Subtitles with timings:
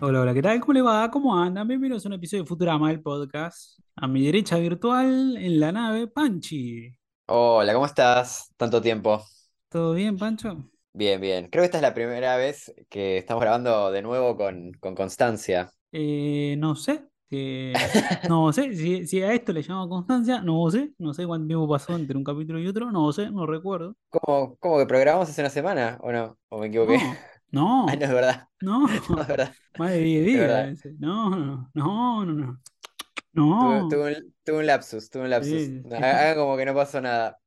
[0.00, 0.60] Hola, hola, ¿qué tal?
[0.60, 1.10] ¿Cómo le va?
[1.10, 1.62] ¿Cómo anda?
[1.64, 3.78] Bienvenidos a un episodio de Futurama, el podcast.
[3.96, 6.96] A mi derecha virtual, en la nave, Panchi.
[7.26, 8.52] Hola, ¿cómo estás?
[8.56, 9.24] Tanto tiempo.
[9.70, 10.70] ¿Todo bien, Pancho?
[10.92, 11.48] Bien, bien.
[11.48, 15.72] Creo que esta es la primera vez que estamos grabando de nuevo con, con Constancia.
[15.92, 17.04] Eh, no sé.
[17.30, 17.74] eh,
[18.28, 18.74] no sé.
[18.74, 20.92] Si, si a esto le llamo constancia, no sé.
[20.98, 22.90] No sé cuánto tiempo pasó entre un capítulo y otro.
[22.92, 23.96] No sé, no recuerdo.
[24.10, 25.98] ¿Cómo, cómo que programamos hace una semana?
[26.02, 26.38] ¿O no?
[26.48, 26.98] ¿O me equivoqué?
[26.98, 27.22] No,
[27.86, 28.48] Ah, no no, es verdad.
[28.60, 29.26] No es no.
[29.28, 29.54] verdad.
[29.76, 30.94] Más de 10 Es días.
[30.98, 32.62] No, no, no, no, no.
[33.58, 33.88] Tuve, No.
[33.88, 35.72] tuve un, tuve un lapsus, tuve un lapsus.
[35.80, 37.38] Sí, Hagan como que no pasó nada.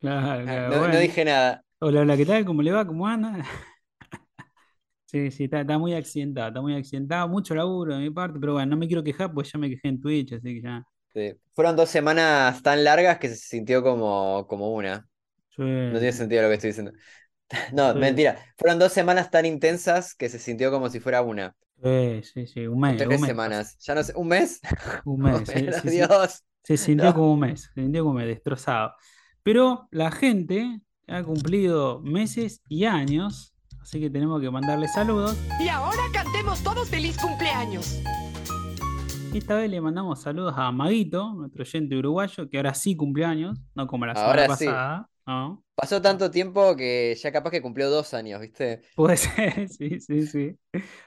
[0.00, 0.70] claro, Ah, claro.
[0.70, 1.64] No, no dije nada.
[1.80, 2.44] Hola, hola, ¿qué tal?
[2.44, 2.86] ¿Cómo le va?
[2.86, 3.44] ¿Cómo anda?
[5.06, 8.54] Sí, sí, está, está muy accidentado, está muy accidentado, mucho laburo de mi parte, pero
[8.54, 10.84] bueno, no me quiero quejar porque ya me quejé en Twitch, así que ya.
[11.12, 11.32] Sí.
[11.54, 15.08] Fueron dos semanas tan largas que se sintió como, como una.
[15.56, 16.92] Sí, No tiene sentido lo que estoy diciendo.
[17.72, 18.38] No, sí, mentira.
[18.58, 21.54] Fueron dos semanas tan intensas que se sintió como si fuera una.
[21.82, 23.76] sí, sí, sí, un mes, un tres mes semanas.
[23.80, 24.60] Ya no sé, ¿un mes?
[25.04, 26.42] un Oh, mes, sí, sí, sí, Dios.
[26.62, 27.14] se sintió No.
[27.14, 28.92] como un mes, se sintió como destrozado.
[29.42, 35.36] Pero la gente ha cumplido meses y años, así que tenemos que mandarle saludos.
[35.60, 38.00] Y ahora cantemos todos feliz cumpleaños.
[39.34, 43.86] Esta vez le mandamos saludos a Maguito, nuestro oyente uruguayo, que ahora sí cumpleaños, no
[43.88, 44.64] como la semana Ahora sí.
[44.66, 45.64] pasada, ¿no?
[45.74, 48.82] Pasó tanto tiempo que ya capaz que cumplió dos años, ¿viste?
[48.94, 50.58] Puede ser, sí, sí, sí.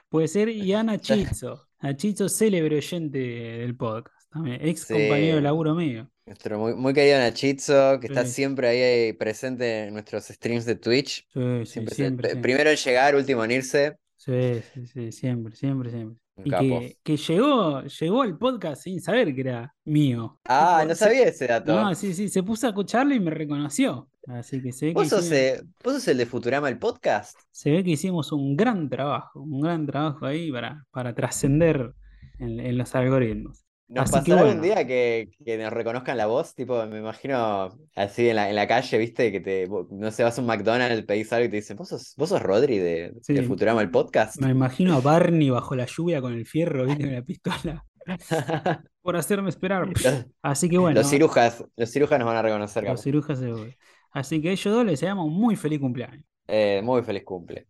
[0.08, 0.48] Puede ser.
[0.48, 1.68] Y a Nachitzo.
[1.82, 4.30] Nachitzo, célebre oyente del podcast.
[4.30, 6.10] También, ex compañero de laburo mío.
[6.26, 11.26] Nuestro muy, muy querido Nachitzo, que está siempre ahí presente en nuestros streams de Twitch.
[11.32, 12.42] sí, sí, Siempre, siempre, siempre.
[12.42, 13.96] primero en llegar, último en irse.
[14.16, 16.20] Sí, sí, sí, siempre, siempre, siempre.
[16.44, 20.38] Y que, que llegó, llegó al podcast sin saber que era mío.
[20.44, 21.94] Ah, no sabía ese no, dato.
[21.94, 24.08] sí, sí, se puso a escucharlo y me reconoció.
[24.26, 26.78] Así que se ve que ¿Vos sos, hicimos, eh, vos sos el de Futurama, el
[26.78, 27.38] podcast?
[27.50, 31.92] se ve que hicimos un gran trabajo, un gran trabajo ahí para, para trascender
[32.38, 33.64] en, en los algoritmos.
[33.88, 34.60] ¿Nos Así que pasará algún bueno.
[34.60, 36.54] día que, que nos reconozcan la voz?
[36.54, 39.32] Tipo, me imagino así en la, en la calle, ¿viste?
[39.32, 42.14] Que te, no sé, vas a un McDonald's, pedís algo y te dicen, ¿vos sos,
[42.16, 44.42] vos sos Rodri de, de Sí, Futurama, el podcast?
[44.42, 47.04] Me imagino a Barney bajo la lluvia con el fierro, ¿viste?
[47.06, 47.86] Con la pistola,
[49.02, 49.88] por hacerme esperar.
[49.88, 53.02] Los, Así que los bueno, cirujas, los cirujas nos van a reconocer, los capaz.
[53.02, 53.40] cirujas
[54.10, 56.24] Así que a ellos dos les deseamos un muy feliz cumpleaños.
[56.46, 57.68] Eh, muy feliz cumple.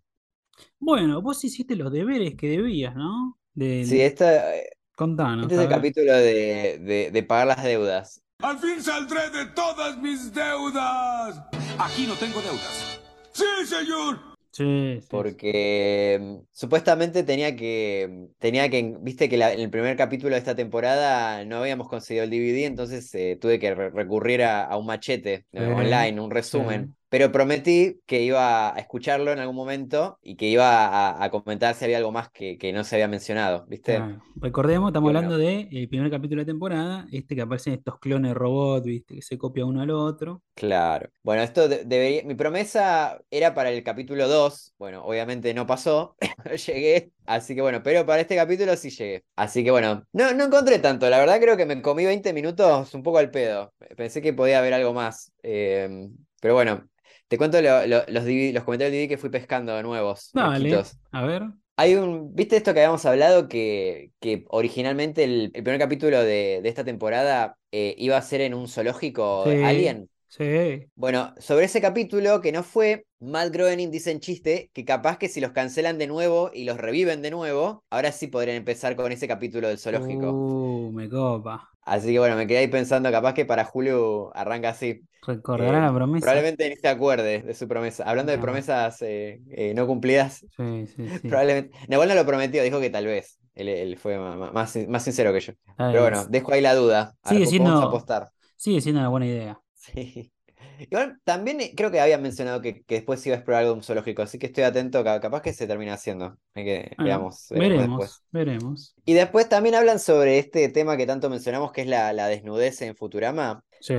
[0.81, 3.39] Bueno, vos hiciste los deberes que debías, ¿no?
[3.55, 4.53] De, Sí, de- esta,
[4.99, 8.23] contanos, este es el capítulo de, de, de pagar las deudas.
[8.41, 11.43] Al fin saldré de todas mis deudas.
[11.79, 13.01] Aquí no tengo deudas.
[13.33, 14.21] Sí, señor.
[14.53, 15.07] Sí, sí.
[15.09, 20.39] Porque mm, supuestamente tenía que, tenía que, viste que la- en el primer capítulo de
[20.39, 24.77] esta temporada no habíamos conseguido el DVD, entonces eh, tuve que re- recurrir a, a
[24.77, 26.35] un machete eh, online, un sí.
[26.35, 26.97] resumen.
[27.09, 31.75] Pero prometí que iba a escucharlo en algún momento y que iba a, a comentar
[31.75, 33.99] si había algo más que, que no se había mencionado, ¿viste?
[34.37, 35.19] Recordemos, estamos bueno.
[35.21, 39.15] hablando del primer capítulo de temporada, este que aparecen estos clones robots, ¿viste?
[39.17, 40.43] Que se copia uno al otro.
[40.55, 41.09] Claro.
[41.23, 42.25] Bueno, esto de- debería.
[42.25, 44.75] Mi promesa era para el capítulo 2.
[44.79, 46.17] Bueno, obviamente no pasó.
[46.45, 47.13] No llegué.
[47.27, 49.25] Así que bueno, pero para este capítulo sí llegué.
[49.37, 51.09] Así que bueno, no, no encontré tanto.
[51.09, 53.73] La verdad creo que me comí 20 minutos un poco al pedo.
[53.97, 55.33] Pensé que podía haber algo más.
[55.43, 56.09] Eh,
[56.41, 56.89] pero bueno,
[57.29, 60.33] te cuento lo- lo- los, DVD los comentarios del DVD que fui pescando de nuevos,
[60.33, 61.43] Dale, a ver.
[61.77, 63.49] Hay un, ¿viste esto que habíamos hablado?
[63.49, 68.41] Que, que originalmente el, el primer capítulo de, de esta temporada eh, iba a ser
[68.41, 70.11] en un zoológico Sí, alien.
[70.29, 70.91] sí.
[70.97, 75.29] Bueno, sobre ese capítulo que no fue, Matt Groening dice en chiste que capaz que
[75.29, 79.13] si los cancelan de nuevo y los reviven de nuevo, ahora sí podrían empezar con
[79.13, 80.43] ese capítulo del zoológico.
[80.43, 81.69] Uh, me copa.
[81.83, 85.03] Así que bueno, me quedé ahí pensando, capaz que para Julio arranca así.
[85.27, 86.25] Recordará Eh, la promesa.
[86.25, 88.05] probablemente ni se acuerde de su promesa.
[88.05, 91.29] Hablando de promesas eh, eh, no cumplidas, Sí, sí, sí.
[91.29, 91.77] probablemente.
[91.89, 93.39] Nahuel no lo prometió, dijo que tal vez.
[93.55, 95.53] Él, él fue más, más sincero que yo.
[95.77, 97.15] Pero bueno, dejo ahí la duda.
[97.23, 98.29] A Sigue siendo- vamos a apostar.
[98.57, 99.61] Sigue siendo una buena idea.
[99.75, 100.33] Sí.
[100.81, 104.23] Igual también eh, creo que había mencionado que, que después iba a explorar algo zoológico,
[104.23, 106.37] así que estoy atento, ca- capaz que se termina haciendo.
[106.55, 108.95] Hay que, Bueno, veamos, veremos veremos.
[109.05, 112.81] Y después también hablan sobre este tema que tanto mencionamos, que es la, la desnudez
[112.83, 113.65] en Futurama.
[113.81, 113.95] Sí,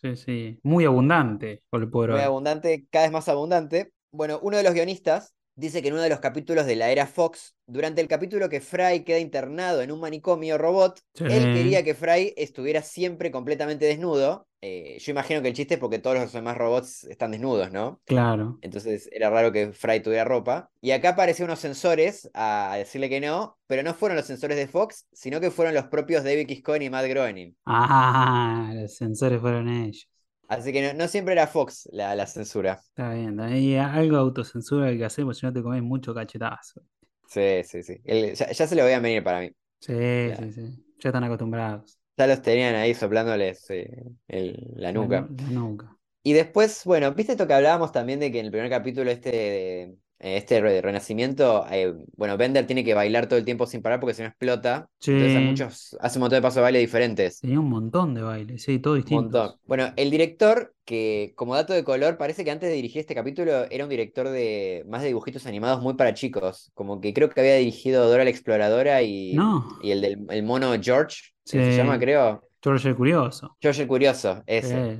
[0.00, 0.60] sí, sí.
[0.62, 1.62] Muy abundante,
[2.06, 3.92] Muy abundante, cada vez más abundante.
[4.10, 7.06] Bueno, uno de los guionistas dice que en uno de los capítulos de la era
[7.06, 11.24] Fox, durante el capítulo que Fry queda internado en un manicomio robot, Sí.
[11.24, 14.46] él quería que Fry estuviera siempre completamente desnudo.
[14.60, 18.00] Eh, yo imagino que el chiste es porque todos los demás robots están desnudos, ¿no?
[18.04, 18.58] Claro.
[18.60, 20.70] Entonces era raro que Fry tuviera ropa.
[20.80, 24.66] Y acá aparecieron unos sensores a decirle que no, pero no fueron los sensores de
[24.66, 26.62] Fox, sino que fueron los propios David.
[26.64, 27.54] Cohen y Matt Groening.
[27.66, 30.08] Ah, los sensores fueron ellos.
[30.48, 32.82] Así que no, no siempre era Fox la, la censura.
[32.90, 33.62] Está bien, está bien.
[33.62, 36.82] Y algo de autocensura hay que hacer, porque si no te comes mucho cachetazo.
[37.26, 38.00] Sí, sí, sí.
[38.04, 39.50] El- ya, ya se lo veían venir para mí.
[39.80, 39.94] Sí,
[40.36, 40.84] sí, sí.
[40.98, 41.98] Ya están acostumbrados.
[42.16, 45.28] Ya los tenían ahí soplándoles eh, el- la La nuca.
[45.28, 45.88] nu- la nuca.
[46.22, 49.30] Y después, bueno, viste esto que hablábamos también de que en el primer capítulo este,
[49.32, 54.00] de- este re- renacimiento, eh, bueno, Bender tiene que bailar todo el tiempo sin parar
[54.00, 54.88] porque si no explota.
[55.12, 55.38] Entonces Sí.
[55.40, 57.40] muchos, hace un montón de pasos de baile diferentes.
[57.40, 59.54] Tenía un montón de bailes, sí, todos Un montón.
[59.64, 63.64] Bueno, el director, que como dato de color, parece que antes de dirigir este capítulo
[63.70, 66.70] era un director de más de dibujitos animados muy para chicos.
[66.74, 69.78] Como que creo que había dirigido Dora la Exploradora y, No.
[69.82, 71.16] y el del el mono George,
[71.48, 72.47] que se llama, creo.
[72.62, 73.56] George el Curioso.
[73.60, 74.90] George el Curioso, ese.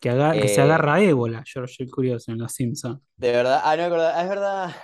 [0.00, 3.00] Que, se Eh, agarra a ébola, George el Curioso en Los Simpsons.
[3.16, 3.90] De verdad, ah, no es
[4.28, 4.74] verdad.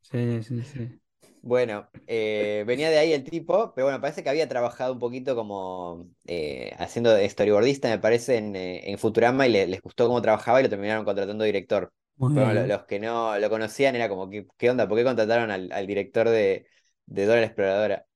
[0.00, 1.00] Sí, sí, sí.
[1.40, 5.34] Bueno, eh, venía de ahí el tipo, pero bueno, parece que había trabajado un poquito
[5.34, 10.60] como eh, haciendo storyboardista, me parece, en, en Futurama y le- les gustó cómo trabajaba
[10.60, 11.92] y lo terminaron contratando director.
[12.32, 14.88] Pero los que no lo conocían era como, ¿qué, qué onda?
[14.88, 16.66] ¿Por qué contrataron al, al director de,
[17.06, 18.06] de Dora la Exploradora?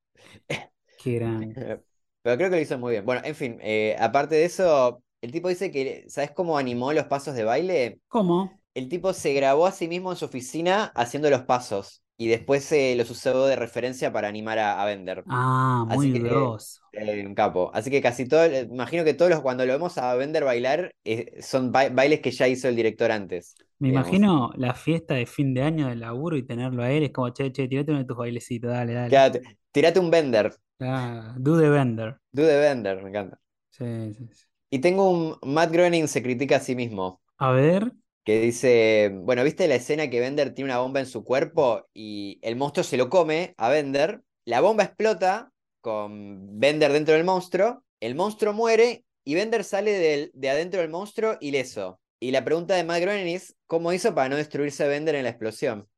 [0.96, 1.58] Qué grande.
[2.26, 3.04] Pero creo que lo hizo muy bien.
[3.04, 7.06] Bueno, en fin, eh, aparte de eso, el tipo dice que, ¿sabes cómo animó los
[7.06, 8.00] pasos de baile?
[8.08, 8.60] ¿Cómo?
[8.74, 12.64] El tipo se grabó a sí mismo en su oficina haciendo los pasos y después
[12.64, 15.26] se los usó de referencia para animar a, a Bender.
[15.28, 16.80] Ah, Así muy que, grosso.
[16.92, 17.70] eh, un capo.
[17.74, 20.94] Así que casi todo, eh, imagino que todos los, cuando lo vemos a Bender bailar,
[21.04, 24.20] eh, son ba- bailes que ya hizo el director antes, Me digamos.
[24.20, 27.04] imagino la fiesta de fin de año del laburo y tenerlo a él.
[27.04, 29.24] Es como, che, che, tirate uno de tus bailecitos, dale, dale.
[29.24, 29.40] Quédate,
[29.72, 30.46] tirate un Bender,
[30.80, 32.18] Ah, do the Bender.
[32.32, 33.38] do de Bender, me encanta.
[33.70, 33.84] Sí,
[34.14, 34.46] sí, sí.
[34.70, 37.20] Y tengo un Matt Groening se critica a sí mismo.
[37.38, 37.92] A ver.
[38.24, 42.38] que dice, bueno, ¿viste la escena que Bender tiene una bomba en su cuerpo y
[42.42, 44.22] el monstruo se lo come a Bender?
[44.44, 50.30] La bomba explota con Bender dentro del monstruo, el monstruo muere y Bender sale del-
[50.34, 52.00] de adentro del monstruo ileso.
[52.18, 55.30] Y la pregunta de Matt Groening es, ¿cómo hizo para no destruirse Bender en la
[55.30, 55.88] explosión?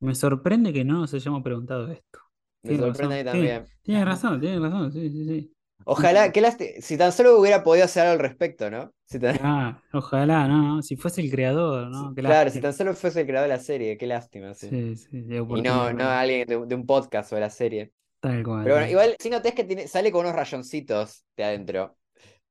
[0.00, 2.20] Me sorprende que no nos hayamos preguntado esto.
[2.62, 3.32] Me sorprende razón.
[3.32, 3.66] También.
[3.82, 5.50] Tienes razón, tienes razón, sí, sí, sí.
[5.86, 8.92] Ojalá, qué lásti- si tan solo hubiera podido hacer algo al respecto, ¿no?
[9.04, 12.14] Si tan- Ah, ojalá, no, no, si fuese el creador, ¿no?
[12.14, 14.68] Qué Claro, si tan solo fuese el creador de la serie, qué lástima, sí.
[14.70, 17.92] Sí, sí, Y no, no alguien de, de un podcast o de la serie.
[18.20, 18.64] Tal cual.
[18.64, 21.96] Pero bueno, igual sí notés que tiene, sale con unos rayoncitos de adentro.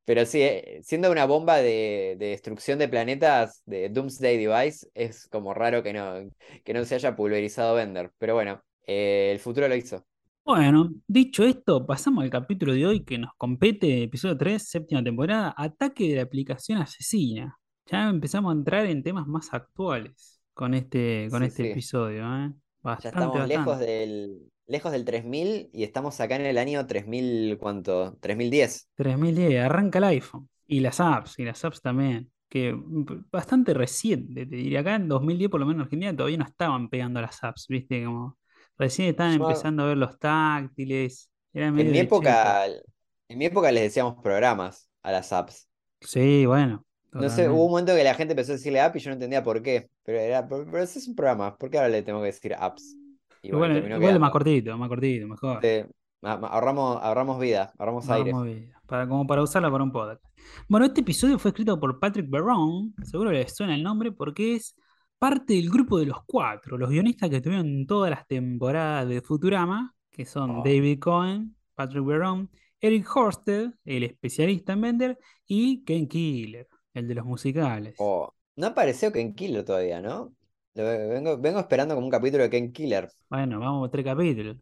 [0.06, 5.28] Pero sí, eh, siendo una bomba de, de destrucción de planetas, de Doomsday Device, es
[5.30, 6.16] como raro que no,
[6.64, 8.12] que no se haya pulverizado Bender.
[8.18, 10.06] Pero bueno, eh, el futuro lo hizo.
[10.46, 15.54] Bueno, dicho esto, pasamos al capítulo de hoy que nos compete, episodio 3, séptima temporada,
[15.58, 17.58] Ataque de la aplicación asesina.
[17.86, 21.64] Ya empezamos a entrar en temas más actuales con este, con Sí, este sí.
[21.64, 22.54] episodio, ¿eh?
[22.98, 27.58] Ya Bastante, estamos lejos del, lejos del 3000 y estamos acá en el año 3000,
[27.60, 28.18] ¿cuánto?
[28.22, 28.90] 3010.
[28.96, 30.50] 3010, arranca el iPhone.
[30.68, 32.32] Y las apps, y las apps también.
[32.50, 34.82] Que mm, bastante reciente, te diría.
[34.82, 38.06] Acá en 2010, por lo menos en Argentina, todavía no estaban pegando las apps, ¿viste?
[38.06, 38.38] Como
[38.78, 41.32] recién estaban Yo- empezando a ver los táctiles.
[41.54, 45.68] Era En mi época, en mi época les decíamos programas a las apps.
[46.02, 46.86] Sí, bueno.
[47.18, 49.14] No sé, hubo un momento que la gente empezó a decirle app y yo no
[49.16, 49.90] entendía por qué.
[50.04, 52.54] Pero era, pero, pero ese es un programa, ¿por qué ahora le tengo que decir
[52.58, 52.98] apps?
[53.44, 55.60] Y bueno, Igual, igual es más cortito, más cortito, mejor.
[55.62, 55.82] Sí,
[56.22, 58.32] ahorramos, ahorramos vida, ahorramos aire.
[58.32, 60.24] Vamos bien, para, como para usarla para un podcast.
[60.70, 64.76] Bueno, este episodio fue escrito por Patrick Barron, seguro les suena el nombre porque es
[65.20, 69.94] parte del grupo de los cuatro, los guionistas que tuvieron todas las temporadas de Futurama,
[70.10, 70.64] que son Oh.
[70.64, 77.16] David Cohen, Patrick Barron, Eric Horsted, el especialista en Bender, y Ken Killer, el de
[77.16, 77.96] los musicales.
[78.00, 80.34] Oh, no apareció Ken Killer todavía, ¿no?
[80.76, 83.10] Vengo, vengo esperando como un capítulo de Ken Killer.
[83.30, 84.58] Bueno, vamos a tres capítulos.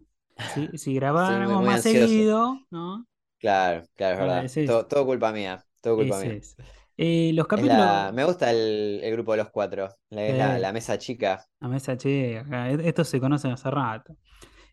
[0.46, 2.08] Si, si grabáramos más ansioso.
[2.08, 3.06] seguido, ¿no?
[3.40, 4.52] Claro, claro, es verdad.
[4.66, 6.40] Todo, todo culpa mía, todo culpa mía.
[6.98, 7.78] Eh, los capítulos.
[7.78, 11.44] la, me gusta el, el grupo de los cuatro, la, es la, mesa chica.
[11.60, 14.16] La mesa chica, e- estos se conocen hace rato.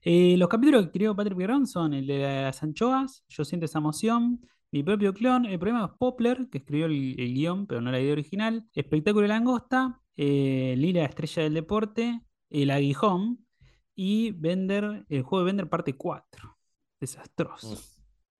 [0.02, 3.78] Eh, los capítulos que escribió Patrick Perón son el de las anchoas, Yo siento esa
[3.78, 4.40] emoción,
[4.70, 8.00] Mi propio clon, el problema es Poplar, que escribió el, el guion, pero no la
[8.00, 12.20] idea original, Espectáculo de Langosta, eh, Lila, Estrella del Deporte,
[12.50, 13.46] El Aguijón
[13.94, 16.58] y Bender, el juego de Bender parte 4.
[17.00, 17.80] Desastroso.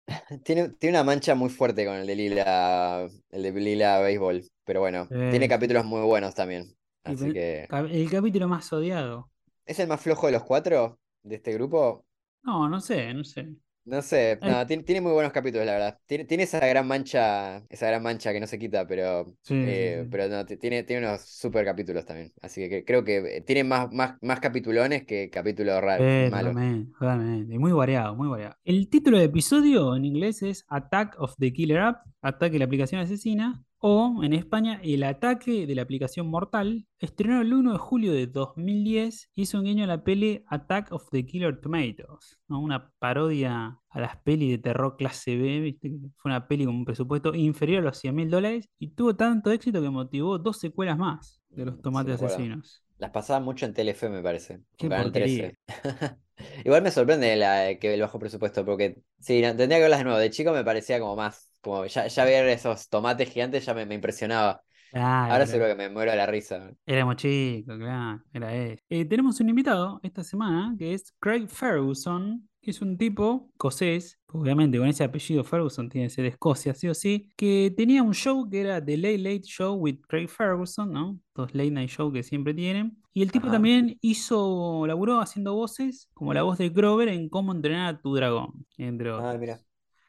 [0.43, 4.81] Tiene, tiene una mancha muy fuerte con el de Lila, el de Lila Béisbol, pero
[4.81, 6.75] bueno, tiene capítulos muy buenos también.
[7.05, 9.31] Así que, El capítulo más odiado.
[9.67, 12.07] ¿es el más flojo de los cuatro de este grupo?
[12.43, 13.49] No, no sé, no sé.
[13.85, 15.99] No sé, no, tiene, tiene muy buenos capítulos, la verdad.
[16.07, 20.05] Tiene, tiene esa gran mancha, esa gran mancha que no se quita, pero, Sí, eh,
[20.05, 20.09] sí.
[20.11, 22.31] pero no, ti- tiene, tiene unos super capítulos también.
[22.43, 26.53] Así que, que creo que tiene más, más, más capitulones que capítulos raros, Eh, malos.
[26.53, 27.59] totalmente, totalmente.
[27.59, 28.55] Muy variado, muy variado.
[28.65, 32.65] El título del episodio en inglés es Attack of the Killer App, Ataque de la
[32.65, 33.65] aplicación asesina.
[33.81, 36.87] O en España, El ataque de la aplicación mortal.
[36.99, 39.31] Estrenó el 1 de julio de 2010.
[39.35, 42.41] Hizo un guiño a la peli Attack of the Killer Tomatoes.
[42.49, 42.61] ¿no?
[42.61, 45.61] Una parodia a las pelis de terror clase B.
[45.61, 45.93] ¿viste?
[46.17, 48.69] Fue una peli con un presupuesto inferior a los 100 mil dólares.
[48.79, 52.83] Y tuvo tanto éxito que motivó dos secuelas más de los tomates asesinos.
[52.99, 54.61] Las pasaba mucho en Telefe, me parece.
[54.77, 55.53] Qué en Canal porquería.
[55.83, 56.17] 13.
[56.65, 60.05] Igual me sorprende la, que el bajo presupuesto, porque sí, no, tendría que verlas de
[60.05, 60.19] nuevo.
[60.19, 63.87] De chico me parecía como más, como ya, ya ver esos tomates gigantes ya me,
[63.87, 64.63] me impresionaba.
[64.93, 66.71] Ahora seguro que me muero de la risa.
[66.87, 68.81] Éramos chicos, claro, era él.
[68.89, 74.19] Eh, tenemos un invitado esta semana que es Craig Ferguson, que es un tipo escocés,
[74.33, 78.03] obviamente con ese apellido Ferguson tiene que ser de Escocia, sí o sí, que tenía
[78.03, 81.19] un show que era The Late Late Show with Craig Ferguson, ¿no?
[81.35, 82.97] Dos late night show que siempre tienen.
[83.13, 83.55] Y el tipo Ajá.
[83.55, 88.15] también hizo, laburó haciendo voces, como la voz de Grover en Cómo entrenar a tu
[88.15, 89.35] dragón, entre otros.
[89.35, 89.61] Ah, mira.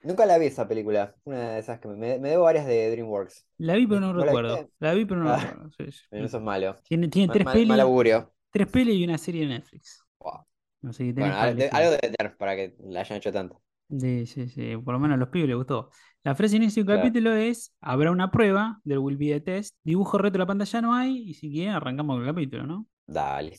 [0.01, 1.13] Nunca la vi esa película.
[1.25, 3.45] Una de esas que me, me, debo varias de DreamWorks.
[3.57, 4.69] La vi pero no ¿No la recuerdo.
[4.79, 5.37] La vi pero no Ah.
[5.37, 5.69] recuerdo.
[5.77, 6.05] sí, sí.
[6.11, 6.75] Eso es malo.
[6.83, 8.33] Tiene, tiene tres mal, pelis, mal augurio.
[8.51, 10.03] tres pelis y una serie de Netflix.
[10.19, 10.43] Buah.
[10.87, 13.61] Así que Bueno, algo de tener para que la hayan hecho tanto.
[13.89, 14.77] Sí, sí, sí.
[14.77, 15.89] Por lo menos a los pibes les gustó.
[16.23, 17.01] La frase de inicio del Claro.
[17.01, 19.75] capítulo es: habrá una prueba, there will be a test.
[19.83, 21.29] Dibujo reto la pantalla no hay.
[21.29, 22.87] Y si quieren, arrancamos con el capítulo, ¿no?
[23.07, 23.57] Dale.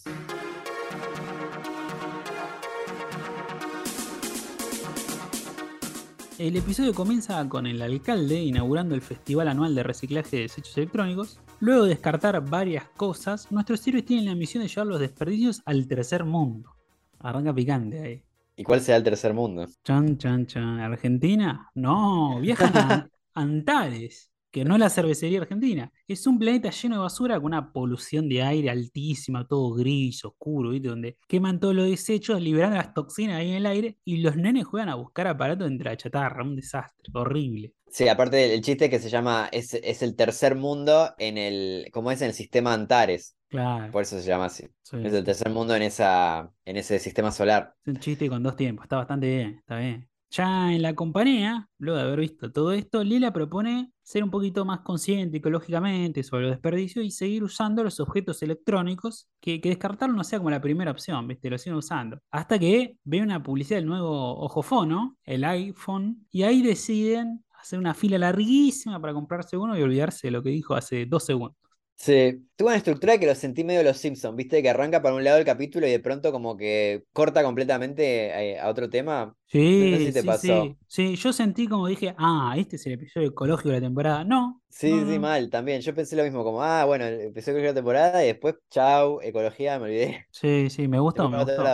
[6.40, 11.38] El episodio comienza con el alcalde inaugurando el festival anual de reciclaje de desechos electrónicos.
[11.59, 15.87] Luego de descartar varias cosas, nuestros héroes tienen la misión de llevar los desperdicios al
[15.87, 16.75] tercer mundo.
[17.18, 18.25] Arranca picante ahí.
[18.56, 19.66] ¿Y cuál será el tercer mundo?
[19.85, 20.80] Chan, chan, chan.
[20.80, 21.70] ¿Argentina?
[21.75, 25.92] No, viajan a Antares, que no es la cervecería argentina.
[26.09, 30.71] Es un planeta lleno de basura con una polución de aire altísima, todo gris, oscuro,
[30.71, 30.88] ¿viste?
[30.88, 34.64] Donde queman todos los desechos, liberando las toxinas ahí en el aire, y los nenes
[34.66, 36.42] juegan a buscar aparatos entre la chatarra.
[36.42, 37.73] Un desastre, horrible.
[37.92, 42.11] Sí, aparte el chiste que se llama, es, es el tercer mundo en el, como
[42.12, 43.90] es en el sistema Antares, Claro.
[43.92, 44.64] por eso se llama así.
[44.83, 47.75] sí, Es el tercer mundo en esa, en ese sistema solar.
[47.85, 50.09] Es un chiste con dos tiempos, está bastante bien, está bien.
[50.32, 54.64] Ya en la compañía, luego de haber visto todo esto, Lila propone ser un poquito
[54.64, 60.14] más consciente ecológicamente sobre los desperdicios y seguir usando los objetos electrónicos, que, que descartarlo
[60.14, 61.50] no sea como la primera opción, ¿viste?
[61.50, 62.20] Lo siguen usando.
[62.30, 67.94] Hasta que ve una publicidad del nuevo ojofono, el iPhone, y ahí deciden hacer una
[67.94, 71.69] fila larguísima para comprarse uno y olvidarse de lo que dijo hace dos segundos.
[72.02, 74.62] Sí, tuvo una estructura que lo sentí medio Los Simpsons, ¿viste?
[74.62, 78.59] Que arranca para un lado el capítulo y de pronto como que corta completamente eh,
[78.59, 79.37] a otro tema.
[79.76, 80.75] No sé Sí, si te sí, pasó.
[80.76, 80.78] sí.
[80.87, 84.25] Sí, yo sentí como dije, ah, este es el episodio ecológico de la temporada.
[84.25, 85.19] No, Sí, no, sí, no.
[85.19, 85.80] mal, también.
[85.80, 89.87] Yo pensé lo mismo, como, ah, bueno, empezó la temporada y después, chau, ecología, me
[89.87, 90.26] olvidé.
[90.30, 91.69] Sí, sí, me fue me gustó.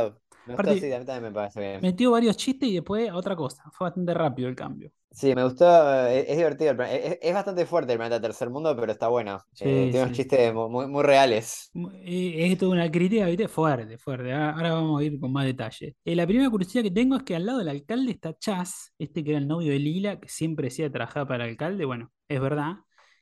[0.44, 1.82] Me gustó, sí, a mí también me parece bien.
[1.82, 3.62] Metió varios chistes y después otra cosa.
[3.72, 4.92] Fue bastante rápido el cambio.
[5.16, 6.70] Sí, me gustó, es, es divertido.
[6.72, 9.42] el plan- Es, es bastante fuerte el planeta Tercer Mundo, pero está bueno.
[9.52, 10.16] Sí, Eh, tiene unos sí.
[10.16, 11.72] chistes mu- muy, muy reales.
[11.74, 13.48] Es toda una crítica, ¿viste?
[13.48, 14.32] Fuerte, fuerte.
[14.32, 15.94] Ahora, ahora vamos a ir con más detalle.
[16.06, 19.22] Eh, la primera curiosidad que tengo es que al lado del alcalde está Chas, este
[19.22, 21.84] que era el novio de Lila, que siempre decía trabajar para el alcalde.
[21.84, 22.76] Bueno, es verdad.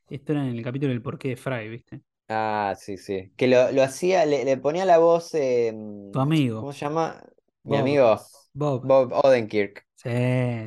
[0.08, 2.02] Esto era en el capítulo del porqué de Fry, ¿viste?
[2.28, 3.32] Ah, sí, sí.
[3.36, 5.72] Que lo, lo hacía, le, le ponía la voz, eh,
[6.12, 7.22] Tu amigo, ¿cómo se llama?
[7.64, 8.18] Mi amigo,
[8.54, 8.82] Bob.
[8.82, 9.86] Bob Odenkirk.
[9.96, 10.10] Sí,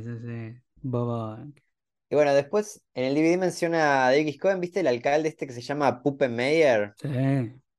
[0.04, 0.62] sí, sí.
[2.10, 4.80] Y bueno, después en el DVD menciona a David Cohen, ¿viste?
[4.80, 7.08] El alcalde este que se llama Puppenmeyer, Sí.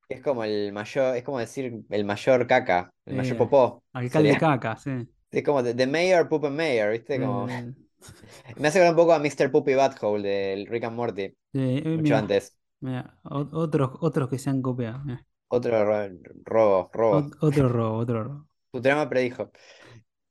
[0.09, 3.85] es como el mayor, es como decir el mayor caca, el mayor Eh, popó.
[3.93, 4.39] Alcalde Sería.
[4.39, 4.91] caca, sí.
[5.31, 7.21] Es como The, the Mayor Puppenmeyer, ¿viste?
[7.21, 7.49] Como...
[7.49, 7.75] Eh,
[8.57, 9.51] Me hace un poco a Mr.
[9.51, 12.57] Puppy Butthole del Rick and Morty, sí, eh, mucho mira, antes.
[12.81, 15.01] mira, otros, otros que se han copiado.
[15.05, 15.27] mira.
[15.49, 16.09] Otro ro-
[16.45, 17.17] robo, robo.
[17.19, 18.49] Ot- otro robo, otro robo.
[18.71, 19.51] Futurama predijo.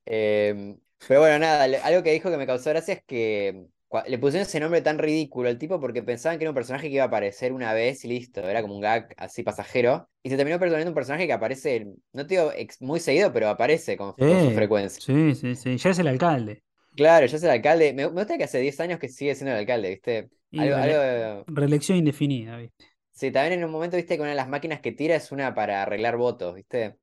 [0.05, 3.65] Em, pero bueno, nada, algo que dijo que me causó gracia es que
[4.07, 6.95] le pusieron ese nombre tan ridículo al tipo porque pensaban que era un personaje que
[6.95, 10.09] iba a aparecer una vez y listo, era como un gag así pasajero.
[10.23, 12.51] Y se terminó poniendo un personaje que aparece, no te digo
[12.81, 15.03] muy seguido, pero aparece con, con su frecuencia.
[15.05, 15.77] sí, sí, sí.
[15.77, 16.63] Ya es el alcalde.
[16.95, 17.93] Claro, ya es el alcalde.
[17.93, 20.29] Me, me gusta que hace 10 años que sigue siendo el alcalde, ¿viste?
[20.55, 22.85] Algo, algo- reelección indefinida, ¿viste?
[23.17, 25.53] Sí, también en un momento, viste, que una de las máquinas que tira es una
[25.55, 26.99] para arreglar votos, ¿viste?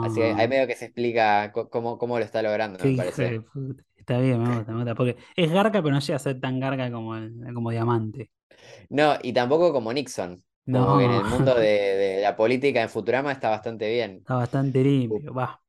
[0.00, 3.40] Así que ahí No, medio que se explica cómo, cómo lo está logrando, me parece.
[3.96, 4.94] Está bien, me gusta, me gusta.
[4.94, 8.30] Porque es garca, pero no llega a ser tan garca como, el- como diamante.
[8.88, 10.44] No, y tampoco como Nixon.
[10.70, 14.26] Como que en el No, mundo de, de la política en Futurama está bastante bien.
[14.26, 15.34] está bastante limpio.
[15.34, 15.60] Va,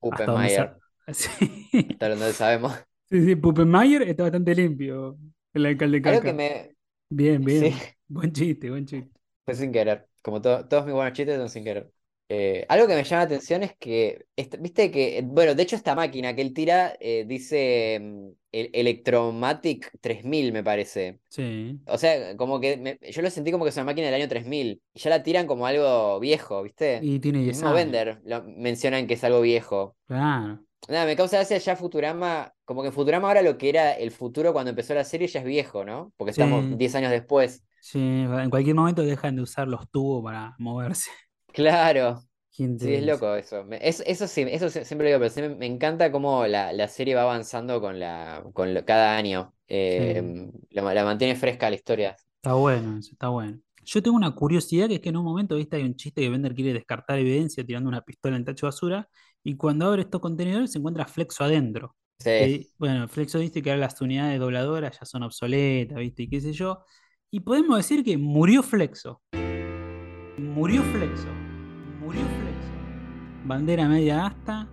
[0.49, 0.77] sa-
[1.13, 2.73] Sí, hasta donde sabemos.
[3.09, 5.17] sí, sí, Puppenmeyer está bastante limpio.
[5.53, 6.75] El alcalde Algo que me.
[7.09, 7.87] Bien, Sí, bien.
[8.07, 9.20] Buen chiste, buen chiste.
[9.55, 10.07] Fue sin querer.
[10.21, 11.91] Como to- todos mis buenos chistes son sin querer.
[12.33, 14.25] Eh, algo que me llama la atención es que,
[14.59, 19.91] viste que, bueno, de hecho esta máquina que él tira eh, dice mm, el Electromatic
[19.99, 21.19] 3000, me parece.
[21.29, 21.77] Sí.
[21.87, 24.29] O sea, como que me- yo lo sentí como que es una máquina del año
[24.29, 24.81] 3000.
[24.93, 26.99] Y ya la tiran como algo viejo, ¿viste?
[27.01, 27.91] Y tiene El 10 mismo años.
[27.91, 29.97] Bender lo mencionan que es algo viejo.
[30.07, 30.63] Claro.
[30.87, 34.51] Nada, me causa gracia ya Futurama, como que Futurama ahora lo que era el futuro
[34.51, 36.11] cuando empezó la serie ya es viejo, ¿no?
[36.17, 36.75] Porque estamos Sí.
[36.75, 37.63] 10 años después.
[37.81, 41.09] Sí, en cualquier momento dejan de usar los tubos para moverse.
[41.53, 42.21] Claro.
[42.55, 43.63] ¿Quién te Sí, es loco eso.
[43.65, 46.87] Me- es- eso sí, eso siempre lo digo, pero sí me, encanta cómo la, la
[46.87, 49.55] serie va avanzando con la, con lo- cada año.
[49.67, 52.17] Eh, la, la mantiene fresca la historia.
[52.37, 53.59] Está bueno, eso está bueno.
[53.83, 56.29] Yo tengo una curiosidad que es que en un momento, viste, hay un chiste que
[56.29, 59.09] Bender quiere descartar evidencia tirando una pistola en el tacho de basura
[59.43, 61.95] y cuando abre estos contenedores se encuentra Flexo adentro.
[62.19, 62.29] Sí.
[62.33, 66.41] Que, bueno, Flexo dice que ahora las unidades dobladoras ya son obsoletas, viste, y qué
[66.41, 66.83] sé yo.
[67.33, 69.21] Y podemos decir que murió Flexo.
[70.37, 71.27] Murió Flexo.
[72.01, 72.71] Murió Flexo.
[73.45, 74.67] Bandera media asta.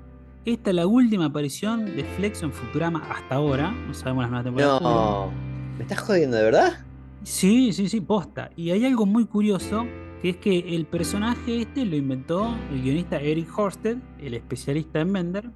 [0.44, 3.70] Esta es la última aparición de Flexo en Futurama hasta ahora.
[3.70, 4.82] No sabemos las nuevas temporadas.
[4.82, 5.30] No,
[5.76, 6.84] ¿me estás jodiendo de verdad?
[7.22, 8.50] Sí, sí, sí, posta.
[8.56, 9.86] Y hay algo muy curioso,
[10.20, 15.12] que es que el personaje este lo inventó el guionista Eric Horsted, el especialista en
[15.12, 15.50] Bender,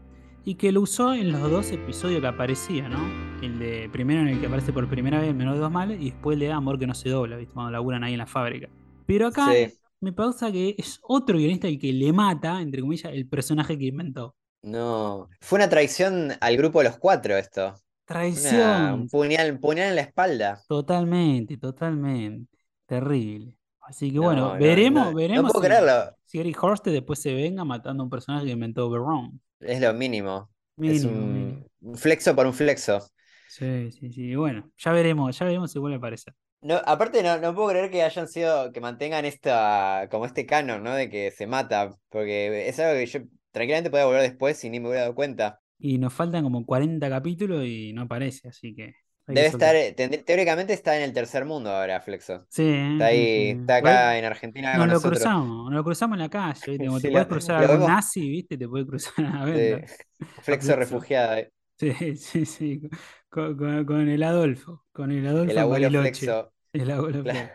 [0.44, 3.16] y que lo usó en los dos episodios que aparecía, ¿no?
[3.40, 6.10] El de primero en el que aparece por primera vez Menor de dos males y
[6.10, 7.54] después el de Amor que no se dobla, ¿viste?
[7.54, 8.68] Cuando laburan ahí en la fábrica.
[9.06, 9.72] Pero acá Sí.
[10.00, 13.86] me pasa que es otro guionista el que le mata, entre comillas, el personaje que
[13.86, 14.36] inventó.
[14.62, 15.28] No.
[15.40, 17.66] Fue una traición al grupo de los cuatro esto.
[17.66, 18.92] Una, Traición.
[18.92, 20.64] un puñal, puñal en la espalda.
[20.66, 22.50] Totalmente, totalmente.
[22.86, 23.54] Terrible.
[23.80, 26.16] Así que No, bueno, no, veremos, no, no veremos puedo si, creerlo.
[26.24, 29.40] si Eric Horsted después se venga matando a un personaje que inventó Verón.
[29.62, 30.50] Es lo mínimo.
[30.84, 31.66] Es Mínimo, un, mínimo.
[31.80, 33.00] un flexo por un flexo.
[33.46, 34.34] Sí, sí, sí.
[34.34, 36.34] Bueno, ya veremos, ya veremos si vuelve a aparecer.
[36.60, 40.82] No, aparte no, no puedo creer que hayan sido, que mantengan esta, como este canon,
[40.84, 40.94] ¿no?
[40.94, 44.78] De que se mata, porque es algo que yo tranquilamente podía volver después y ni
[44.78, 45.60] me hubiera dado cuenta.
[45.78, 48.94] Y nos faltan como 40 capítulos y no aparece, así que
[49.26, 52.46] Debe estar, tendr- teóricamente está en el tercer mundo ahora, Flexo.
[52.48, 53.58] Sí, Está sí, ahí, sí.
[53.60, 55.18] está acá en Argentina nos lo nosotros.
[55.18, 57.88] cruzamos, nos lo cruzamos en la calle, Sí, te lo- puedes cruzar a vemos.
[57.88, 58.58] nazi, ¿viste?
[58.58, 59.86] Te puedes cruzar a Sí, Bender.
[60.40, 60.76] Flexo Flexo.
[60.76, 61.52] refugiada, eh.
[61.78, 62.82] Sí, sí, sí.
[63.28, 66.00] Con, con- con el Adolfo, con el Adolfo el abuelo Bariloche.
[66.00, 66.52] Flexo.
[66.72, 67.50] El abuelo Claro.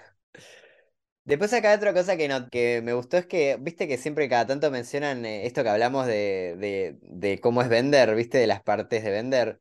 [1.23, 4.47] Después acá otra cosa que, no, que me gustó es que, viste que siempre cada
[4.47, 8.61] tanto mencionan eh, esto que hablamos de, de, de cómo es vender, viste, de las
[8.63, 9.59] partes de vender,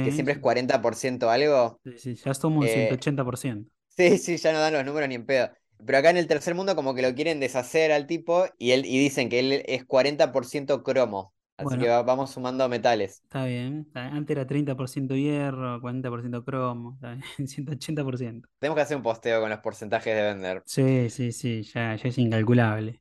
[0.00, 0.40] que siempre es sí.
[0.40, 1.80] 40% algo.
[1.84, 3.70] Sí, sí, ya somos un Eh, 180%.
[3.96, 5.50] Sí, sí, ya no dan los números ni en pedo.
[5.84, 8.84] Pero acá en el tercer mundo como que lo quieren deshacer al tipo y él
[8.86, 11.34] y dicen que él es 40% cromo.
[11.56, 11.82] Así Bueno.
[11.84, 13.24] que va- vamos sumando metales.
[13.24, 13.84] Está bien.
[13.88, 14.14] está bien.
[14.16, 18.48] Antes era 30% hierro, 40% cromo, está bien, 180%.
[18.58, 20.62] Tenemos que hacer un posteo con los porcentajes de vender.
[20.64, 23.00] Sí, sí, sí, ya, ya es incalculable.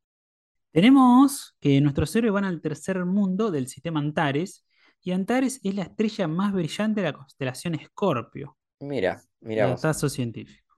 [0.72, 4.66] Tenemos que nuestros héroes van al tercer mundo del sistema Antares,
[5.06, 8.58] y Antares es la estrella más brillante de la constelación Escorpio.
[8.80, 9.78] Mira, mira.
[9.78, 10.76] Datazo científico.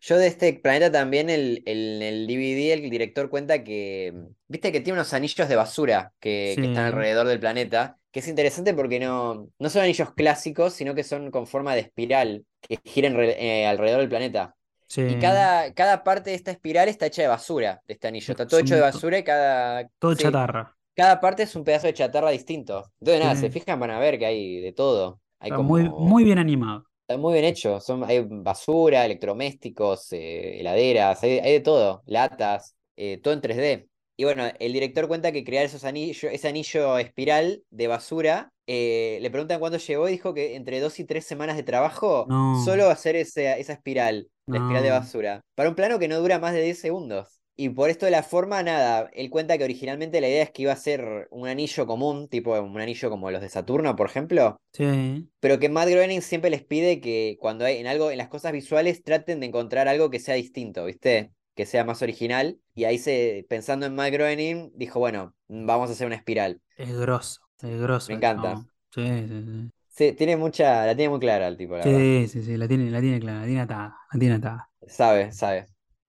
[0.00, 4.12] Yo de este planeta también, el, el- el DVD, el director cuenta que,
[4.48, 8.28] viste que tiene unos anillos de basura que, que están alrededor del planeta, que es
[8.28, 12.78] interesante porque no, no son anillos clásicos, sino que son con forma de espiral, que
[12.84, 14.54] giran re- eh, alrededor del planeta.
[14.88, 18.32] Sí, Y cada, cada parte de esta espiral está hecha de basura, de este anillo.
[18.32, 20.75] Está todo hecho de basura y cada, todo sí, chatarra.
[20.96, 22.92] Cada parte es un pedazo de chatarra distinto.
[23.00, 23.42] Entonces, nada, Sí.
[23.42, 25.20] se fijan, van a ver que hay de todo.
[25.40, 25.68] Hay Está como...
[25.70, 26.86] muy, muy bien animado.
[27.08, 27.80] Está muy bien hecho.
[27.80, 33.88] Son, hay basura, electrodomésticos, eh, heladeras, hay, hay de todo, latas, eh, todo en 3D.
[34.16, 39.18] Y bueno, el director cuenta que crear esos anillos, ese anillo espiral de basura, eh,
[39.20, 42.64] le preguntan cuánto llevó y dijo que entre dos y tres semanas de trabajo No.
[42.64, 46.38] solo hacer ese- esa espiral, la espiral de basura, para un plano que no dura
[46.38, 47.35] más de 10 segundos.
[47.56, 50.62] Y por esto de la forma, nada, él cuenta que originalmente la idea es que
[50.62, 54.58] iba a ser un anillo común, tipo un anillo como los de Saturno, por ejemplo.
[54.72, 58.28] Sí, Pero que Matt Groening siempre les pide que cuando hay en algo, en las
[58.28, 61.32] cosas visuales, traten de encontrar algo que sea distinto, ¿viste?
[61.54, 62.60] Que sea más original.
[62.74, 66.60] Y ahí se, pensando en Matt Groening, dijo, bueno, vamos a hacer una espiral.
[66.76, 68.08] es grosso, es grosso.
[68.08, 68.64] Me encanta.
[68.90, 69.70] Sí, sí, sí.
[69.88, 72.12] Sí, tiene mucha, la tiene muy clara el tipo, la verdad.
[72.22, 74.70] Sí, sí, sí, la tiene, la tiene clara, la tiene atada, la tiene atada.
[74.88, 75.66] Sabe, sabe.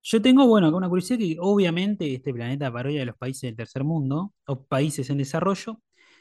[0.03, 3.57] Yo tengo, bueno, acá una curiosidad que obviamente este planeta parodia de los países del
[3.57, 5.81] tercer mundo o países en desarrollo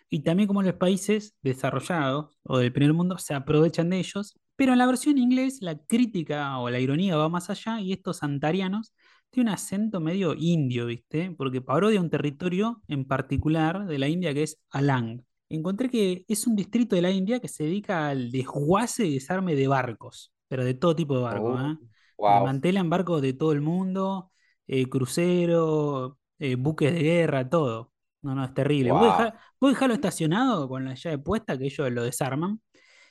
[0.09, 4.73] y también como los países desarrollados o del primer mundo se aprovechan de ellos, pero
[4.73, 8.93] en la versión inglés la crítica o la ironía va más allá y estos antarianos
[9.31, 11.33] tienen un acento medio indio, ¿viste?
[11.37, 15.23] Porque parodia un territorio en particular de la India que es Alang.
[15.49, 19.55] Encontré que es un distrito de la India que se dedica al desguace y desarme
[19.55, 21.77] de barcos, pero de todo tipo de barcos, ¿eh?
[22.21, 22.53] Wow.
[22.89, 24.31] Barcos de todo el mundo,
[24.67, 27.91] eh, cruceros, eh, buques de guerra, todo.
[28.21, 28.91] No, no, es terrible.
[28.91, 28.99] Wow.
[29.07, 32.61] dejá- vos dejalo estacionado con la llave puesta, que ellos lo desarman.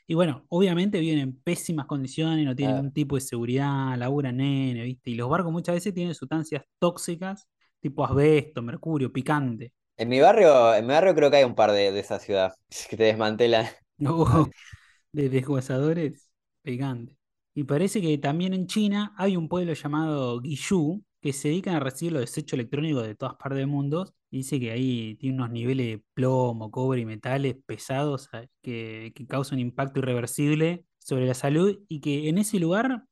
[0.07, 4.85] Y bueno, obviamente vienen en pésimas condiciones, no tienen ningún tipo de seguridad, laburan nene,
[4.85, 5.11] ¿viste?
[5.11, 7.49] Y los barcos muchas veces tienen sustancias tóxicas,
[7.81, 9.73] tipo asbesto, mercurio, picante.
[9.97, 12.55] En mi barrio, en mi barrio creo que hay un par de, de esa ciudad
[12.91, 13.67] que te desmantelan.
[13.99, 14.51] No,
[15.13, 16.31] de deshuesadores
[16.63, 17.17] picantes.
[17.61, 21.81] Y parece que también en China hay un pueblo llamado Guizhou que se dedican a
[21.81, 24.15] recibir los desechos electrónicos de todas partes del mundo.
[24.31, 28.31] Y dice que ahí tiene unos niveles de plomo, cobre y metales pesados
[28.63, 33.05] que, que causan un impacto irreversible sobre la salud y que en ese lugar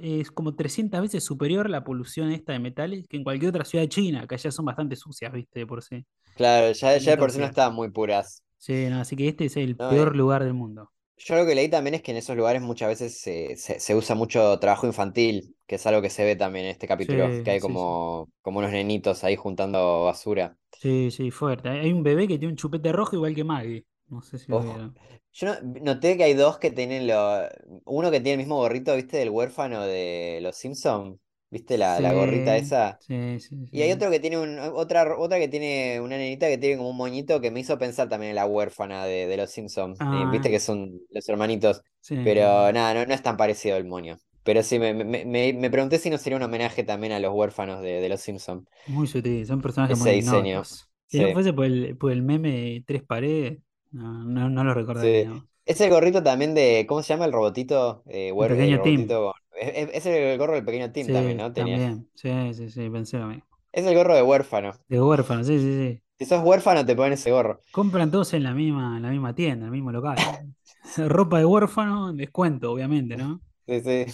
[0.00, 3.82] es como 300 veces superior la polución esta de metales que en cualquier otra ciudad
[3.84, 6.04] de China, que allá son bastante sucias, viste, de por sí.
[6.34, 8.42] Claro, ya, ya de por sí no estaban muy puras.
[8.58, 10.92] Sí, no, así que este es el No, peor eh, lugar del mundo.
[11.18, 13.94] Yo lo que leí también es que en esos lugares muchas veces se, se- se
[13.94, 17.50] usa mucho trabajo infantil, que es algo que se ve también en este capítulo, que
[17.52, 17.78] hay sí, sí.
[17.78, 20.56] como, como unos nenitos ahí juntando basura.
[20.72, 21.68] Sí, sí, fuerte.
[21.68, 23.84] Hay un bebé que tiene un chupete rojo igual que Maggie.
[24.08, 24.98] No sé si lo vieron.
[25.32, 27.48] yo no- noté que hay dos que tienen lo,
[27.84, 29.18] uno que tiene el mismo gorrito, ¿viste?
[29.18, 31.20] Del huérfano de los Simpson,
[31.50, 31.78] ¿viste?
[31.78, 33.00] La, la gorrita esa.
[33.00, 36.58] sí, sí, Y hay otro que tiene un, otra, otra que tiene una nenita que
[36.58, 39.50] tiene como un moñito que me hizo pensar también en la huérfana de, de los
[39.50, 40.04] Simpsons.
[40.10, 41.82] Viste Ah, que son los hermanitos.
[42.00, 44.18] sí, Pero nada, no, no es tan parecido el moño.
[44.42, 47.32] Pero sí, me, me, me, me pregunté si no sería un homenaje también a los
[47.34, 48.64] huérfanos de, de los Simpsons.
[48.86, 50.62] Muy sutil, son personajes Ese muy diseño.
[51.06, 53.60] Si no fuese por el, por el meme de tres paredes,
[53.92, 55.30] no, no, no lo sí.
[55.32, 55.46] recordaríamos.
[55.64, 58.02] Es el gorrito también de, ¿cómo se llama el robotito?
[58.06, 59.14] Eh, El huer- el pequeño Tim.
[59.14, 59.34] robotito.
[59.60, 61.52] Es, es- es el gorro del pequeño Tim también, ¿no?
[61.52, 61.76] Tenía.
[61.78, 62.08] también.
[62.14, 63.44] Sí, sí, sí, pensé lo mismo.
[63.72, 64.72] Es el gorro de huérfano.
[64.88, 66.02] De huérfano, sí, sí, sí.
[66.18, 67.60] Si sos huérfano, te ponen ese gorro.
[67.70, 70.16] Compran todos en la misma, en la misma tienda, en el mismo local.
[70.96, 73.40] Ropa de huérfano, descuento, obviamente, ¿no?
[73.66, 74.06] Sí, sí.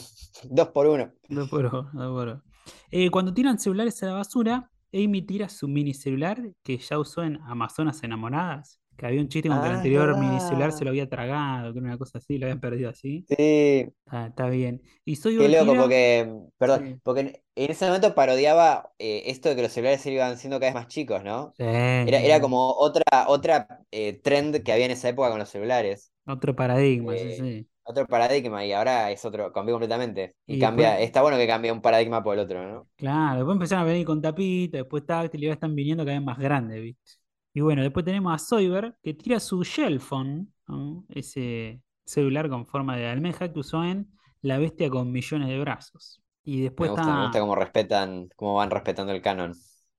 [0.50, 1.12] Dos por uno.
[1.28, 2.42] Dos por uno, dos por uno.
[2.90, 7.22] Eh, cuando tiran celulares a la basura, Amy tira su mini celular que ya usó
[7.22, 8.80] en Amazonas Enamoradas.
[8.96, 11.72] Que había un chiste con que el Ah, anterior mini celular se lo había tragado,
[11.72, 13.28] que era una cosa así, lo habían perdido así.
[13.28, 13.94] Sí.
[14.06, 14.82] Está, está bien.
[15.04, 17.26] Y soy Qué loco, porque, perdón, Sí, porque en,
[17.56, 20.86] en ese momento parodiaba eh, esto de que los celulares iban siendo cada vez más
[20.88, 21.56] chicos, ¿no?
[21.56, 21.64] sí,
[22.04, 22.40] Era, sí, era sí.
[22.40, 26.12] como otra, otra eh, trend que había en esa época con los celulares.
[26.26, 27.66] Otro paradigma, sí, Eh, sí.
[27.84, 30.36] otro paradigma y ahora es otro, cambió completamente.
[30.46, 32.88] Y Y cambia, después, está bueno que cambie un paradigma por el otro, ¿no?
[32.96, 36.24] claro, después empezaron a venir con tapita, después táctil, y ahora están viniendo cada vez
[36.26, 37.12] más grandes, ¿viste?
[37.54, 41.06] Y bueno, después tenemos a Soyber que tira su Shell Phone, ¿no?
[41.10, 44.10] Ese celular con forma de almeja que usó en
[44.42, 46.22] La Bestia con millones de brazos.
[46.44, 49.54] Y Me después gusta, me gusta cómo respetan, cómo van respetando el canon.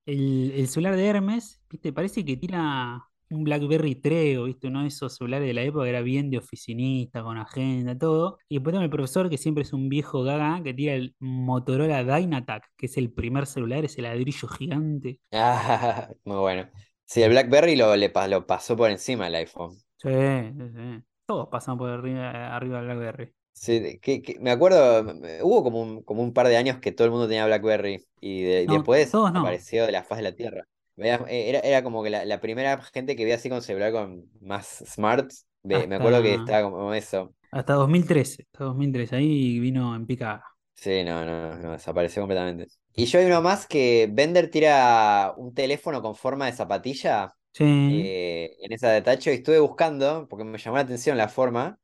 [0.06, 1.94] el, el celular de Hermes, ¿viste?
[1.94, 4.68] Parece que tira un BlackBerry Treo, ¿viste?
[4.68, 8.38] Uno de esos celulares de la época que era bien de oficinista, con agenda, todo.
[8.50, 12.04] Y después tenemos el profesor que siempre es un viejo gaga que tira el Motorola
[12.04, 15.20] Dynatac, que es el primer celular, ese ladrillo gigante.
[15.34, 16.70] Ah, muy bueno.
[17.06, 19.76] Sí, el BlackBerry lo, le, lo pasó por encima el iPhone.
[19.98, 21.04] Sí, sí, sí.
[21.26, 23.34] Todos pasan por arriba, arriba del BlackBerry.
[23.54, 25.02] Sí, que, que- me acuerdo,
[25.44, 28.44] hubo como un, como un par de años que todo el mundo tenía BlackBerry y
[28.44, 29.32] de- No, después no.
[29.34, 30.68] apareció de la faz de la tierra.
[30.98, 31.26] Era,
[31.60, 35.32] era como que la, la primera gente que veía así con celular con más smart,
[35.64, 37.34] me acuerdo que estaba como eso.
[37.52, 38.44] hasta 2013.
[38.54, 39.16] Hasta 2013.
[39.16, 40.46] Ahí vino en picada.
[40.76, 42.68] Sí, no, no, no, desapareció completamente.
[42.96, 47.66] Y yo hay uno más que Bender tira un teléfono con forma de zapatilla Sí,
[47.88, 51.80] eh, en esa de tacho y estuve buscando porque me llamó la atención la forma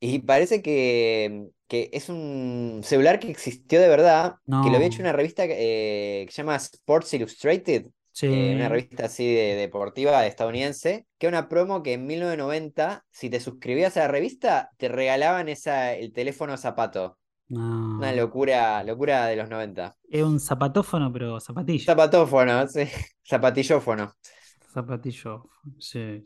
[0.00, 5.02] y parece que, que es un celular que existió de verdad, que lo había hecho
[5.02, 7.86] una revista que, eh, que se llama Sports Illustrated,
[8.26, 8.70] eh, una Sí.
[8.70, 13.96] revista así de, deportiva estadounidense, que era una promo que en 1990, si te suscribías
[13.96, 17.18] a la revista, te regalaban esa, el teléfono zapato.
[17.98, 18.12] Una No.
[18.12, 19.96] locura, locura de los 90.
[20.08, 21.86] Es un zapatófono, pero zapatilla.
[21.86, 22.84] Zapatófono, sí.
[23.24, 24.12] Zapatillófono.
[24.72, 25.48] Zapatillo.
[25.78, 26.24] Sí.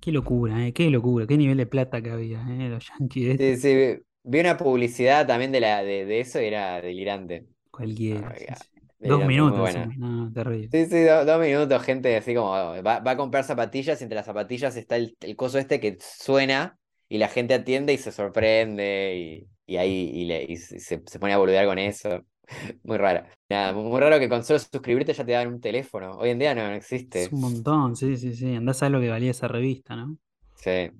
[0.00, 0.72] Qué locura, ¿eh?
[0.72, 1.26] Qué locura.
[1.26, 2.68] Qué nivel de plata que había, ¿eh?
[2.70, 6.80] Los yankees Sí, sí, vi una publicidad también de, la, de, de eso y era
[6.80, 7.46] delirante.
[7.48, 8.68] No, Cualquiera, era sí.
[9.00, 9.94] Dos minutos encima.
[9.96, 10.72] No, terrible.
[10.72, 14.14] Sí, sí, do- dos minutos, gente así como va, va a comprar zapatillas y entre
[14.16, 16.78] las zapatillas está el, el coso este que suena
[17.08, 20.98] y la gente atiende y se sorprende y, y ahí y le- y se, se-
[21.18, 22.24] pone a boludear con eso.
[22.84, 23.28] Muy rara.
[23.48, 26.12] Nada, muy, raro que con solo suscribirte ya te dan un teléfono.
[26.18, 26.74] Hoy en día no, no
[27.12, 27.30] Es existe.
[27.30, 28.52] un montón, sí, sí, sí.
[28.56, 30.18] Andás a lo que valía esa revista, ¿no?
[30.54, 30.90] Sí.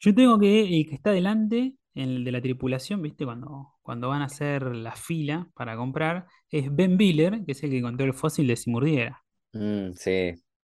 [0.00, 3.24] Yo tengo que el que está delante, el de la tripulación, ¿viste?
[3.24, 7.70] Cuando, cuando van a hacer la fila para comprar, es Ben Biller, que es el
[7.70, 9.22] que encontró el fósil de Simurdiera.
[9.52, 10.10] Mm, sí,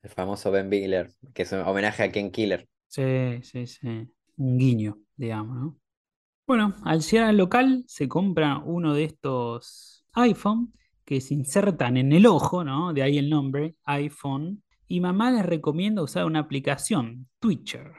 [0.02, 2.67] el famoso Ben Bigler, que es un homenaje a Ken Killer.
[2.88, 3.04] Sí,
[3.43, 3.88] sí, sí.
[4.38, 5.78] Un guiño, digamos, ¿no?
[6.47, 10.73] Bueno, al llegar al local se compra uno de estos iPhone
[11.05, 12.93] que se insertan en el ojo, ¿no?
[12.93, 14.63] De ahí el nombre, iPhone.
[14.88, 17.91] Y mamá les recomienda usar una aplicación, Twitcher.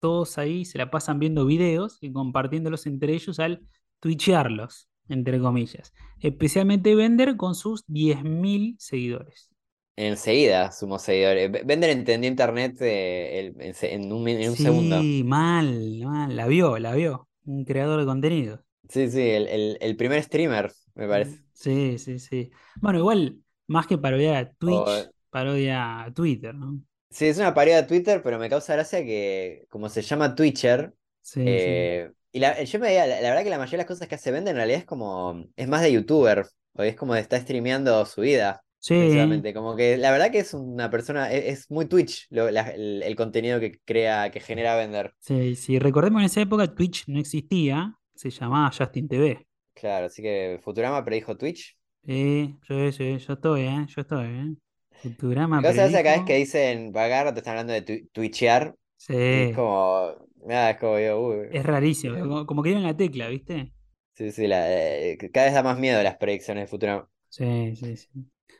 [0.00, 3.62] Todos ahí se la pasan viendo videos y compartiéndolos entre ellos al
[4.00, 5.94] twitchearlos, entre comillas.
[6.20, 9.48] Especialmente Vender con sus 10.000 seguidores.
[9.96, 11.50] Enseguida sumó seguidores.
[11.64, 15.00] Bender entendió internet eh, el- en, un, en un segundo.
[15.00, 16.36] Sí, mal, mal.
[16.36, 17.28] La vio, la vio.
[17.46, 18.62] Un creador de contenido.
[18.88, 21.42] Sí, sí, el, el- el primer streamer, me parece.
[21.52, 22.50] Sí, sí, sí.
[22.80, 26.80] Bueno, igual, más que parodiar a Twitch, parodia a Twitter, ¿no?
[27.10, 30.92] Sí, es una parodia de Twitter, pero me causa gracia que, como se llama Twitcher,
[31.22, 31.84] Sí, sí.
[31.84, 34.08] eh, y la, yo me veía, la, la verdad que la mayoría de las cosas
[34.08, 37.20] que hace Bender en realidad es como, es más de youtuber, o es como de
[37.20, 39.42] estar streameando su vida, Sí.
[39.54, 43.02] Como que la verdad que es una persona, e- es, muy Twitch lo- la- el,
[43.02, 45.14] el contenido que crea, que genera Bender.
[45.20, 45.78] sí, sí.
[45.78, 49.46] Recordemos en esa época Twitch no existía, se llamaba Justin TV.
[49.74, 51.76] Claro, así que Futurama predijo Twitch.
[52.06, 53.86] Sí, sí, yo estoy, ¿eh?
[53.88, 54.56] Yo estoy, ¿eh?
[55.02, 56.26] Futurama Me causa gracia cada vez predijo.
[56.26, 60.14] que dicen vagar, te están hablando de twi- twitchear, Sí, es como,
[60.46, 63.72] nada, es como, digo, uy, es rarísimo, como, como que dieron la tecla, ¿viste?
[64.14, 67.08] sí, sí, la- eh, cada vez da más miedo las predicciones de Futurama.
[67.28, 68.08] Sí, sí, sí.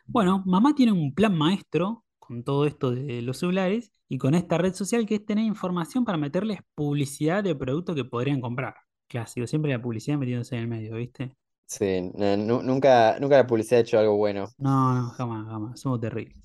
[0.07, 4.59] Bueno, mamá tiene un plan maestro con todo esto de los celulares y con esta
[4.59, 8.75] red social que es tener información para meterles publicidad de productos que podrían comprar.
[9.09, 11.37] Clásico, siempre la publicidad metiéndose en el medio, ¿viste?
[11.67, 14.47] Sí, no, nunca, nunca la publicidad ha hecho algo bueno.
[14.59, 16.37] No, no, jamás, jamás, somos terribles.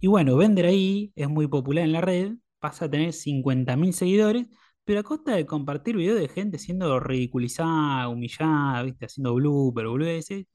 [0.00, 4.46] Y bueno, Vender ahí es muy popular en la red, pasa a tener 50.000 seguidores,
[4.84, 9.06] pero a costa de compartir videos de gente siendo ridiculizada, humillada, ¿viste?
[9.06, 10.46] Haciendo blooper, boludeces.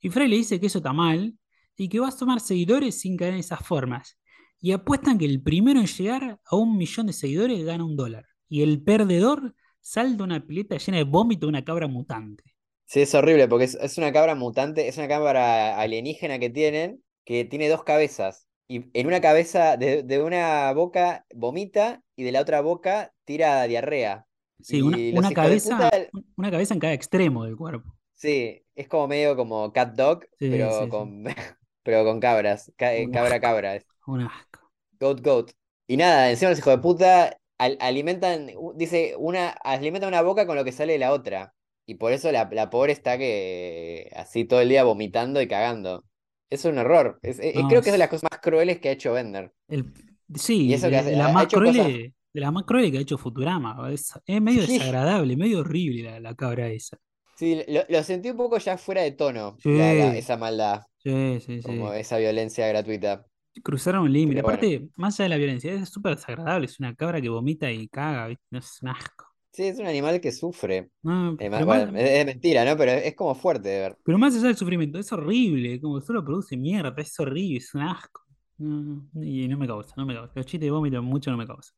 [0.00, 1.34] Y Frey le dice que eso está mal
[1.76, 4.18] y que va a sumar seguidores sin caer en esas formas.
[4.60, 8.26] Y apuestan que el primero en llegar a un millón de seguidores gana un dólar.
[8.48, 12.44] Y el perdedor salta una pileta llena de vómito de una cabra mutante.
[12.84, 17.02] Sí, es horrible porque es, es una cabra mutante, es una cabra alienígena que tienen,
[17.24, 18.48] que tiene dos cabezas.
[18.68, 23.64] Y en una cabeza, de, de una boca vomita y de la otra boca tira
[23.64, 24.26] diarrea.
[24.60, 25.90] Sí, una, una cabeza, puta,
[26.36, 27.94] una cabeza en cada extremo del cuerpo.
[28.14, 31.00] sí, es como medio como cat dog, Sí, pero sí, sí.
[31.86, 33.40] pero con cabras, ca- eh, Un cabra asco.
[33.46, 33.78] cabra.
[34.08, 34.70] Un asco.
[35.00, 35.50] Goat goat.
[35.86, 40.56] Y nada, encima los hijos de puta al- alimentan, dice, una, alimentan una boca con
[40.56, 41.54] lo que sale de la otra.
[41.86, 46.04] Y por eso la, la pobre está que así todo el día vomitando y cagando.
[46.50, 47.18] Es un horror.
[47.22, 49.52] Es- es- No, creo que es de las cosas más crueles que ha hecho Bender.
[49.68, 49.84] El,
[50.28, 51.86] Y sí, eso que hace- ha más cosas- crueles,
[52.34, 53.88] de las más crueles que ha hecho Futurama.
[53.92, 54.78] Es, es medio Sí.
[54.78, 56.98] desagradable, medio horrible la, la cabra esa.
[57.36, 61.40] Sí, lo, lo sentí un poco ya fuera de tono, la- la- esa maldad, Sí,
[61.40, 61.62] sí, sí.
[61.62, 63.26] como esa violencia gratuita.
[63.62, 64.40] Cruzaron un límite.
[64.40, 64.56] Pero bueno.
[64.58, 66.66] Aparte, más allá de la violencia, es súper desagradable.
[66.66, 68.44] Es una cabra que vomita y caga, ¿viste?
[68.50, 69.26] No, es un asco.
[69.52, 70.90] Sí, es un animal que sufre.
[71.02, 72.76] No, Eh, más, bueno, es, es mentira, ¿no?
[72.76, 73.98] Pero es como fuerte de ver.
[74.02, 75.80] pero más allá del sufrimiento, es horrible.
[75.80, 78.22] Como solo produce mierda, es horrible, es un asco.
[78.58, 80.32] No, y no me causa, no me causa.
[80.36, 81.72] Los chistes de vómito mucho no me causa.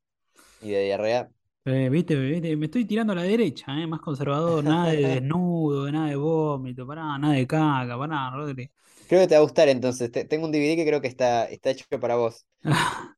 [0.61, 1.31] Y de diarrea.
[1.65, 5.91] Eh, viste, viste, me estoy tirando a la derecha, eh, más conservador, nada de desnudo,
[5.93, 8.71] nada de vómito, pará, nada de caca, pará, Rodri.
[9.09, 10.11] Creo que te va a gustar entonces.
[10.13, 12.47] Te- tengo un DVD que creo que está, está hecho para vos.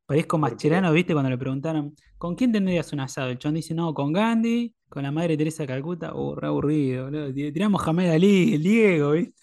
[0.06, 3.28] Parezco Porque- Mascherano, viste, cuando le preguntaron, ¿con quién tendrías un asado?
[3.30, 7.04] El chon dice, no, con Gandhi, con la madre Teresa de Calcuta, oh, re aburrido,
[7.04, 7.32] boludo.
[7.32, 9.34] Tir- Tiramos Mohamed Ali, el Diego, viste.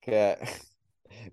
[0.00, 0.36] Que-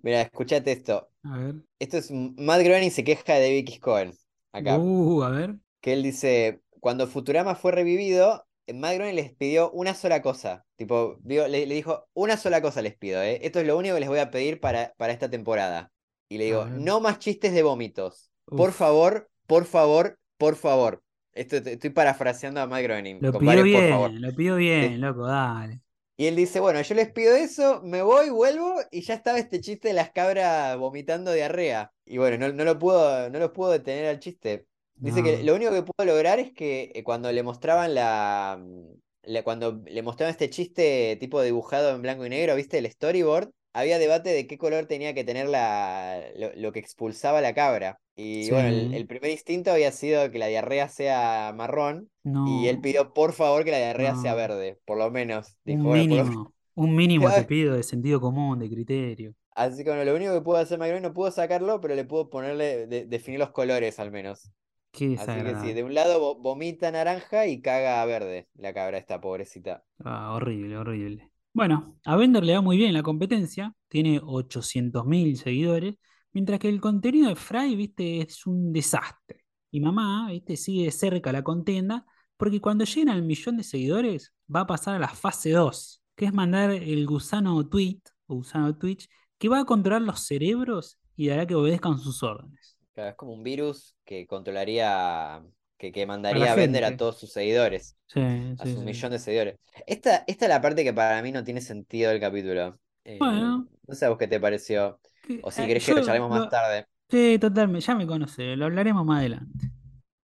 [0.01, 1.09] Mira, escuchate esto.
[1.23, 1.55] A ver.
[1.79, 3.79] Esto es Matt Groening se queja de X.
[3.79, 4.13] Cohen.
[4.51, 4.77] Acá.
[4.77, 5.55] Uh, a ver.
[5.81, 10.65] Que él dice: Cuando Futurama fue revivido, Matt Groening les pidió una sola cosa.
[10.75, 13.39] Tipo, le, le dijo: Una sola cosa les pido, ¿eh?
[13.43, 15.91] Esto es lo único que les voy a pedir para, para esta temporada.
[16.29, 16.65] Y le digo.
[16.69, 18.31] No más chistes de vómitos.
[18.55, 21.03] Por favor, por favor, por favor.
[21.33, 23.19] Esto estoy parafraseando a Matt Groening.
[23.19, 24.11] Lo pidió varios por favor.
[24.11, 25.81] bien, lo pidió bien, loco, dale.
[26.15, 29.59] Y él dice, bueno, yo les pido eso, me voy, vuelvo, y ya estaba este
[29.61, 31.91] chiste de las cabras vomitando diarrea.
[32.05, 34.67] Y bueno, no, no lo pudo, no lo pudo detener al chiste.
[35.03, 38.93] Dice que lo único que pudo lograr es que eh, cuando le mostraban la, mm,
[39.23, 42.77] la- cuando le mostraban este chiste tipo dibujado en blanco y negro, ¿viste?
[42.77, 47.41] El storyboard, había debate de qué color tenía que tener la, lo, lo que expulsaba
[47.41, 47.99] la cabra.
[48.15, 52.45] Y bueno, el, primer instinto había sido que la diarrea sea marrón, No.
[52.47, 55.57] y él pidió por favor que la diarrea sea verde, por lo menos.
[55.65, 59.35] Dijo, Un bueno, por lo mínimo, un mínimo te pido de sentido común, de criterio.
[59.55, 62.29] Así que bueno, lo único que pudo hacer McGraw no pudo sacarlo, pero le pudo
[62.29, 64.51] ponerle, de- definir los colores al menos.
[64.93, 68.97] Qué Así que sí, de un lado vo- vomita naranja y caga verde la cabra
[68.97, 69.83] esta pobrecita.
[70.05, 71.29] Ah, horrible, horrible.
[71.51, 75.95] Bueno, a Bender le va muy bien en la competencia, tiene 800.000 seguidores,
[76.31, 79.43] mientras que el contenido de Fry, viste, es un desastre.
[79.71, 82.05] Y mamá, viste, sigue de cerca la contienda,
[82.37, 86.25] porque cuando lleguen al millón de seguidores, va a pasar a la fase 2, que
[86.25, 91.29] es mandar el gusano tweet, o gusano Twitch, que va a controlar los cerebros y
[91.29, 92.72] hará que obedezcan sus órdenes.
[92.93, 95.43] Claro, es como un virus que controlaría,
[95.77, 98.21] que, que mandaría a, vender a todos sus seguidores, Sí,
[98.57, 98.83] a sí, su sí.
[98.83, 99.57] millón de seguidores.
[99.87, 102.79] Esta, esta es la parte que para mí no tiene sentido del capítulo.
[103.05, 103.67] Eh, Bueno.
[103.87, 104.99] no sé a vos qué te pareció.
[105.41, 106.87] O si eh, querés que lo charlemos más tarde.
[107.09, 109.71] Sí, totalmente, ya me conoce, lo hablaremos más adelante.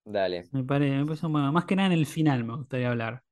[0.05, 0.51] Dale.
[0.51, 3.23] Me parece, me parece un buen- más que nada en el final me gustaría hablar.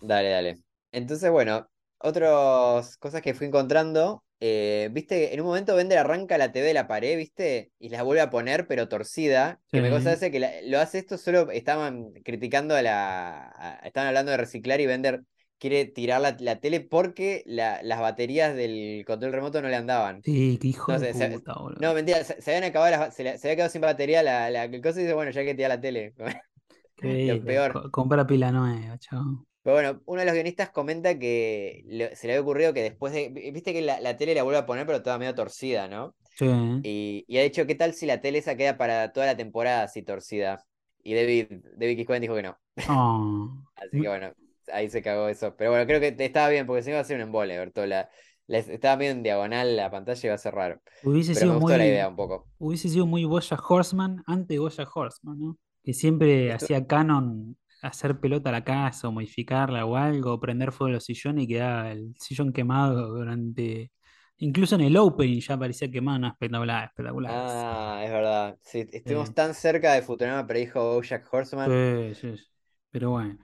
[0.00, 0.56] Dale, dale.
[0.92, 1.68] Entonces, bueno,
[1.98, 4.24] otras cosas que fui encontrando.
[4.40, 7.70] Eh, viste, en un momento Bender arranca la TV de la pared, ¿viste?
[7.78, 9.60] Y la vuelve a poner, pero torcida.
[9.70, 9.94] Que me Sí.
[9.94, 11.50] cosa ese que la- lo hace esto solo.
[11.50, 13.48] Estaban criticando a la.
[13.56, 15.22] a- estaban hablando de reciclar y Bender
[15.58, 20.22] quiere tirar la, la tele porque la- las baterías del control remoto no le andaban.
[20.22, 21.80] Sí, qué hijo No de se- puta, boludo.
[21.80, 24.50] No, mentira, se, se habían acabado las se, había quedado sin batería la,
[24.82, 26.14] coso y dice, bueno, ya hay que tirar la tele.
[26.96, 27.72] Qué lo peor.
[27.72, 29.46] co- compra pila nueva, chao.
[29.66, 33.12] Pero bueno, uno de los guionistas comenta que le- se le había ocurrido que después
[33.12, 33.30] de.
[33.30, 36.14] vi- Viste que la, la tele la vuelve a poner, pero toda medio torcida, ¿no?
[36.36, 36.46] Sí.
[36.84, 39.82] Y, y ha dicho, ¿qué tal si la tele esa queda para toda la temporada
[39.82, 40.64] así torcida?
[41.02, 42.56] Y David, David Kiscoen dijo que no.
[42.88, 43.50] Oh.
[43.74, 44.32] Así que bueno,
[44.72, 45.56] ahí se cagó eso.
[45.56, 47.72] Pero bueno, creo que estaba bien, porque si no iba a ser un embole, ver
[47.72, 48.08] toda la.
[48.46, 50.80] la- estaba medio en diagonal la pantalla y iba a ser raro.
[51.02, 52.46] Hubiese Pero sido me gustó muy, la idea un poco.
[52.58, 55.58] hubiese sido muy Boya Horseman antes de Boya Horseman, ¿no?
[55.82, 57.56] Que siempre Esto- hacía canon
[57.88, 61.44] hacer pelota a la casa o modificarla o algo, o prender fuego a los sillones
[61.44, 63.92] y quedaba el sillón quemado durante.
[64.38, 67.38] Incluso en el opening ya parecía quemado, no, espectacular, espectacular.
[67.38, 68.58] Ah, es verdad.
[68.62, 69.34] Sí, estuvimos Sí.
[69.34, 71.72] tan cerca de Futurama, pero dijo Bojack Horseman.
[71.72, 72.44] Sí, sí, sí.
[72.90, 73.38] Pero bueno.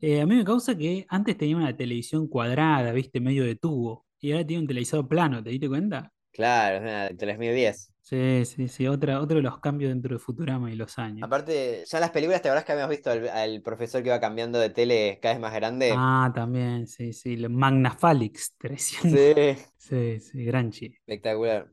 [0.00, 4.06] Eh, a mí me causa que antes tenía una televisión cuadrada, viste, medio de tubo.
[4.20, 6.12] Y ahora tiene un televisor plano, ¿te diste cuenta?
[6.32, 7.92] Claro, es una de 3010.
[8.08, 8.86] Sí, sí, sí.
[8.86, 11.26] Otra, otro de los cambios dentro de Futurama y los años.
[11.26, 14.20] Aparte, ya en las películas, ¿te acordás que habíamos visto al, al profesor que iba
[14.20, 15.92] cambiando de tele cada vez más grande?
[15.92, 17.36] Ah, también, sí, sí.
[17.48, 19.32] Magnafalix 300.
[19.38, 20.98] Sí, Sí, sí, gran chiste.
[21.06, 21.70] espectacular.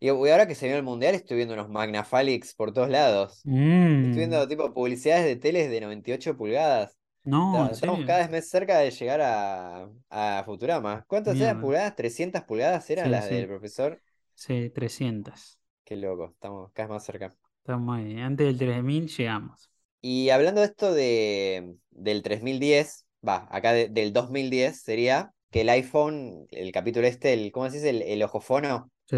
[0.00, 3.46] Y, ahora que se vio el mundial, estoy viendo unos Magnafalix por todos lados.
[3.46, 6.98] Mm, Estoy viendo tipo publicidades de teles de 98 pulgadas.
[7.24, 11.04] No, Estamos cada vez más cerca de llegar a, a Futurama.
[11.08, 11.60] ¿Cuántas eran Mierda.
[11.60, 11.96] pulgadas?
[11.96, 13.34] ¿300 pulgadas eran Sí, las sí.
[13.34, 14.02] del profesor?
[14.34, 15.57] Sí, 300.
[15.88, 17.34] Qué loco, estamos cada vez más cerca.
[17.60, 18.18] Estamos ahí.
[18.20, 19.70] Antes del 3000 llegamos.
[20.00, 25.68] Y hablando de esto de, del 3010, va, acá de- del 2010 sería que el
[25.70, 27.90] iPhone, el capítulo este, el, ¿cómo se dice?
[27.90, 29.16] El, el ojofono, Sí,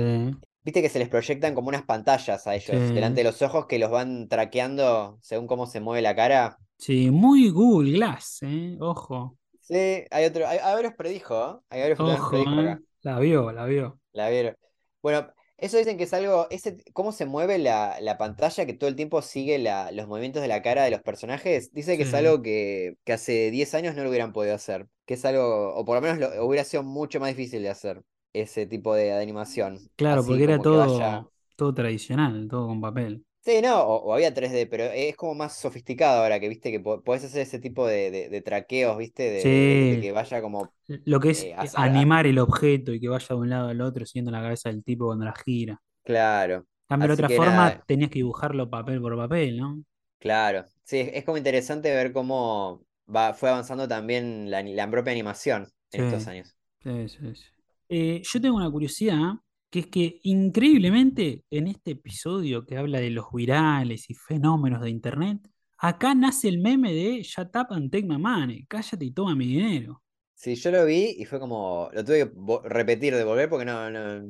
[0.64, 2.94] viste que se les proyectan como unas pantallas a ellos Sí.
[2.94, 6.58] delante de los ojos que los van traqueando según cómo se mueve la cara.
[6.78, 8.76] sí, muy Google Glass, ¿eh?
[8.80, 9.74] Ojo, Sí,
[10.10, 11.64] hay otro, hay, hay varios predijo, ¿eh?
[11.70, 12.60] Hay varios ojo, predijo ¿eh?
[12.60, 12.82] acá.
[13.02, 14.00] La vio, la vio.
[14.12, 14.56] La vieron.
[15.02, 18.88] Bueno, eso dicen que es algo, ese, cómo se mueve la, la pantalla, que todo
[18.88, 21.72] el tiempo sigue la- los movimientos de la cara de los personajes.
[21.72, 24.86] Dice que es algo que, que hace 10 años no lo hubieran podido hacer.
[25.06, 28.02] Que es algo, o por lo menos lo- hubiera sido mucho más difícil de hacer
[28.32, 29.90] ese tipo de, de animación.
[29.96, 33.24] Claro, Así porque era todo, vaya- todo tradicional, todo con papel.
[33.42, 36.78] Sí, no, o, o había 3D, pero es como más sofisticado ahora que viste que
[36.80, 40.00] po- podés hacer ese tipo de, de- de traqueos, viste, de, Sí.
[40.00, 40.74] que vaya como.
[41.04, 44.04] Lo que es Eh, animar el objeto y que vaya de un lado al otro
[44.06, 45.80] siguiendo la cabeza del tipo cuando la gira.
[46.04, 47.86] Claro, cambio, de otra forma, nada.
[47.86, 49.82] tenías que dibujarlo papel por papel, ¿no?
[50.18, 50.66] claro.
[50.84, 52.82] Sí, es, es como interesante ver cómo
[53.14, 56.56] va, fue avanzando también la, la propia animación en estos años.
[56.82, 57.44] Sí, sí, sí.
[57.88, 59.32] Eh, yo tengo una curiosidad,
[59.70, 64.90] que es que increíblemente en este episodio que habla de los virales y fenómenos de
[64.90, 65.38] internet,
[65.78, 69.46] acá nace el meme de Shut up and take my money, cállate y toma mi
[69.46, 70.02] dinero.
[70.34, 74.22] Sí, yo lo vi y fue como, lo tuve que repetir, devolver, porque no, no,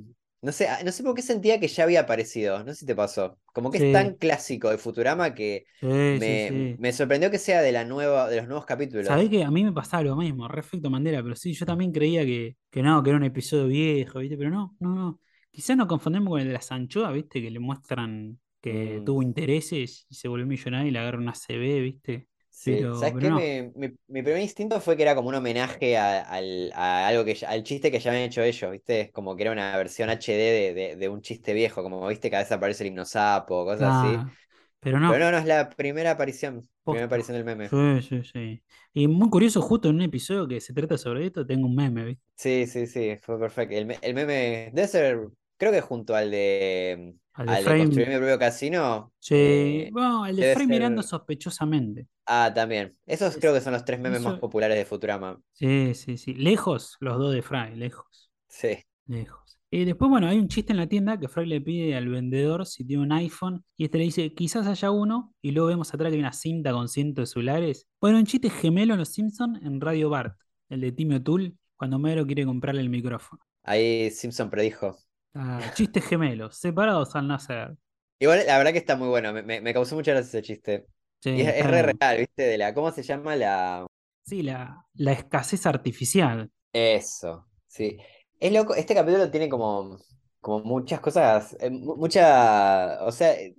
[0.42, 2.86] no sé, ah, no sé por qué sentía que ya había aparecido, no sé si
[2.86, 3.38] te pasó.
[3.52, 3.78] Como que Sí.
[3.78, 6.78] es tan clásico de Futurama que Sí, me, sí.
[6.78, 9.06] me sorprendió que sea de la nueva, de los nuevos capítulos.
[9.06, 12.24] Sabés que a mí me pasaba lo mismo, respecto Mandela, pero sí, yo también creía
[12.24, 14.36] que, que no, que era un episodio viejo, ¿viste?
[14.36, 15.20] Pero no, no, no.
[15.52, 17.42] Quizás nos confundimos con el de las anchoas, ¿viste?
[17.42, 19.04] Que le muestran que Mm.
[19.04, 22.28] tuvo intereses y se volvió millonario y le agarra una CB, ¿viste?
[22.52, 23.30] Sí, Pero, ¿sabes pero qué?
[23.30, 23.50] no.
[23.74, 27.38] Mi, mi primer instinto fue que era como un homenaje a, al, a algo que
[27.46, 29.10] al chiste que ya habían hecho ellos, ¿viste?
[29.12, 32.36] Como que era una versión HD de, de, de un chiste viejo, como viste que
[32.36, 34.22] a veces aparece el hipnosapo, cosas así.
[34.22, 34.36] Ah,
[34.80, 35.14] pero no.
[35.14, 37.70] Pero no, no es la primera aparición, primera aparición del meme.
[37.70, 38.62] Sí, sí, sí.
[38.92, 42.04] Y muy curioso, justo en un episodio que se trata sobre esto, tengo un meme,
[42.04, 42.22] ¿viste?
[42.36, 43.74] Sí, sí, sí, fue perfecto.
[43.76, 45.28] El meme debe ser,
[45.60, 47.84] creo que junto al de Al de al de Frame.
[47.84, 49.12] construir mi propio casino.
[49.20, 52.08] Sí, eh, bueno, el de Frame mirando sospechosamente.
[52.26, 52.96] Ah, también.
[53.06, 55.40] Esos Es- creo que son los tres memes más populares de Futurama.
[55.52, 56.34] Sí, sí, sí.
[56.34, 58.30] Lejos, los dos de Fry, lejos.
[58.48, 58.78] Sí.
[59.06, 59.38] Lejos.
[59.72, 62.66] Y después, bueno, hay un chiste en la tienda que Fry le pide al vendedor
[62.66, 66.10] si tiene un iPhone y este le dice, quizás haya uno, y luego vemos atrás
[66.10, 67.86] que hay una cinta con cientos de celulares.
[68.00, 70.36] Bueno, un chiste gemelo en Los Simpsons en Radio Bart,
[70.70, 73.42] el de Timmy O'Toole, cuando Mero quiere comprarle el micrófono.
[73.62, 74.96] Ahí Simpson predijo.
[75.34, 77.76] Ah, chistes gemelos, separados al nacer.
[78.18, 79.32] Igual, la verdad que está muy bueno.
[79.32, 80.86] Me, me- me causó mucha gracia ese chiste.
[81.20, 82.42] Sí, Y es, re real, ¿viste?
[82.42, 83.86] De la, ¿cómo se llama la.
[84.24, 86.50] Sí, la, la escasez artificial.
[86.72, 87.98] Eso, sí.
[88.38, 89.98] Es loco, este capítulo tiene como,
[90.40, 93.54] como muchas cosas, eh, mu- mucha, o sea, eh,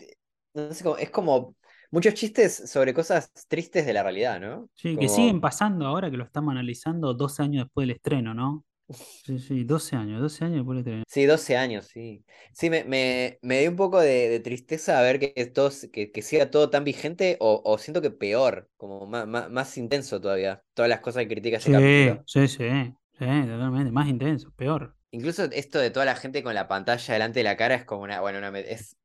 [0.54, 1.56] no sé cómo, es como
[1.92, 4.70] muchos chistes sobre cosas tristes de la realidad, ¿no?
[4.76, 8.66] Sí, que siguen pasando ahora que lo estamos analizando 12 años después del estreno, ¿no?
[8.94, 11.06] Sí, sí, 12 años, 12 años después del estreno.
[11.06, 12.26] sí, 12 años, sí.
[12.54, 15.34] Sí, me, me, me dio un poco de, de tristeza ver que,
[15.92, 19.78] que, que siga todo tan vigente o, o siento que peor, como más, más, más
[19.78, 22.26] intenso todavía, todas las cosas que critica este Sí, capítulo.
[22.26, 22.58] sí, sí,
[23.20, 24.96] sí, totalmente, más intenso, peor.
[25.12, 28.04] Incluso esto de toda la gente con la pantalla delante de la cara es como
[28.04, 28.98] una, bueno, una, es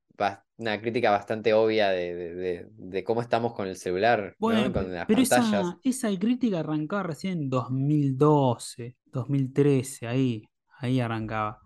[0.59, 4.71] una crítica bastante obvia de, de- de- cómo estamos con el celular, ¿no?
[4.71, 5.23] Bueno, con las pero pantallas.
[5.23, 10.43] esa, esa crítica arrancaba recién en 2012, 2013, ahí,
[10.79, 11.61] ahí arrancaba.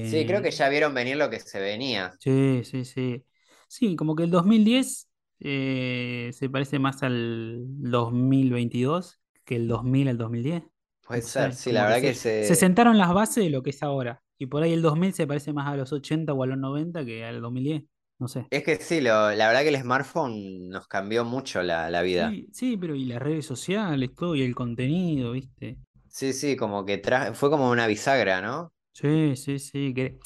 [0.00, 2.18] Sí, creo que Eh, ya vieron venir lo que se venía.
[2.18, 3.24] sí, sí, sí.
[3.68, 5.08] Sí, como que el 2010
[5.40, 10.62] eh, se parece más al 2022 que el 2000 al 2010.
[11.02, 12.56] Puede ser, sí, la que verdad que se se...
[12.56, 14.22] sentaron las bases de lo que es ahora.
[14.38, 17.04] Y por ahí el 2000 se parece más a los 80 o a los 90
[17.04, 17.84] que al 2010.
[18.18, 18.50] No sé.
[18.50, 22.38] Es que sí, lo, la verdad que el smartphone nos cambió mucho la, la vida.
[22.38, 25.78] Sí, sí, pero y las redes sociales, todo, y el contenido, ¿viste?
[26.10, 28.72] Sí, sí, como que tra- fue como una bisagra, ¿no?
[28.92, 29.94] Sí, sí, sí.
[29.94, 30.18] Que...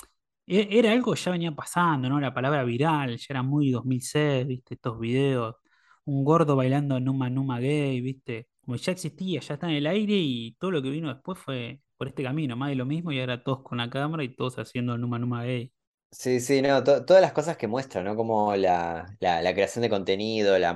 [0.46, 2.20] e- Era algo que ya venía pasando, ¿no?
[2.20, 4.74] La palabra viral, ya era muy 2006, ¿viste?
[4.74, 5.56] Estos videos.
[6.04, 8.48] Un gordo bailando Numa Numa Gay, ¿viste?
[8.62, 11.80] Como ya existía, ya está en el aire y todo lo que vino después fue
[12.03, 14.59] por este camino, más de lo mismo y ahora todos con la cámara y todos
[14.59, 15.72] haciendo Numa Numa Gay.
[16.14, 18.14] Sí, sí, no, to- todas las cosas que muestran, ¿no?
[18.16, 20.74] Como la, la, la creación de contenido, la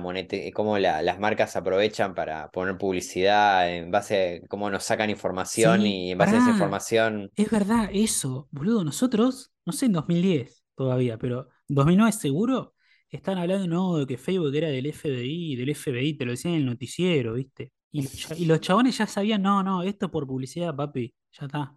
[0.51, 5.85] cómo la- las marcas aprovechan para poner publicidad en base a cómo nos sacan información
[5.85, 7.31] Sí, y en base a esa información.
[7.35, 8.83] es verdad eso, boludo.
[8.83, 12.75] Nosotros, no sé en 2010 todavía, pero 2009 seguro,
[13.09, 16.61] están hablando, no, de que Facebook era del FBI, del FBI, te lo decían en
[16.61, 17.73] el noticiero, ¿viste?
[17.97, 21.13] Y, los cha- y los chabones ya sabían, no, no, esto es por publicidad, papi,
[21.31, 21.75] ya está.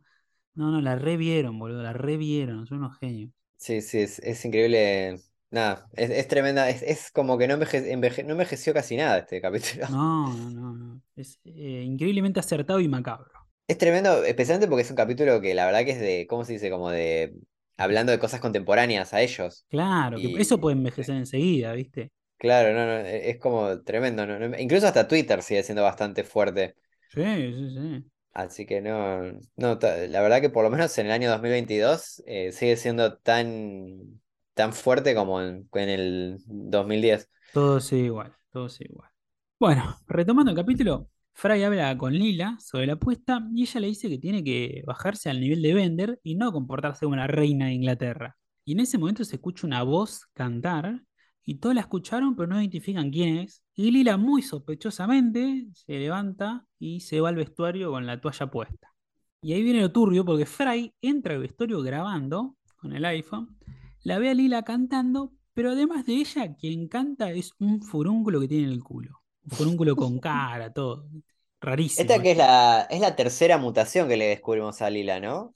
[0.54, 3.30] No, no, la revieron, boludo, la revieron, son unos genios.
[3.56, 5.16] Sí, sí, es, es increíble.
[5.50, 6.68] Nada, es, es tremenda.
[6.70, 9.86] Es, es como que no, enveje- enveje- no envejeció casi nada este capítulo.
[9.86, 11.02] No, no, no, no.
[11.16, 13.30] Es eh, increíblemente acertado y macabro.
[13.68, 16.54] Es tremendo, especialmente porque es un capítulo que la verdad que es de, ¿cómo se
[16.54, 16.70] dice?
[16.70, 17.34] Como de
[17.76, 19.64] hablando de cosas contemporáneas a ellos.
[19.68, 22.10] Claro, que eso puede envejecer enseguida, ¿viste?
[22.40, 24.26] Claro, no, no, e- es como tremendo.
[24.26, 24.58] ¿no?
[24.58, 26.74] Incluso hasta Twitter sigue siendo bastante fuerte.
[27.08, 27.22] Sí,
[27.54, 28.10] sí, sí.
[28.32, 29.22] Así que no,
[29.56, 34.20] no, la verdad que por lo menos en el año 2022 eh, sigue siendo tan,
[34.54, 37.28] tan fuerte como en, en el 2010.
[37.52, 39.10] Todo sigue igual, todo sigue igual.
[39.58, 44.08] Bueno, retomando el capítulo, Fry habla con Lila sobre la apuesta y ella le dice
[44.08, 47.72] que tiene que bajarse al nivel de Bender y no comportarse como una reina de
[47.74, 48.36] Inglaterra.
[48.64, 51.02] Y en ese momento se escucha una voz cantar
[51.44, 53.62] y todos la escucharon pero no identifican quién es.
[53.74, 58.88] Y Lila muy sospechosamente se levanta y se va al vestuario con la toalla puesta.
[59.42, 63.56] Y ahí viene lo turbio porque Fry entra al vestuario grabando con el iPhone,
[64.02, 68.48] la ve a Lila cantando, pero además de ella, quien canta es un furúnculo que
[68.48, 69.22] tiene en el culo.
[69.44, 71.08] Un furúnculo con cara, todo.
[71.60, 71.92] Rarísimo.
[71.96, 75.54] Esta que es la, es la tercera mutación que le descubrimos a Lila, ¿no?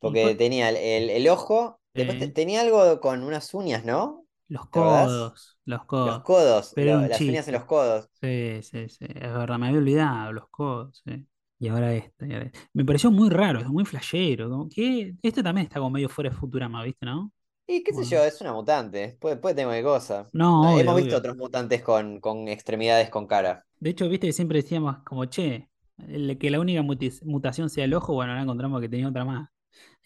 [0.00, 4.26] Porque tenía el, el- el ojo, después tenía algo con unas uñas, ¿no?
[4.48, 5.10] Los ¿Te acordás?
[5.10, 6.22] codos, los Los codos.
[6.22, 8.08] codos, Pero lo- las uñas en los codos.
[8.20, 9.04] Sí, sí, sí.
[9.08, 11.02] Es verdad, me había olvidado los codos.
[11.04, 11.26] sí.
[11.60, 12.26] Y ahora esta.
[12.26, 12.58] y ahora esta.
[12.72, 14.48] Me pareció muy raro, es muy flashero.
[14.50, 17.32] Como que este también está como medio fuera de Futurama, ¿viste, no?
[17.68, 20.26] Y qué sé yo, es una mutante, puede, puede tener cualquier cosa.
[20.32, 21.18] No, obvio, Hemos visto obvio.
[21.18, 23.64] otros mutantes con, con extremidades con cara.
[23.80, 25.68] De hecho, viste que siempre decíamos como, che,
[26.08, 29.48] el- que la única mutación sea el ojo, bueno, ahora encontramos que tenía otra más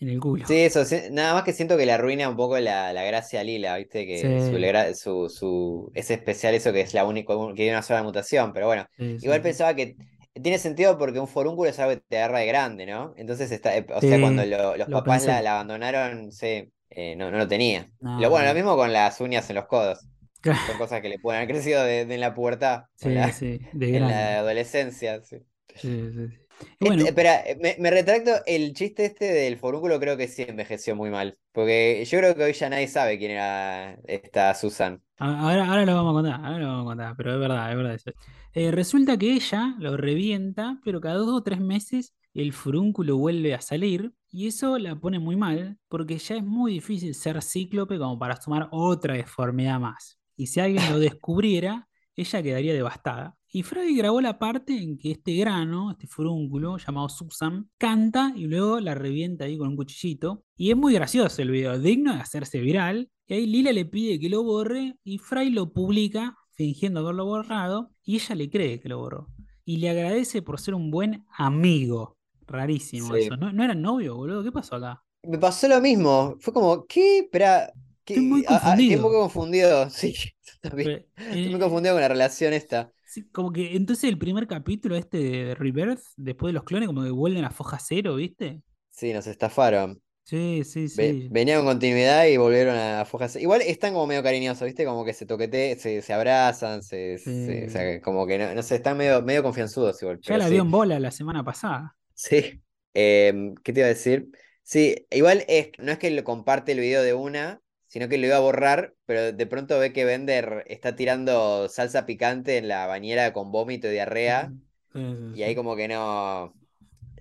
[0.03, 0.45] en el culo.
[0.45, 3.41] Sí, eso, sí, nada más que siento que le arruina un poco la, la gracia
[3.41, 4.07] a Lila, ¿viste?
[4.07, 4.93] Que su, Sí.
[4.95, 8.67] su, su, es especial eso que es la única, que tiene una sola mutación, pero
[8.67, 8.87] bueno.
[8.97, 9.43] Sí, sí, Igual sí.
[9.43, 9.97] pensaba que
[10.43, 13.15] tiene sentido porque un forúnculo es algo que te agarra de grande, ¿no?
[13.17, 17.15] Entonces, está, eh, o sea, cuando Sí, lo- los lo papás la, abandonaron, sí, eh,
[17.17, 17.93] no, no lo tenía.
[18.01, 20.09] No, Lo, bueno, lo mismo con las uñas en los codos.
[20.41, 20.61] Claro.
[20.67, 23.17] Son cosas que le pueden haber crecido de, de en la pubertad, o en Sí,
[23.17, 25.39] la, sí, de en la adolescencia, sí.
[25.75, 26.42] Sí, sí,
[26.81, 30.97] Este, espera, eh, me, me retracto, el chiste este del forúnculo creo que sí envejeció
[30.97, 31.37] muy mal.
[31.53, 35.03] Porque yo creo que hoy ya nadie sabe quién era esta Susan.
[35.19, 37.77] ahora, ahora lo vamos a contar, ahora lo vamos a contar, pero es verdad, es
[37.77, 38.11] verdad eso.
[38.55, 43.55] Eh, resulta que ella lo revienta, pero cada dos o tres meses el furúnculo vuelve
[43.55, 47.99] a salir y eso la pone muy mal porque ya es muy difícil ser cíclope
[47.99, 50.19] como para sumar otra deformidad más.
[50.37, 53.37] Y si alguien lo descubriera, ella quedaría devastada.
[53.55, 58.47] Y Freud grabó la parte en que este grano, este furúnculo llamado Susan, canta y
[58.47, 60.45] luego la revienta ahí con un cuchillito.
[60.57, 63.11] Y es muy gracioso el video, digno de hacerse viral.
[63.27, 67.91] Y ahí Lila le pide que lo borre y Fry lo publica fingiendo haberlo borrado
[68.03, 69.29] y ella le cree que lo borró.
[69.67, 72.17] Y le agradece por ser un buen amigo.
[72.47, 73.21] Rarísimo Sí.
[73.25, 73.37] eso.
[73.37, 74.43] ¿No, ¿No eran novios, boludo?
[74.43, 75.05] ¿Qué pasó acá?
[75.25, 76.37] Me pasó lo mismo.
[76.41, 77.19] Fue como, ¿qué?
[77.21, 77.71] Espera.
[78.05, 78.15] ¿qué?
[78.15, 78.97] Estoy muy Ah, ah, Estoy confundido.
[78.97, 79.91] un poco confundido.
[79.91, 80.15] Sí,
[80.63, 81.07] también.
[81.15, 82.91] Pero, Estoy muy eh, confundido con la relación esta.
[83.13, 87.03] Sí, como que entonces el primer capítulo este de Rebirth, después de los clones, como
[87.03, 88.63] que vuelven a foja cero, ¿viste?
[88.91, 90.03] Sí, nos estafaron.
[90.25, 91.29] Sí, sí, Ve- sí.
[91.29, 93.37] venían con continuidad y volvieron a fojas.
[93.37, 94.85] Igual están como medio cariñosos, ¿viste?
[94.85, 98.63] Como que se toquete, se, se abrazan, se, se- o sea, como que no, no
[98.63, 100.21] sé, están medio, medio confianzudos igual.
[100.23, 100.53] Ya la sí.
[100.55, 101.97] vio en bola la semana pasada.
[102.15, 102.63] Sí.
[102.95, 104.29] Em, ¿qué te iba a decir?
[104.63, 107.62] Sí, igual es, no es que lo comparte el video de una,
[107.93, 112.07] sino que lo iba a borrar, pero de pronto ve que Bender está tirando salsa
[112.07, 114.55] picante en la bañera con vómito y diarrea,
[114.93, 115.01] Sí, sí,
[115.33, 116.57] y ahí como que no,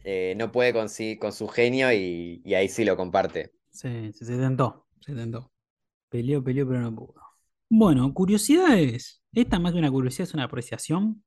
[0.04, 0.88] eh, no puede con,
[1.20, 3.54] con su genio y, y ahí sí lo comparte.
[3.70, 5.52] Sí, sí, se tentó, se tentó.
[6.10, 7.16] Peleó, peleó, pero no pudo.
[7.70, 9.22] Bueno, curiosidades.
[9.34, 11.24] Esta más que una curiosidad es una apreciación.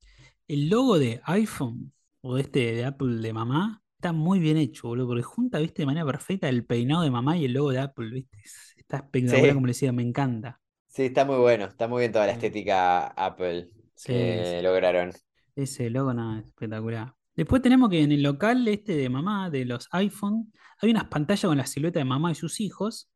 [0.47, 5.07] El logo de iPhone o este de Apple de mamá está muy bien hecho, boludo,
[5.09, 8.11] porque junta, viste, de manera perfecta el peinado de mamá y el logo de Apple,
[8.11, 8.39] viste.
[8.45, 9.55] Es- Está espectacular, Sí.
[9.55, 10.61] como le decía, me encanta.
[10.89, 12.37] Sí, está muy bueno, está muy bien toda la Sí.
[12.37, 14.63] estética Apple Sí, que sí.
[14.63, 15.13] lograron.
[15.57, 17.15] Ese logo no, es espectacular.
[17.37, 21.47] Después tenemos que en el local este de mamá, de los iPhone, hay unas pantallas
[21.49, 23.11] con la silueta de mamá y sus hijos.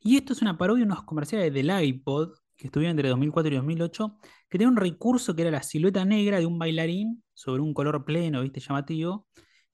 [0.00, 3.56] Y esto es una parodia de unos comerciales del iPod que estuvieron entre 2004 y
[3.56, 4.18] 2008,
[4.48, 8.04] que tenía un recurso que era la silueta negra de un bailarín sobre un color
[8.04, 9.28] pleno, viste, llamativo.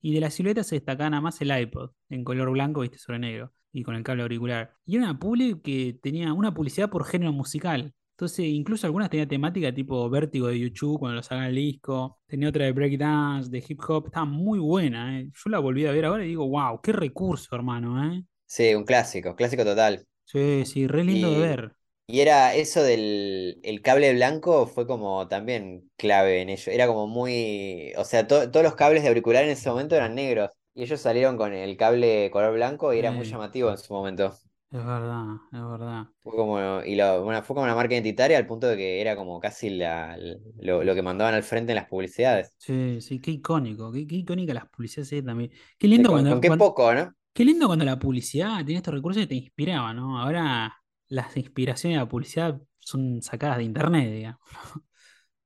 [0.07, 3.19] Y de la silueta se destacaba nada más el iPod, en color blanco, viste, sobre
[3.19, 4.73] negro, y con el cable auricular.
[4.85, 7.93] Y era una publi que tenía una publicidad por género musical.
[8.11, 12.21] Entonces, incluso algunas tenían temática tipo vértigo de YouTube cuando lo sacan el disco.
[12.25, 14.05] Tenía otra de breakdance, de hip hop.
[14.05, 15.29] Estaba muy buena, ¿eh?
[15.29, 18.23] Yo la volví a ver ahora y digo, wow, qué recurso, hermano, ¿eh?
[18.45, 20.07] Sí, un clásico, clásico total.
[20.23, 21.76] Sí, sí, re lindo de ver.
[22.07, 26.71] Y era eso del el cable blanco fue como también clave en ello.
[26.71, 30.15] Era como muy, o sea, to- todos los cables de auricular en ese momento eran
[30.15, 30.51] negros.
[30.73, 34.33] Y ellos salieron con el cable color blanco y era muy llamativo en su momento.
[34.71, 36.07] es verdad, es verdad.
[36.23, 39.15] Fue como, y lo, bueno, fue como una marca identitaria al punto de que era
[39.15, 40.17] como casi la,
[40.59, 42.53] lo, lo que mandaban al frente en las publicidades.
[42.57, 45.51] Sí, sí, qué icónico, qué, qué icónica las publicidades eh, también.
[45.77, 47.13] Qué lindo con, cuando, con qué cuando- poco, ¿no?
[47.33, 50.19] qué lindo cuando la publicidad tenía estos recursos que te inspiraba, ¿no?
[50.21, 50.75] Ahora
[51.09, 54.41] las inspiraciones de la publicidad son sacadas de internet, digamos.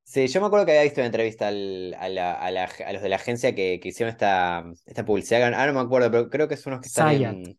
[0.03, 2.93] Sí, yo me acuerdo que había visto una entrevista al- a, la- a la- a
[2.93, 5.41] los de la agencia que, que hicieron esta, esta publicidad.
[5.53, 7.41] Ahora no me acuerdo, pero creo que son unos que están Zayat.
[7.47, 7.57] en.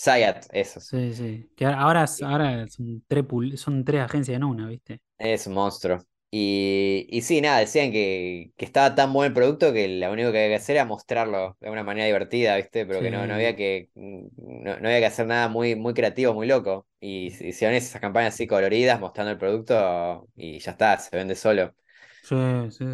[0.00, 0.96] Zayat, esos.
[0.98, 1.50] Sí, sí.
[1.56, 3.24] Que ahora, ahora, son, tres,
[3.60, 5.00] son tres agencias en una, ¿viste?
[5.18, 5.98] Es un monstruo.
[6.30, 10.32] Y, y sí, nada, decían que, que estaba tan buen el producto que lo único
[10.32, 12.84] que había que hacer era mostrarlo de una manera divertida, ¿viste?
[12.84, 16.34] Pero que no, no había que, no, no había que hacer nada muy, muy creativo,
[16.34, 16.86] muy loco.
[17.00, 21.74] Y hicieron esas campañas así coloridas mostrando el producto y ya está, se vende solo.
[22.20, 22.34] sí,
[22.70, 22.84] sí,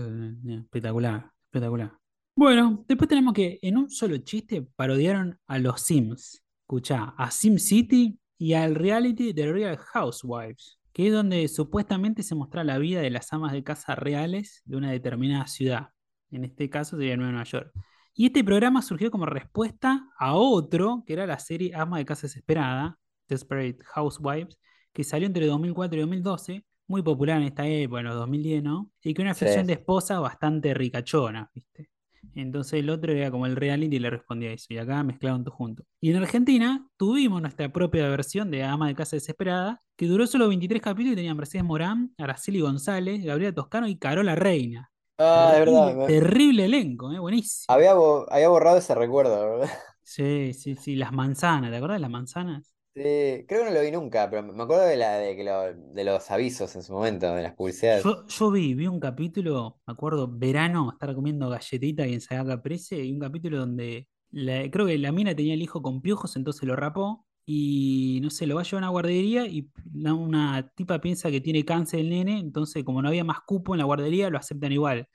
[0.45, 1.93] sí, espectacular, espectacular.
[2.35, 6.43] Bueno, después tenemos que en un solo chiste parodiaron a los Sims.
[6.63, 12.65] Escuchá, a SimCity y al reality de Real Housewives, que es donde supuestamente se muestra
[12.65, 15.89] la vida de las amas de casa reales de una determinada ciudad.
[16.31, 17.73] En este caso sería Nueva York.
[18.15, 22.23] Y este programa surgió como respuesta a otro, que era la serie Ama de Casa
[22.27, 24.59] Desesperada, Desperate Housewives,
[24.93, 28.91] que salió entre 2004 y 2012, muy popular en esta época, en los 2010, ¿no?
[29.03, 29.47] Y que una Sí.
[29.47, 31.91] ficción de esposa bastante ricachona, ¿viste?
[32.35, 34.67] Entonces el otro era como el reality y le respondía a eso.
[34.71, 35.85] Y acá mezclaron todo junto.
[36.01, 40.49] Y en Argentina tuvimos nuestra propia versión de Ama de Casa Desesperada, que duró solo
[40.49, 44.91] 23 capítulos y tenía Mercedes Morán, Araceli González, Gabriela Toscano y Carola Reina.
[45.19, 45.97] Ah, es verdad.
[46.05, 47.19] Terrible, elenco, ¿eh?
[47.19, 47.69] Buenísimo.
[47.69, 49.71] Había, bo- había borrado ese recuerdo, ¿verdad?
[50.03, 50.97] Sí, sí, sí.
[50.97, 52.72] Las manzanas, ¿te acuerdas de las manzanas?
[52.95, 56.05] Sí, creo que no lo vi nunca, pero me acuerdo de la de que de
[56.05, 58.05] los avisos en su momento, de las publicidades.
[58.05, 63.11] Yo, vi, vi un capítulo, me acuerdo, verano, estar comiendo galletita y ensalada caprese, y
[63.13, 67.27] un capítulo donde creo que la mina tenía el hijo con piojos, entonces lo rapó,
[67.47, 71.41] y no sé, lo va a llevar a una guardería y una tipa piensa que
[71.41, 74.71] tiene cáncer el nene, entonces como no había más cupo en la guardería, lo aceptan
[74.71, 75.09] igual.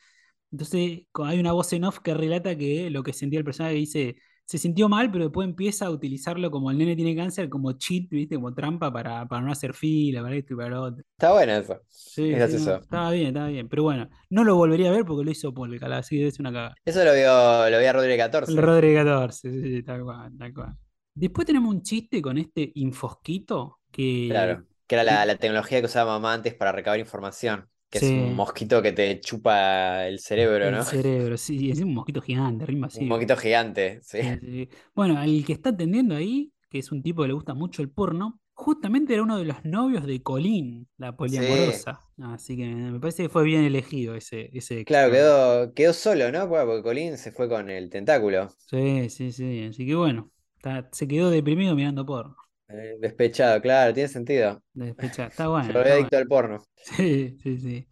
[0.51, 4.15] Entonces hay una voz en off que relata que lo que sentía el personaje dice,
[4.47, 8.09] se sintió mal, pero después empieza a utilizarlo como el nene tiene cáncer, como cheat,
[8.09, 8.35] ¿viste?
[8.37, 11.05] Como trampa para, para no hacer fila, para esto y para lo otro.
[11.13, 11.81] Está bueno eso.
[11.89, 12.81] Sí, Es sí, no, gracioso.
[12.81, 13.67] estaba bien, estaba bien.
[13.69, 16.75] Pero bueno, no lo volvería a ver porque lo hizo Polka, así ser una cagada.
[16.85, 18.61] Eso lo vio, lo vi a El 14.
[18.61, 20.77] Rodríguez 14, sí, sí, tal cual, tal cual.
[21.13, 24.65] Después tenemos un chiste con este infosquito que, Claro.
[24.87, 27.69] Que era la, la tecnología que usaba mamá antes para recabar información.
[27.89, 30.83] Que es un mosquito que te chupa el cerebro, El ¿no?
[30.83, 33.03] cerebro, sí, es un mosquito gigante, rima así.
[33.03, 34.21] Un mosquito gigante, sí.
[34.95, 37.89] Bueno, el que está atendiendo ahí, que es un tipo que le gusta mucho el
[37.91, 42.01] porno, justamente era uno de los novios de Colleen, la poliamorosa.
[42.21, 46.49] Así que me parece que fue bien elegido ese, ese Claro, quedó, quedó solo, ¿no?
[46.49, 48.49] Porque Colin se fue con el tentáculo.
[48.65, 49.63] Sí, sí, sí.
[49.63, 52.35] Así que bueno, está- se quedó deprimido mirando porno.
[52.69, 54.61] Eh, despechado, claro, tiene sentido.
[54.73, 55.29] Despechado.
[55.29, 55.73] Está Se bueno.
[55.73, 56.09] volvió está bueno.
[56.09, 56.63] adicto al porno.
[56.81, 57.87] Sí, sí, sí.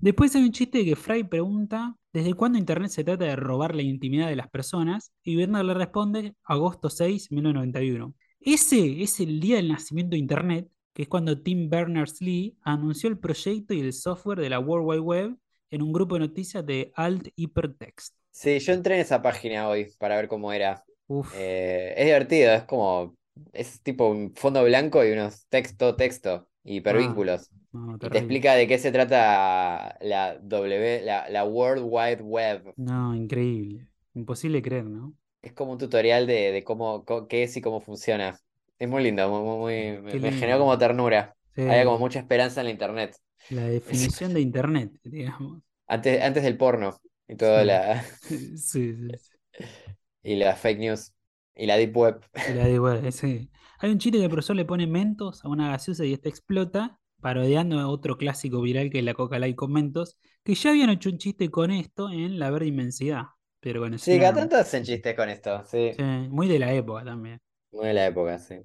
[0.00, 3.82] Después hay un chiste que Fry pregunta ¿desde cuándo Internet se trata de robar la
[3.82, 5.12] intimidad de las personas?
[5.22, 8.14] Y Bernard le responde agosto 6, 1991.
[8.40, 13.18] Ese es el día del nacimiento de Internet, que es cuando Tim Berners-Lee anunció el
[13.18, 15.36] proyecto y el software de la World Wide Web
[15.70, 18.14] en un grupo de noticias de Alt Hypertext.
[18.30, 20.84] Sí, yo entré en esa página hoy para ver cómo era.
[21.30, 23.16] Eh, es divertido, es como,
[23.52, 27.50] es tipo un fondo blanco y unos texto, texto, hipervínculos.
[27.72, 32.74] no, Y te explica de qué se trata la W, la, la World Wide Web.
[32.76, 33.88] No, increíble.
[34.14, 35.14] Imposible creer, ¿no?
[35.42, 38.40] Es como un tutorial de, de cómo, qué es y cómo funciona.
[38.78, 39.40] Es muy lindo, muy,
[39.92, 41.36] muy- muy- me, generó como ternura.
[41.54, 43.16] Sí, Había como mucha esperanza en la internet.
[43.48, 45.62] la definición de Internet, digamos.
[45.86, 47.64] Antes, antes del porno y toda Sí.
[47.64, 48.04] la,
[48.54, 49.32] Sí, sí, sí.
[50.22, 51.13] y la fake news
[51.56, 52.20] y la deep web.
[52.44, 53.50] Y la digo, eh, sí.
[53.78, 57.00] Hay un chiste que el profesor le pone mentos a una gaseosa y esta explota,
[57.20, 60.90] parodiando a otro clásico viral que es la Coca Light con mentos, que ya habían
[60.90, 63.24] hecho un chiste con esto en La Verde Inmensidad.
[63.60, 65.96] Pero bueno, Sí, cada tanto hacen chistes con esto, sí.
[65.96, 67.40] sí, muy de la época también.
[67.72, 68.56] Muy de la época, sí.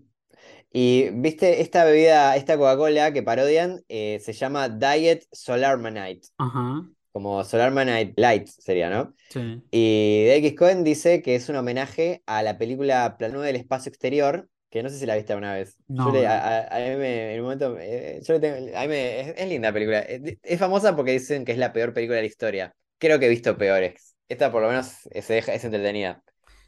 [0.72, 6.30] Y viste, esta bebida, esta Coca-Cola que parodian, eh, se llama Diet Solarmanite.
[6.38, 6.90] Ajá,
[7.20, 9.14] Como Solarmanite Light sería, ¿no?
[9.30, 9.62] sí.
[9.72, 14.50] Y DX Cohen dice que es un homenaje a la película Planeta del Espacio Exterior,
[14.70, 15.76] que no sé si la viste alguna vez.
[15.90, 16.30] Yo No, le- no.
[16.30, 19.20] a, a- a mí me, en un momento, eh, yo le tengo- a mí me-
[19.22, 20.00] es, es linda película.
[20.00, 22.74] Es, es famosa porque dicen que es la peor película de la historia.
[22.98, 24.16] Creo que he visto peores.
[24.30, 26.24] Esta por lo menos es entretenida.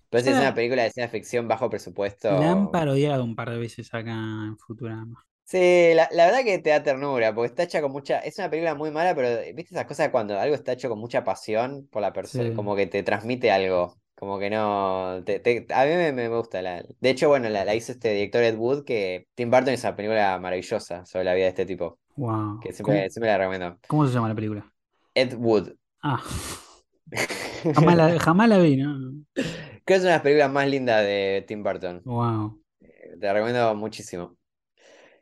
[0.10, 2.30] Pero si es Ya- una película de ciencia ficción bajo presupuesto.
[2.30, 5.26] La han parodiado un par de veces acá en Futurama.
[5.44, 8.20] Sí, la, la verdad que te da ternura, porque está hecha con mucha.
[8.20, 11.24] Es una película muy mala, pero viste esas cosas cuando algo está hecho con mucha
[11.26, 12.56] pasión por la persona, Sí.
[12.56, 13.98] como que te transmite algo.
[14.16, 15.22] Como que no.
[15.26, 16.62] te- te- a mí me, me gusta.
[16.62, 19.88] La, de hecho, bueno, la, la hizo este director Ed Wood, que Tim Burton hizo
[19.88, 22.00] una película maravillosa sobre la vida de este tipo.
[22.16, 22.60] Wow.
[22.62, 23.78] Que ¿Cómo, siempre, siempre la recomiendo.
[23.88, 24.72] cómo se llama la película?
[25.16, 25.74] Ed Wood.
[26.04, 26.22] Ah,
[27.76, 29.24] jamás la, jamás la vi, ¿no?
[29.34, 29.46] Creo
[29.86, 32.02] que es una de las películas más lindas de Tim Burton.
[32.06, 32.62] Wow.
[32.80, 34.38] Te la recomiendo muchísimo.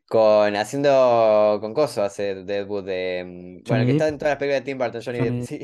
[0.09, 3.61] Con haciendo con Coso hace de Ed Wood de.
[3.63, 5.59] mm, Bueno, que está en todas las películas de Tim Burton, Johnny Depp, sí.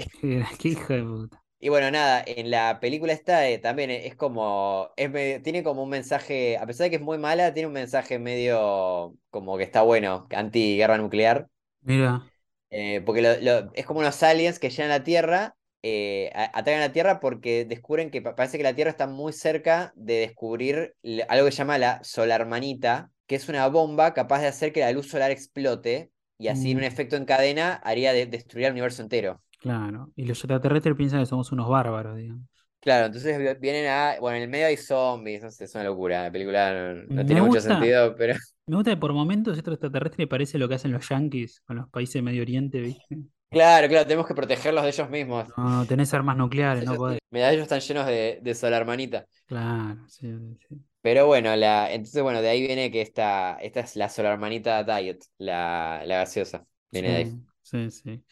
[0.60, 1.42] Qué, hijo de puta.
[1.60, 5.84] Y bueno, nada, en la película esta eh, también es como, es medio- tiene como
[5.84, 9.64] un mensaje, a pesar de que es muy mala, tiene un mensaje medio como que
[9.64, 11.48] está bueno, anti-guerra nuclear,
[11.82, 12.30] Mira.
[12.70, 16.46] eh, porque lo- lo- es como unos aliens que llegan a la Tierra, eh, a-
[16.60, 19.94] atacan a la Tierra porque descubren que pa- parece que la Tierra está muy cerca
[19.96, 20.96] de descubrir
[21.28, 24.92] algo que se llama la solarmanita, que es una bomba capaz de hacer que la
[24.92, 26.86] luz solar explote y así en un Mm.
[26.86, 29.42] efecto en cadena haría de- destruir el universo entero.
[29.60, 30.12] Claro.
[30.16, 32.44] Y los extraterrestres piensan que somos unos bárbaros, digamos.
[32.82, 34.16] Claro, entonces vi- vienen a.
[34.20, 36.24] Bueno, en el medio hay zombies, no sé, es una locura.
[36.24, 38.36] La película no, no tiene mucho sentido, pero.
[38.68, 41.90] Me gusta que por momentos esto extraterrestre parece lo que hacen los yankees con los
[41.90, 43.18] países de Medio Oriente, ¿viste?
[43.50, 45.48] Claro, claro, tenemos que protegerlos de ellos mismos.
[45.58, 47.20] No, tenés armas nucleares, no Ellos, podés.
[47.32, 49.26] mirá, ellos están llenos de, de solarmanita.
[49.48, 50.32] Claro, sí,
[50.70, 50.76] sí.
[51.06, 55.24] Pero bueno, la, entonces, bueno, de ahí viene que esta, esta es la solarmanita diet,
[55.38, 56.66] la, la gaseosa.
[56.92, 57.40] Viene de ahí.
[57.62, 58.24] Sí, sí.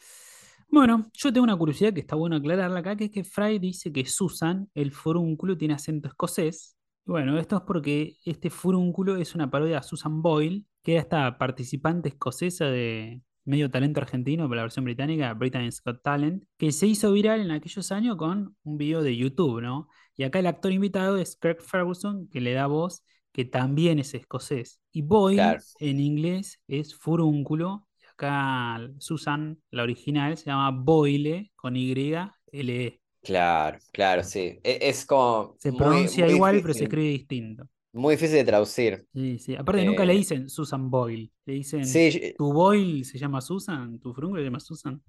[0.69, 3.91] Bueno, yo tengo una curiosidad que está bueno aclararla acá, que es que Fry dice
[3.91, 6.75] que Susan, el furúnculo, tiene acento escocés.
[7.05, 11.37] Bueno, esto es porque este furúnculo es una parodia a Susan Boyle, que era esta
[11.37, 16.87] participante escocesa de medio talento argentino, pero la versión británica, Britain's Got Talent, que se
[16.87, 19.89] hizo viral en aquellos años con un video de YouTube, ¿no?
[20.15, 24.13] Y acá el actor invitado es Kirk Ferguson, que le da voz, que también es
[24.13, 24.79] escocés.
[24.91, 25.63] Y Boyle Claro.
[25.79, 27.87] en inglés es furúnculo.
[28.01, 33.01] Y acá Susan, la original, se llama Boyle con Y, L, E.
[33.21, 34.59] Claro, claro, sí.
[34.63, 37.67] E- Es, como Se pronuncia muy igual, pero se escribe distinto.
[37.93, 39.07] muy difícil de traducir.
[39.13, 39.55] Sí, sí.
[39.55, 41.31] Aparte, nunca le Eh, dicen Susan Boyle.
[41.45, 43.99] Le dicen, sí, ¿tu Boyle se llama Susan?
[43.99, 45.01] ¿Tu furúnculo se llama Susan?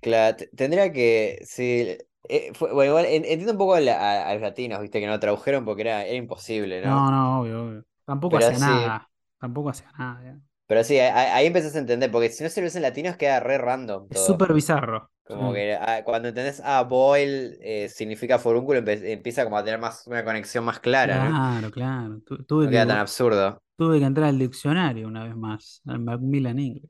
[0.00, 1.40] claro, te- tendría que.
[1.46, 1.96] Sí,
[2.28, 5.00] eh, fue- bueno, igual en- entiendo un poco a, la- a- a los latinos, viste,
[5.00, 6.88] que no tradujeron porque era, era imposible, ¿no?
[6.96, 7.84] No, no, obvio, obvio.
[8.04, 8.60] Tampoco hacía sí.
[8.60, 9.10] nada.
[9.38, 10.40] Tampoco hacía nada.
[10.66, 13.40] Pero sí, ahí empezás a entender, porque si no se lo ves en latinos queda
[13.40, 14.26] re random Es todo.
[14.26, 15.10] súper bizarro.
[15.24, 15.56] Como Sí.
[15.56, 20.24] que ah, cuando entendés, ah, boil eh, significa forúnculo, empieza como a tener más una
[20.24, 21.30] conexión más clara, ¿no?
[21.30, 22.20] Claro, claro.
[22.26, 23.62] Tu- tuve, No que, queda tan absurdo.
[23.76, 26.88] tuve que entrar al diccionario una vez más, al Macmillan English.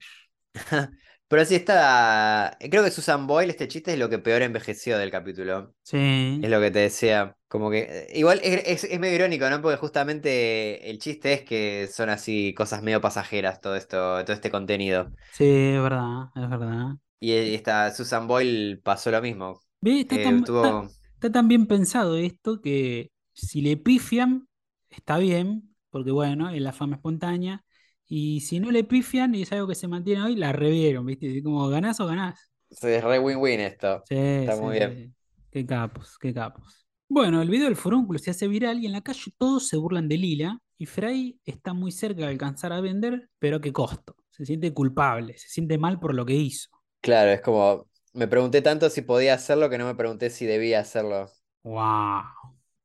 [1.30, 2.56] Pero sí está.
[2.60, 5.74] Creo que Susan Boyle, este chiste es lo que peor envejeció del capítulo.
[5.82, 6.40] Sí.
[6.42, 7.36] Es lo que te decía.
[7.48, 7.80] Como que.
[7.88, 9.62] eh, Igual es, es- es medio irónico, ¿no?
[9.62, 14.50] Porque justamente el chiste es que son así cosas medio pasajeras todo esto, todo este
[14.50, 15.12] contenido.
[15.32, 16.96] Sí, es verdad, es verdad.
[17.20, 19.60] Y esta Susan Boyle pasó lo mismo.
[19.80, 24.48] Ve, está Eh, tan, tuvo- está- está tan bien pensado esto que si le pifian,
[24.90, 27.64] está bien, porque bueno, es la fama espontánea.
[28.10, 31.42] Y si no le pifian y es algo que se mantiene hoy, la revieron, ¿viste?
[31.44, 32.52] Como ganás o ganás.
[32.70, 34.04] Sí, Es re win-win esto.
[34.04, 35.00] Sí, Está sí, muy bien.
[35.06, 35.14] sí.
[35.50, 36.86] Qué capos, qué capos.
[37.08, 40.08] Bueno, el video del furúnculo se hace viral y en la calle todos se burlan
[40.08, 44.16] de Lila y Frey está muy cerca de alcanzar a vender, pero ¿a qué costo?
[44.30, 46.68] Se siente culpable, se siente mal por lo que hizo.
[47.00, 47.88] Claro, es como.
[48.12, 51.30] Me pregunté tanto si podía hacerlo que no me pregunté si debía hacerlo.
[51.62, 52.24] ¡Wow!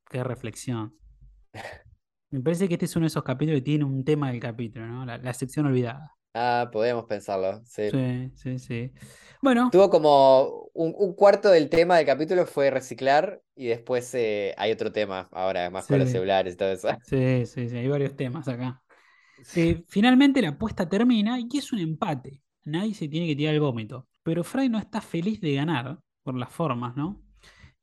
[0.09, 0.97] ¡Qué reflexión!
[2.35, 4.85] Me parece que este es uno de esos capítulos que tiene un tema del capítulo,
[4.87, 5.05] ¿no?
[5.05, 6.11] La, la sección olvidada.
[6.33, 7.83] Ah, podemos pensarlo, sí.
[7.91, 8.91] Sí, sí, sí.
[9.41, 14.53] Bueno, Tuvo como un, un cuarto del tema del capítulo fue reciclar y después eh,
[14.57, 16.89] hay otro tema ahora, más con los celulares y todo eso.
[17.05, 18.81] sí, sí, sí, hay varios temas acá.
[19.55, 22.41] Eh, finalmente la apuesta termina y es un empate.
[22.65, 24.07] Nadie se tiene que tirar el vómito.
[24.23, 27.21] Pero Fry no está feliz de ganar por las formas, ¿no?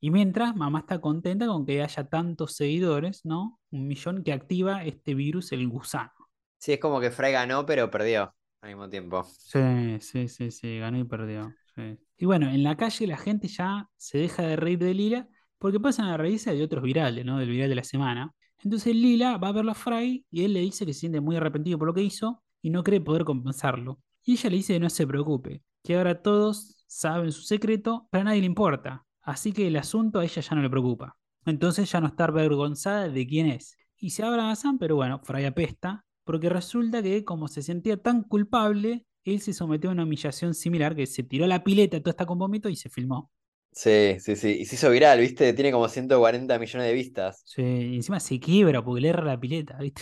[0.03, 3.57] Y mientras, mamá está contenta con que haya tantos seguidores, ¿no?
[3.71, 6.11] Un millón que activa este virus, el gusano.
[6.57, 9.23] Sí, es como que Fry ganó, pero perdió al mismo tiempo.
[9.23, 9.61] Sí,
[10.01, 11.53] sí, sí, sí, ganó y perdió.
[11.73, 11.97] sí.
[12.17, 15.79] Y bueno, en la calle la gente ya se deja de reír de Lila porque
[15.79, 17.39] pasan a reírse de otros virales, ¿no?
[17.39, 18.33] Del viral de la semana.
[18.61, 21.37] Entonces Lila va a verlo a Fry y él le dice que se siente muy
[21.37, 24.01] arrepentido por lo que hizo y no cree poder compensarlo.
[24.25, 28.23] Y ella le dice que no se preocupe, que ahora todos saben su secreto, pero
[28.23, 29.05] a nadie le importa.
[29.23, 31.17] Así que el asunto a ella ya no le preocupa.
[31.45, 33.77] Entonces ya no está avergonzada de quién es.
[33.97, 39.05] Y se abrazan, pero bueno, Fry apesta, porque resulta que como se sentía tan culpable,
[39.23, 42.25] él se sometió a una humillación similar, que se tiró a la pileta, todo está
[42.25, 43.31] con vómito y se filmó.
[43.71, 44.49] Sí, sí, sí.
[44.61, 45.51] Y se hizo viral, ¿viste?
[45.53, 47.45] Tiene como 140 millones de vistas.
[47.45, 50.01] Sí, y encima se quiebra porque le erra la pileta, ¿viste?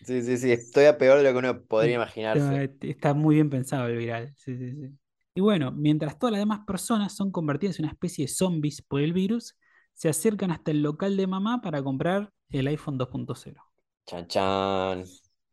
[0.00, 0.52] Sí, sí, sí.
[0.52, 2.66] Estoy a peor de lo que uno podría Está, imaginarse.
[2.80, 4.32] está muy bien pensado el viral.
[4.36, 4.98] Sí, sí, sí.
[5.34, 9.00] Y bueno, mientras todas las demás personas son convertidas en una especie de zombies por
[9.00, 9.56] el virus,
[9.94, 13.62] se acercan hasta el local de mamá para comprar el iPhone 2.0.
[14.06, 15.04] Chan, chan.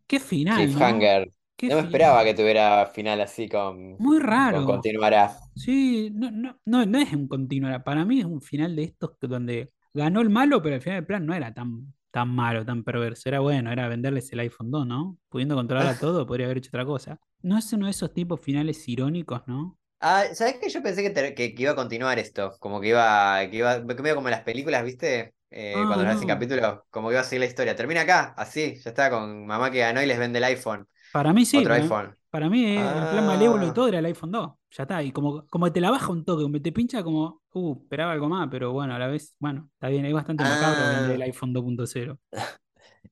[0.07, 1.07] Qué final, ¿no?
[1.07, 1.32] Cliffhanger.
[1.55, 1.84] Qué No me final.
[1.84, 4.65] esperaba que tuviera final así con, Muy con raro.
[4.65, 5.38] continuará.
[5.55, 7.84] Sí, no, no, no, no es un continuar.
[7.84, 11.05] Para mí es un final de estos donde ganó el malo, pero al final el
[11.05, 13.30] plan no era tan, tan malo, tan perverso.
[13.30, 15.17] Era bueno, era venderles el iPhone 2, ¿no?
[15.30, 17.19] Pudiendo controlar a todo, podría haber hecho otra cosa.
[17.42, 19.78] No es uno de esos tipos finales irónicos, ¿no?
[20.02, 20.70] Ah, ¿sabes qué?
[20.70, 22.52] Yo pensé que, te- que, que iba a continuar esto.
[22.60, 25.34] Como que iba, que iba, medio como en las películas, ¿viste?
[25.52, 26.34] Eh, Ah, cuando nos hacen no.
[26.34, 27.76] capítulo, como que iba a seguir la historia.
[27.76, 30.88] Termina acá, así, ya está, con mamá que ganó y les vende el iPhone.
[31.12, 31.58] Para mí sí.
[31.58, 32.16] Otro para, iPhone.
[32.30, 33.74] para mí eh, el plan malévolo y Ah.
[33.74, 34.52] todo era el iPhone 2.
[34.72, 35.02] Ya está.
[35.04, 38.30] Y como, como te la baja un toque, como te pincha como, uh, esperaba algo
[38.30, 41.26] más, pero bueno, a la vez, bueno, está bien, es bastante macabro vender el Ah.
[41.26, 42.18] iPhone 2.0.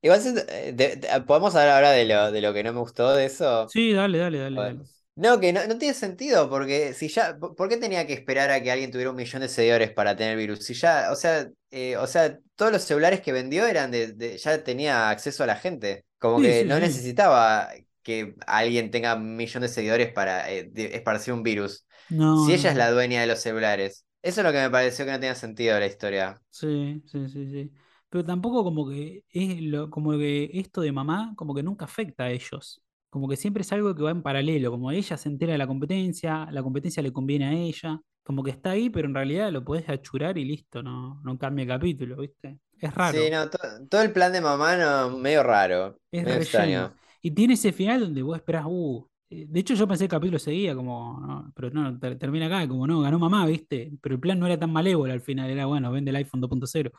[0.01, 3.13] Igual, eh, de- de- ¿podemos hablar ahora de lo, de lo que no me gustó
[3.13, 3.73] de eso?
[3.73, 4.87] Sí, dale, dale, dale.
[5.15, 8.61] No, que no, no tiene sentido, porque si ya, ¿por qué tenía que esperar a
[8.61, 10.63] que alguien tuviera un millón de seguidores para tener virus?
[10.63, 14.37] Si ya, o sea, eh, o sea, todos los celulares que vendió eran de, de-
[14.37, 16.05] ya tenía acceso a la gente.
[16.19, 16.79] Como Sí, que sí, no sí.
[16.79, 17.69] necesitaba
[18.03, 21.85] que alguien tenga un millón de seguidores para eh, de- esparcir un virus.
[22.09, 22.71] No, Si ella no.
[22.71, 24.05] es la dueña de los celulares.
[24.21, 26.41] Eso es lo que me pareció que no tenía sentido de la historia.
[26.49, 27.71] Sí, sí, sí, sí.
[28.09, 32.25] Pero tampoco como que es lo, como que esto de mamá como que nunca afecta
[32.25, 32.81] a ellos.
[33.09, 35.67] Como que siempre es algo que va en paralelo, como ella se entera de la
[35.67, 39.63] competencia, la competencia le conviene a ella, como que está ahí, pero en realidad lo
[39.63, 42.59] podés achurar y listo, no, no cambia el capítulo, ¿viste?
[42.79, 43.57] Es raro, Sí, no, to-
[43.89, 46.93] todo el plan de mamá no, medio raro, es medio extraño.
[47.21, 50.19] Y tiene ese final donde vos esperás, uh, eh, de hecho yo pensé que el
[50.19, 53.91] capítulo seguía como, no, pero no, ter- termina acá, como no, ganó mamá, ¿viste?
[54.01, 56.91] Pero el plan no era tan malévolo al final, era bueno, vende el iPhone 2.0.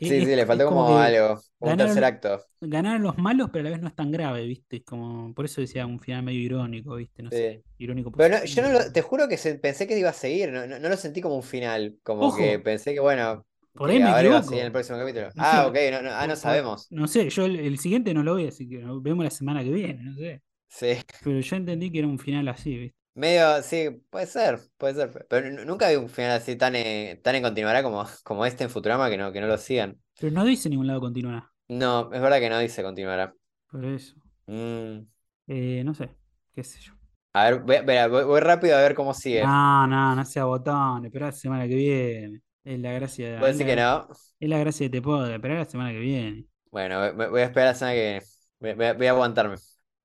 [0.00, 2.44] Sí, Es- sí, le faltó como algo, como un tercer acto.
[2.60, 4.76] ganaron los malos, pero a la vez no es tan grave, ¿viste?
[4.78, 7.22] Es como, por eso decía un final medio irónico, ¿viste?
[7.22, 7.64] No sé, Sí.
[7.78, 10.50] irónico Pero no, yo no lo, te juro que se- pensé que iba a seguir,
[10.52, 12.32] no, no, lo sentí como un final, como Ojo.
[12.34, 14.42] que pensé que bueno, Por ahí me ahora iba a equivoco.
[14.42, 15.30] seguir en el próximo capítulo.
[15.34, 16.90] No Ah, sé, ok, no, no, ah, no sabemos.
[16.90, 19.64] No sé, yo el, el siguiente no lo vi, así que lo vemos la semana
[19.64, 20.42] que viene, no sé.
[20.68, 22.98] Sí, Pero yo entendí que era un final así, ¿viste?
[23.14, 25.26] Medio, sí, puede ser, puede ser.
[25.28, 28.64] Pero nu- nunca vi un final así tan, eh, tan en continuará como, como este
[28.64, 30.00] en Futurama que no, que no lo sigan.
[30.18, 31.52] Pero no dice ningún lado continuará.
[31.68, 33.34] No, es verdad que no dice continuará.
[33.70, 34.14] Por eso.
[34.46, 35.06] Mm.
[35.48, 36.10] Eh, no sé,
[36.54, 36.92] qué sé yo.
[37.34, 39.42] A ver, voy, voy- voy rápido a ver cómo sigue.
[39.42, 42.42] No, no, no sea botón, esperá la semana que viene.
[42.64, 43.38] Es la gracia.
[43.38, 44.08] ¿Puedo es decir la- que no?
[44.38, 46.46] Es la gracia de te puedo, esperá la semana que viene.
[46.70, 48.22] Bueno, voy, a esperar la semana que
[48.60, 48.76] viene.
[48.76, 49.56] Voy, voy a- aguantarme.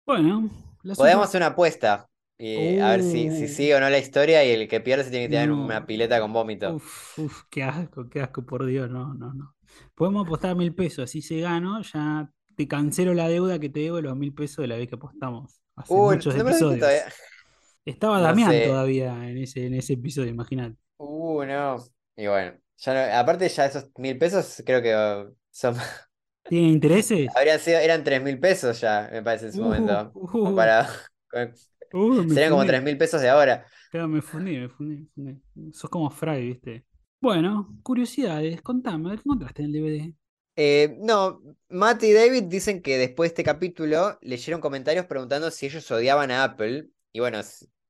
[0.06, 0.50] Bueno,
[0.96, 2.08] Podemos hacer una apuesta.
[2.38, 3.50] Y a ver si, si Uh.
[3.50, 5.82] sigue o no la historia y el que pierde se tiene que tirar en una
[5.82, 5.88] No.
[5.88, 6.76] pileta con vómito.
[6.76, 9.56] Uf, uf, qué asco, qué asco, por Dios, no, no, no.
[9.96, 13.98] Podemos apostar mil pesos, así se gano, ya te cancelo la deuda que te debo
[13.98, 16.80] de los mil pesos de la vez que apostamos hace Uy, muchos no episodios.
[16.80, 17.14] todavía.
[17.86, 18.64] Estaba Damián sé.
[18.64, 20.78] todavía en ese, en ese episodio, imagínate.
[20.98, 21.78] Uh, no.
[22.16, 25.76] Y bueno, ya no- aparte ya esos mil pesos creo que uh, son,
[26.48, 27.36] ¿Tiene intereses?
[27.36, 30.16] habrían sido, eran tres mil pesos ya, me parece en su Uh, momento.
[30.16, 30.94] uh, Comparado
[31.30, 31.54] con-
[31.92, 32.68] serían como fundí.
[32.68, 33.66] tres mil pesos de ahora.
[33.92, 35.74] Claro, me fundí, me fundí, me fundí.
[35.74, 36.86] Sos como Fry, ¿viste?
[37.20, 40.14] Bueno, curiosidades, contame, ¿qué encontraste en el DVD?
[40.56, 45.68] Eh, no, Matt y David dicen que después de este capítulo leyeron comentarios preguntando si
[45.68, 46.90] ellos odiaban a Apple.
[47.12, 47.40] Y bueno,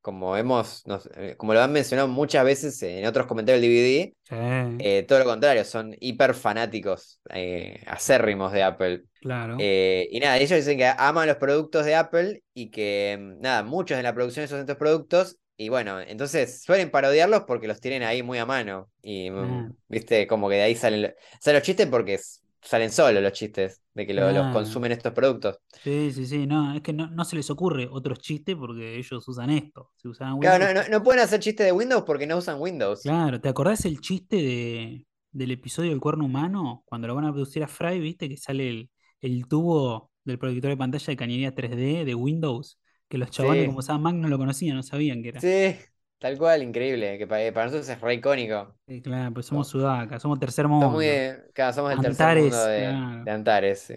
[0.08, 4.14] como hemos, nos- eh, como lo han mencionado muchas veces en otros comentarios del DVD,
[4.30, 4.36] Sí,
[4.80, 9.04] eh, todo lo contrario, son hiper fanáticos, eh, acérrimos de Apple.
[9.22, 9.58] claro.
[9.60, 13.64] Eh, y nada, ellos dicen que aman los productos de Apple y que, mm, nada,
[13.64, 15.38] muchos de la producción de esos estos productos.
[15.58, 18.90] Y bueno, entonces suelen parodiarlos porque los tienen ahí muy a mano.
[19.02, 19.72] Y, mm, Ah.
[19.90, 23.82] viste, como que de ahí salen, salen los chistes porque s- salen solos los chistes
[23.94, 25.58] de que lo- los consumen estos productos.
[25.84, 29.28] Sí, sí, sí, no, es que no, no se les ocurre otros chistes porque ellos
[29.28, 29.92] usan esto.
[29.96, 33.02] Si usaban Claro, no, no, no pueden hacer chistes de Windows porque no usan Windows.
[33.04, 36.84] Claro, ¿te acordás el chiste de, del episodio del cuerno humano?
[36.86, 38.28] Cuando lo van a producir a Fry, ¿viste?
[38.28, 38.90] Que sale el,
[39.22, 43.68] el tubo del proyector de pantalla de cañería 3D de Windows, que los chabones Sí.
[43.68, 45.42] como usaban Mac no lo conocían, no sabían que era.
[45.42, 45.76] Sí,
[46.20, 47.18] tal cual, increíble.
[47.18, 48.76] Que para, para nosotros es re icónico.
[48.88, 49.68] Sí, claro, pues somos.
[49.68, 50.96] Sudaca, somos tercer Somos mundo.
[50.96, 53.24] muy de- claro, somos el tercer mundo de, claro.
[53.24, 53.80] de Antares.
[53.82, 53.96] sí.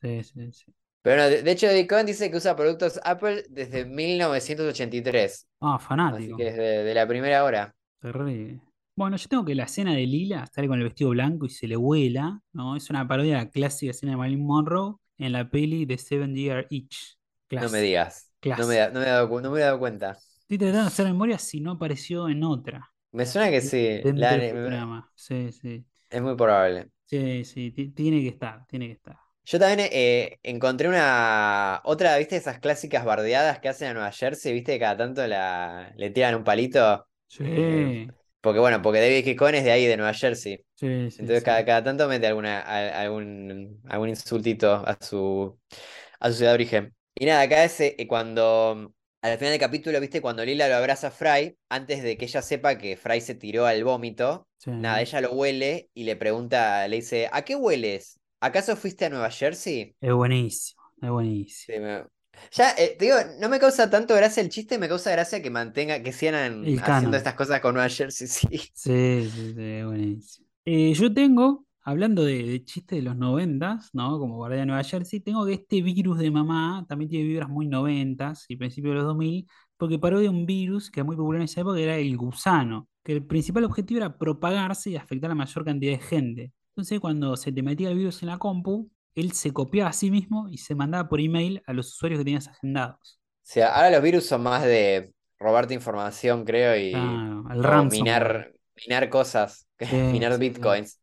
[0.00, 0.64] Sí, sí, sí.
[1.02, 5.46] Pero no, de, de hecho, Cohen dice que usa productos Apple desde 1983.
[5.60, 6.36] Ah, Así fanático.
[6.36, 7.74] que desde de la primera hora.
[8.00, 8.60] Terrible.
[8.96, 11.66] Bueno, yo tengo que la escena de Lila, sale con el vestido blanco y se
[11.66, 12.76] le vuela, ¿no?
[12.76, 16.34] Es una parodia de la clásica escena de Marilyn Monroe en la peli de Seven
[16.34, 17.16] Year Itch.
[17.50, 18.30] No me digas.
[18.44, 20.16] No me, no me he dado, cu- no me he dado cuenta.
[20.54, 22.92] Estoy tratando de hacer memoria si no apareció en otra.
[23.12, 24.06] Me suena que sí.
[24.14, 25.10] La- del Futurama.
[25.16, 25.86] Sí, sí.
[26.10, 26.90] es muy probable.
[27.06, 29.18] Sí, sí, ti- tiene que estar, tiene que estar.
[29.46, 32.36] Yo también eh, encontré una otra, ¿viste?
[32.36, 34.72] Esas clásicas bardeadas que hacen a Nueva Jersey, ¿viste?
[34.74, 37.06] Que cada tanto la, le tiran un palito.
[37.28, 38.08] Sí, Eh,
[38.40, 39.36] Porque bueno, porque David K.
[39.38, 40.64] Cohen es de ahí, de Nueva Jersey.
[40.74, 41.44] sí, sí, Entonces sí.
[41.44, 45.58] cada, cada tanto mete alguna, a- algún, algún insultito a su,
[46.20, 46.94] a su ciudad de origen.
[47.14, 48.94] Y nada, acá es eh, cuando,
[49.32, 52.42] al final del capítulo, viste, cuando Lila lo abraza a Fry, antes de que ella
[52.42, 54.70] sepa que Fry se tiró al vómito, Sí.
[54.70, 58.20] nada, ella lo huele y le pregunta, le dice, ¿a qué hueles?
[58.40, 59.96] ¿Acaso fuiste a Nueva Jersey?
[60.00, 61.74] Es buenísimo, es buenísimo.
[61.76, 62.04] Sí, me-
[62.52, 65.50] Ya, eh, te digo, no me causa tanto gracia el chiste, me causa gracia que
[65.50, 68.26] mantenga, que sigan haciendo estas cosas con Nueva Jersey,
[68.72, 68.72] sí.
[68.72, 70.46] Sí, sí, sí, es buenísimo.
[70.64, 74.18] Eh, yo tengo, hablando de, de chistes de los noventas, ¿no?
[74.18, 77.66] Como Guardia de Nueva Jersey, tengo que este virus de mamá también tiene vibras muy
[77.68, 81.44] noventas y principios de los 2000, porque parodia un virus que era muy popular en
[81.46, 85.34] esa época, que era el gusano, que el principal objetivo era propagarse y afectar a
[85.34, 86.52] la mayor cantidad de gente.
[86.70, 90.10] Entonces, cuando se te metía el virus en la compu, él se copiaba a sí
[90.10, 93.20] mismo y se mandaba por email a los usuarios que tenías agendados.
[93.42, 97.28] O sea, ahora los virus son más de robarte información, creo, y
[97.70, 98.52] el minar,
[98.86, 101.00] minar cosas, Sí, minar bitcoins.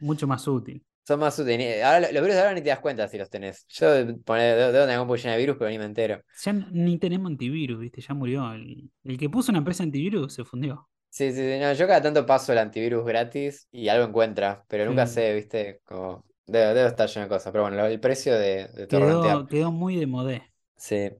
[0.00, 0.84] Mucho más útil.
[1.06, 1.82] Son más útiles.
[1.82, 3.66] Ahora, lo- los virus de ahora ni te das cuenta si los tenés.
[3.68, 6.22] Yo debo debo tener compu llena de virus, pero ni me entero.
[6.42, 8.00] Ya ni tenemos antivirus, ¿viste?
[8.00, 8.52] Ya murió.
[8.52, 10.88] El, el que puso una empresa antivirus se fundió.
[11.08, 14.86] Sí, sí, sí, no, yo cada tanto paso el antivirus gratis y algo encuentra, pero
[14.86, 15.14] nunca Sí.
[15.14, 17.50] sé, viste, como debo, debo estar lleno de cosas.
[17.52, 18.86] Pero bueno, el precio de, de.
[18.86, 20.52] Quedó, quedó muy de modé.
[20.76, 21.10] Sí.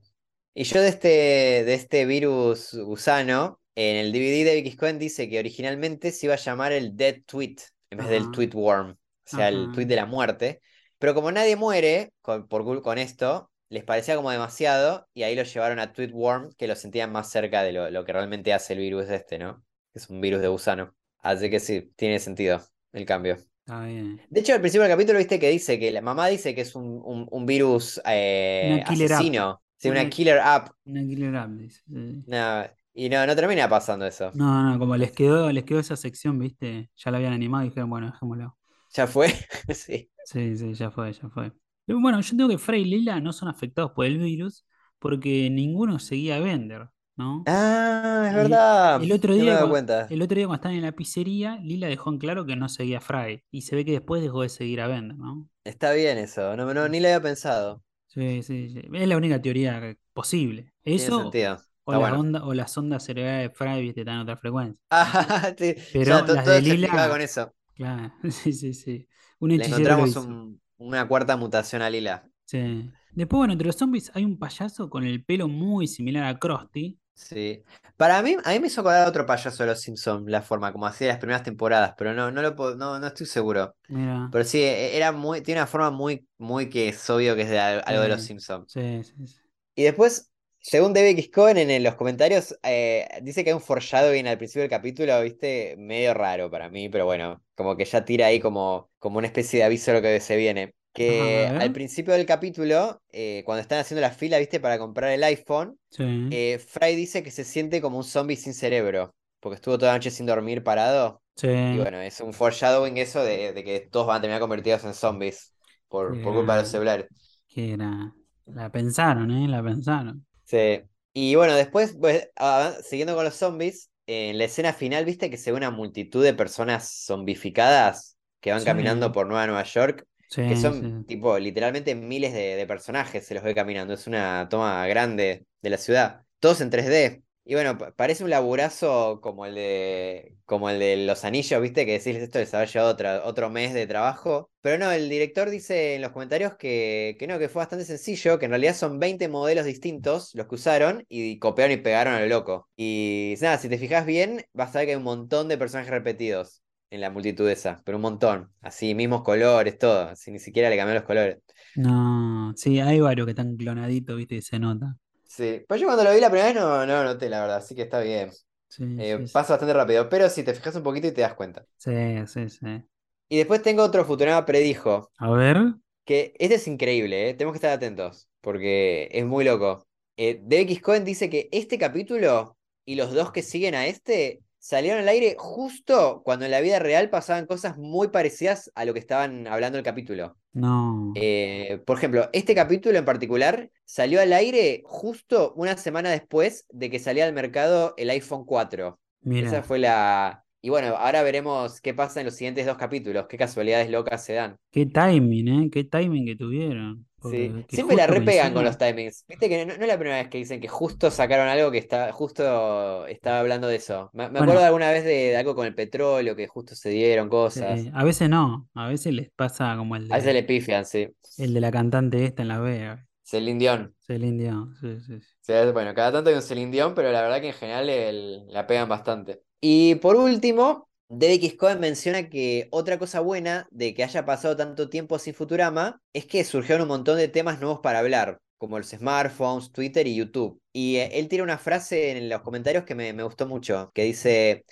[0.53, 5.39] Y yo de este, de este virus gusano, en el DVD de Cohen dice que
[5.39, 7.55] originalmente se iba a llamar el Dead Tweet
[7.91, 8.31] en vez del.
[8.31, 10.61] Tweet Worm, o sea, el tweet de la muerte.
[10.97, 15.43] Pero como nadie muere con, por con esto, les parecía como demasiado y ahí lo
[15.43, 18.73] llevaron a Tweet Worm, que lo sentían más cerca de lo, lo que realmente hace
[18.73, 19.63] el virus este, ¿no?
[19.93, 20.95] Que es un virus de gusano.
[21.19, 22.61] Así que sí, tiene sentido
[22.93, 23.37] el cambio.
[23.67, 24.19] Bien.
[24.29, 26.75] De hecho, al principio del capítulo viste que dice que la mamá dice que es
[26.75, 29.19] un, un- un virus eh, Una killer app.
[29.19, 29.61] asesino.
[29.77, 30.69] Sí, una Una- killer app.
[30.85, 31.81] Una killer app, dice.
[31.87, 34.33] No, y no, no termina pasando eso.
[34.33, 36.89] No, no, como les quedó, les quedó esa sección, ¿viste?
[36.95, 38.57] Ya la habían animado y dijeron, bueno, dejémoslo.
[38.93, 39.27] Ya fue.
[39.75, 40.09] Sí.
[40.23, 41.51] Sí, sí, ya fue, ya fue.
[41.85, 44.65] Pero bueno, yo tengo que Frey y Lila no son afectados por el virus
[44.99, 47.51] porque ninguno seguía a Bender, ¿no?
[47.51, 49.01] Ah, es Y verdad.
[49.05, 50.09] El otro día, dado cua- cuenta.
[50.09, 52.99] el otro día cuando estaban en la pizzería, Lila dejó en claro que no seguía
[52.99, 53.43] a Fry.
[53.51, 55.49] Y se ve que después dejó de seguir a Bender, ¿no?
[55.63, 56.55] Está bien eso.
[56.55, 57.83] No, no, ni lo había pensado.
[58.07, 58.81] Sí, sí, sí.
[58.93, 60.73] Es la única teoría posible.
[60.93, 61.61] Tiene Eso sentido.
[61.97, 62.19] O, la bueno.
[62.19, 64.79] onda, o las ondas cerebrales de Fry, están en otra frecuencia.
[64.89, 67.53] Ah, sí, Pero ya to- las todo de Lila- con eso.
[67.75, 69.07] Claro, sí, sí, sí.
[69.39, 72.23] Un Le encontramos un- una cuarta mutación a Lila.
[72.45, 72.91] Sí.
[73.13, 76.97] Después, bueno, entre los zombies hay un payaso con el pelo muy similar a Krusty.
[77.13, 77.63] Sí.
[77.97, 80.87] Para mí, a mí me hizo acordar otro payaso de los Simpsons, la forma como
[80.87, 83.75] hacía las primeras temporadas, pero no, no lo no, no estoy seguro.
[83.89, 84.27] Mira.
[84.31, 87.49] Pero sí, e- era muy, tiene una forma muy, muy que es obvio que es
[87.49, 88.23] de al- algo de los.
[88.23, 88.71] Simpsons.
[88.71, 89.35] Sí, sí, sí.
[89.75, 90.30] Y después,
[90.61, 91.29] según David X.
[91.33, 95.75] Cohen en, los comentarios, eh, dice que hay un foreshadowing al principio del capítulo, viste,
[95.77, 99.59] medio raro para mí, pero bueno, como que ya tira ahí como, como una especie
[99.59, 100.73] de aviso de lo que se viene.
[100.93, 104.77] Que Ajá, a al principio del capítulo, eh, cuando están haciendo la fila, viste, para
[104.77, 106.03] comprar el iPhone, Sí.
[106.31, 109.97] eh, Fry dice que se siente como un zombie sin cerebro, porque estuvo toda la
[109.97, 111.21] noche sin dormir parado.
[111.35, 111.47] sí.
[111.47, 114.93] Y bueno, es un foreshadowing eso de, de que todos van a terminar convertidos en
[114.93, 115.53] zombies
[115.87, 117.07] por, por culpa de los celulares.
[117.47, 118.13] Que era.
[118.45, 119.47] La pensaron, ¿eh?
[119.47, 120.25] La pensaron.
[120.51, 120.81] Sí.
[121.13, 125.37] Y bueno, después, pues, avan- siguiendo con los zombies, en la escena final, viste que
[125.37, 128.65] se ve una multitud de personas zombificadas que van Sí.
[128.65, 130.05] caminando por Nueva Nueva York,
[130.45, 131.05] que son sí.
[131.05, 133.93] tipo literalmente miles de, de personajes, se los ve caminando.
[133.93, 137.23] Es una toma grande de la ciudad, todos en 3D.
[137.43, 141.85] Y bueno, pa- parece un laburazo como el de, como el de Los Anillos, viste,
[141.87, 144.51] que decís esto les habrá llevado otro mes de trabajo.
[144.61, 148.37] Pero no, el director dice en los comentarios que, que no, que fue bastante sencillo,
[148.37, 152.19] que en realidad son 20 modelos distintos los que usaron y copiaron y pegaron a
[152.21, 152.69] lo loco.
[152.75, 155.91] Y nada, si te fijas bien, vas a ver que hay un montón de personajes
[155.91, 156.61] repetidos
[156.91, 158.53] en la multitud esa, pero un montón.
[158.61, 160.09] Así, mismos colores, todo.
[160.09, 161.37] Así, ni siquiera le cambiaron los colores.
[161.73, 164.35] No, sí, hay varios que están clonaditos, ¿viste?
[164.35, 164.97] Y se nota.
[165.33, 167.73] Sí, pues yo cuando lo vi la primera vez no, no noté, la verdad, así
[167.75, 168.31] que está bien.
[168.69, 169.33] Sí, Eh, sí, sí.
[169.33, 171.65] pasa bastante rápido, pero si te fijas un poquito y te das cuenta.
[171.77, 171.91] Sí,
[172.27, 172.83] sí, sí.
[173.29, 175.57] Y después tengo otro Futurama predijo, A ver.
[176.05, 177.33] que este es increíble, ¿eh?
[177.35, 179.87] Tenemos que estar atentos, porque es muy loco.
[180.17, 185.01] Eh, DX Cohen dice que este capítulo y los dos que siguen a este salieron
[185.01, 188.99] al aire justo cuando en la vida real pasaban cosas muy parecidas a lo que
[188.99, 190.37] estaban hablando el capítulo.
[190.53, 191.11] No.
[191.15, 196.91] Eh, por ejemplo, este capítulo en particular salió al aire justo una semana después de
[196.91, 198.87] que salía al mercado el iPhone 4.
[198.87, 198.99] Esa
[199.29, 199.63] Mira.
[199.63, 200.43] fue la...
[200.61, 204.33] Y bueno, ahora veremos qué pasa en los siguientes dos capítulos, qué casualidades locas se
[204.33, 204.57] dan.
[204.69, 205.69] Qué timing, ¿eh?
[205.71, 207.07] Qué timing que tuvieron.
[207.21, 207.51] Sí.
[207.69, 209.25] Siempre la repegan con los timings.
[209.27, 211.77] Viste que no, no es la primera vez que dicen que justo sacaron algo que
[211.77, 214.09] está, justo estaba hablando de eso.
[214.13, 214.53] Me, me Bueno.
[214.53, 217.85] acuerdo de alguna vez de, de algo con el petróleo, que justo se dieron cosas.
[217.85, 220.85] Eh, a veces no, a veces les pasa como el A veces de, le pifian,
[220.85, 221.07] sí.
[221.37, 223.07] el de la cantante esta en la Vega.
[223.23, 223.95] Celine Dion.
[223.99, 224.97] Celine Dion, sí,
[225.41, 228.47] sí, bueno, cada tanto hay un Celine Dion, pero la verdad que en general el-
[228.47, 229.43] la pegan bastante.
[229.59, 234.87] Y por último, David Cohen menciona que otra cosa buena de que haya pasado tanto
[234.87, 238.91] tiempo sin Futurama es que surgieron un montón de temas nuevos para hablar, como los
[238.91, 240.61] smartphones, Twitter y YouTube.
[240.71, 244.05] Y eh, él tiene una frase en los comentarios que me, me gustó mucho, que
[244.05, 244.63] dice,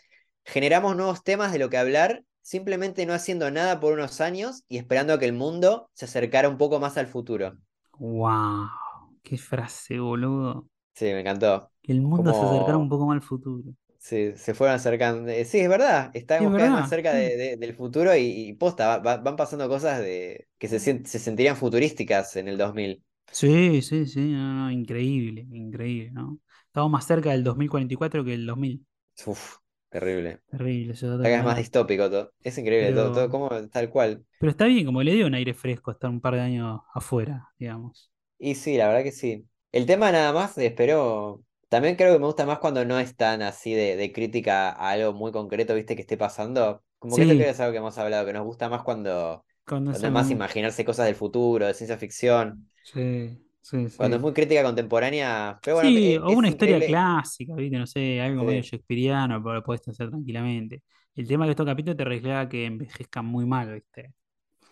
[0.46, 4.78] generamos nuevos temas de lo que hablar, simplemente no haciendo nada por unos años y
[4.78, 7.58] esperando a que el mundo se acercara un poco más al futuro.
[7.98, 8.70] ¡Wow!
[9.24, 10.70] ¡Qué frase, boludo!
[10.96, 11.70] Sí, me encantó.
[11.84, 13.74] Que el mundo se acercara un poco más al futuro.
[14.00, 15.30] Sí, se fueron acercando.
[15.30, 17.18] eh, Sí, es verdad, estamos Es cada vez más cerca sí.
[17.18, 20.80] de- de- del futuro y, y posta, va- va- van pasando cosas de, que se,
[20.80, 23.04] se sentirían futurísticas en el 2000.
[23.32, 26.40] Sí, sí, sí, no, no, increíble, increíble, ¿no?
[26.68, 28.86] Estamos más cerca del 2044 que del 2000.
[29.28, 30.42] Uf, terrible.
[30.52, 32.34] Terrible, dato Acá es más distópico todo.
[32.44, 34.26] Es increíble todo, todo como tal cual.
[34.38, 37.50] pero está bien, como le dio un aire fresco estar un par de años afuera,
[37.58, 38.12] digamos.
[38.38, 39.48] Y sí, la verdad que sí.
[39.72, 41.44] El tema nada más, espero.
[41.70, 44.92] También creo que me gusta más cuando no es tan así de, de crítica a
[44.92, 46.84] algo muy concreto, viste, que esté pasando.
[47.00, 48.84] Como que esto creo que Sí, es algo que hemos hablado, que nos gusta más
[48.84, 49.46] cuando,
[49.88, 52.60] cuando más imaginarse cosas del futuro, de ciencia ficción.
[52.84, 54.24] Sí, sí, Cuando es sí.
[54.24, 55.60] muy crítica contemporánea.
[55.64, 57.78] Pero bueno, Sí, eh, o una historia clásica, ¿viste?
[57.78, 60.84] No sé, algo medio Sí, shakespeariano, pero lo podés hacer tranquilamente.
[61.16, 64.14] El tema que estos capítulos te refleja que envejezcan muy mal, ¿viste?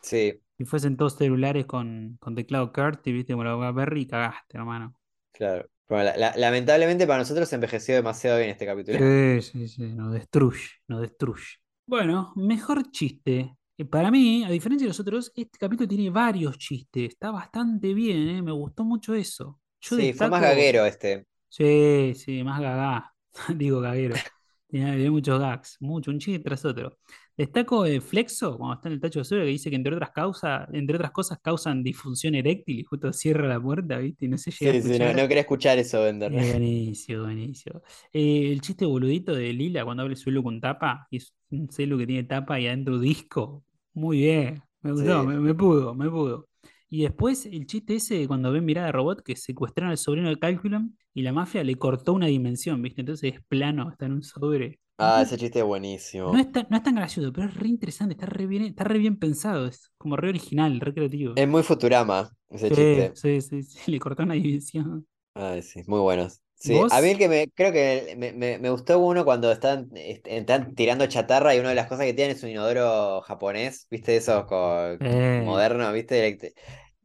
[0.02, 3.34] sí, Si fuesen todos celulares con, con teclado QWERTY, ¿viste?
[3.34, 5.00] Como la BlackBerry, cagaste, hermano.
[5.32, 5.70] claro.
[5.88, 9.00] Bueno, la- la- lamentablemente para nosotros envejeció demasiado bien este capítulo.
[9.00, 11.44] Sí, sí, sí, nos destruye, nos destruye.
[11.86, 13.56] Bueno, mejor chiste.
[13.78, 17.10] Eh, Para mí, a diferencia de los otros, este capítulo tiene varios chistes.
[17.10, 18.42] Está bastante bien, ¿eh?
[18.42, 19.60] Me gustó mucho eso.
[19.82, 21.26] Yo Sí, fue más gaguero este.
[21.50, 23.14] Sí, sí, más gagá.
[23.58, 24.24] Digo gaguero.
[24.68, 26.98] Tiene muchos gags, mucho, un chiste tras otro.
[27.38, 30.12] Destaco de Flexo, cuando está en el tacho de basura, que dice que entre otras
[30.12, 34.26] causas, entre otras cosas causan disfunción eréctil y justo cierra la puerta, ¿viste?
[34.26, 35.14] Y no se llega a Sí, sí, no, escuchar.
[35.14, 36.34] no quería escuchar eso, Bender.
[36.34, 37.82] Es buenísimo, buenísimo.
[38.14, 41.70] Eh, el chiste boludito de Lila cuando abre el suelo con tapa, y es un
[41.72, 43.64] celu que tiene tapa y adentro disco.
[43.94, 46.50] Muy bien, me gustó, Sí, me, me pudo, me pudo.
[46.90, 50.30] Y después el chiste ese de cuando ven mirada de robot que secuestraron al sobrino
[50.30, 53.02] de Calculum y la mafia le cortó una dimensión, ¿viste?
[53.02, 54.80] Entonces es plano, está en un sobre.
[55.00, 56.32] Ah, ese chiste es buenísimo.
[56.32, 58.84] No es, tan, no es tan gracioso, pero es re interesante, está re bien, está
[58.84, 61.42] re bien pensado, es como re original, re creativo.
[61.42, 63.16] Es muy Futurama ese Sí, chiste.
[63.16, 65.08] sí, sí, sí, le cortaron la división.
[65.34, 66.42] Ay, sí, muy buenos.
[66.56, 66.90] Sí, ¿Vos?
[66.90, 70.26] a mí el que me, creo que me, me- me gustó uno cuando están, est-
[70.28, 74.16] están tirando chatarra y una de las cosas que tienen es un inodoro japonés, ¿viste?
[74.18, 76.54] Esos co- Eh, modernos, ¿viste?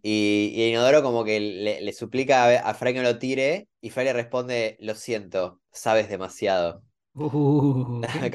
[0.03, 3.18] Y, y el inodoro como que le, le suplica a, a Fry que no lo
[3.18, 6.82] tire y Fry le responde, lo siento, sabes demasiado.
[7.15, 8.31] Uh, Me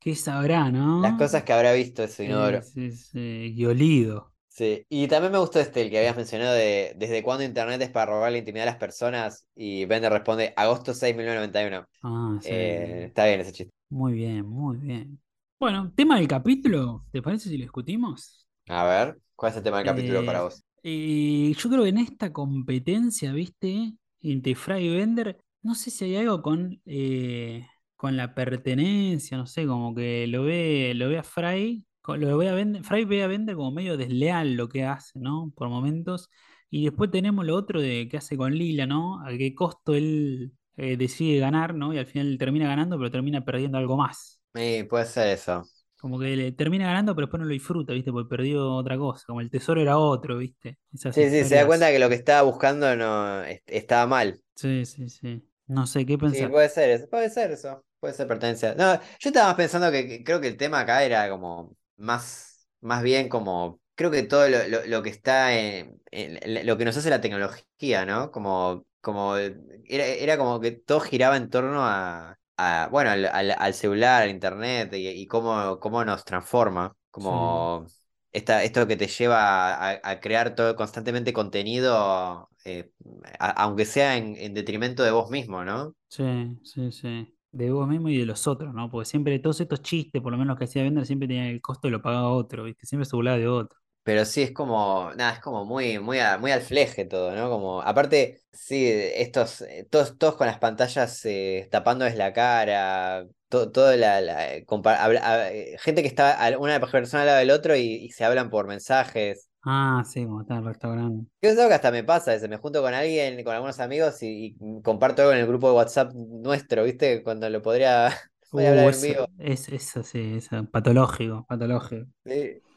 [0.00, 0.94] qué, sabrá, ¿no?
[0.98, 2.66] Las cosas que habrá visto ese inodoro.
[2.72, 4.32] sí, sí, y olido.
[4.48, 7.90] Sí, y también me gustó este, el que habías mencionado de desde cuándo Internet es
[7.90, 11.86] para robar la intimidad a las personas y Bender responde agosto 6, 1991.
[12.02, 12.54] Ah, sí.
[12.54, 13.74] Eh, está bien ese chiste.
[13.88, 15.20] Muy bien, muy bien.
[15.58, 18.46] Bueno, tema del capítulo, ¿te parece si lo discutimos?
[18.68, 20.62] A ver, ¿cuál es el tema del capítulo para Eh, vos?
[20.82, 23.94] Yo creo que en esta competencia, ¿viste?
[24.20, 29.46] Entre Fry y Bender, no sé si hay algo con, eh, con la pertenencia, no
[29.46, 33.24] sé, como que lo ve, lo ve a Fry, lo ve a Bender, Fry ve
[33.24, 35.52] a Bender como medio desleal lo que hace, ¿no?
[35.56, 36.30] Por momentos.
[36.70, 39.20] Y después tenemos lo otro de que hace con Lila, ¿no?
[39.26, 41.92] A qué costo él eh, decide ganar, ¿no?
[41.94, 44.40] Y al final termina ganando, pero termina perdiendo algo más.
[44.54, 45.64] Sí, puede ser eso.
[45.98, 48.12] Como que le termina ganando, pero después no lo disfruta, ¿viste?
[48.12, 49.24] Porque perdió otra cosa.
[49.26, 50.78] Como el tesoro era otro, ¿viste?
[50.92, 54.42] Esas Sí, sí, se da cuenta que lo que estaba buscando no est- estaba mal.
[54.56, 55.42] Sí, sí, sí.
[55.68, 56.50] No sé qué Sí, pensar.
[56.50, 58.74] puede ser eso, puede ser eso, puede ser pertenencia.
[58.74, 62.66] No, yo estaba más pensando que, que creo que el tema acá era como más,
[62.80, 66.84] más bien como, creo que todo lo, lo- lo que está en, en lo que
[66.86, 68.30] nos hace la tecnología, ¿no?
[68.32, 73.54] Como, como era, era como que todo giraba en torno a, a, bueno, al, al-
[73.58, 76.96] al celular, al internet y, y cómo, cómo nos transforma.
[77.10, 77.86] Como
[78.34, 82.92] esta, esto que te lleva a, a crear todo constantemente contenido, eh,
[83.38, 85.96] a- aunque sea en, en detrimento de vos mismo, ¿no?
[86.08, 86.22] Sí,
[86.62, 87.34] sí, sí.
[87.50, 88.90] De vos mismo y de los otros, ¿no?
[88.90, 91.88] Porque siempre todos estos chistes, por lo menos que hacía Bender, siempre tenían el costo
[91.88, 92.86] y lo pagaba otro, ¿viste?
[92.86, 93.78] Siempre se burlaba de otro.
[94.02, 97.48] Pero sí, es como, nada, es como muy, muy, a- muy al fleje todo, ¿no?
[97.48, 103.70] Como, aparte, sí, estos, eh, todos, todos con las pantallas eh, tapándoles la cara, to-
[103.72, 107.50] todo la, la- compa- habla- a- eh, gente que está, una persona al lado del
[107.50, 109.48] otro y, y se hablan por mensajes.
[109.66, 111.26] Ah, sí, como está en el restaurante.
[111.42, 114.22] Yo es algo que hasta me pasa, ese, me junto con alguien, con algunos amigos
[114.22, 117.22] y, y comparto algo en el grupo de WhatsApp nuestro, ¿viste?
[117.22, 118.08] Cuando lo podría,
[118.50, 119.26] podría hablar Uh, en eso, vivo.
[119.38, 122.06] es, eso sí, eso, patológico, patológico.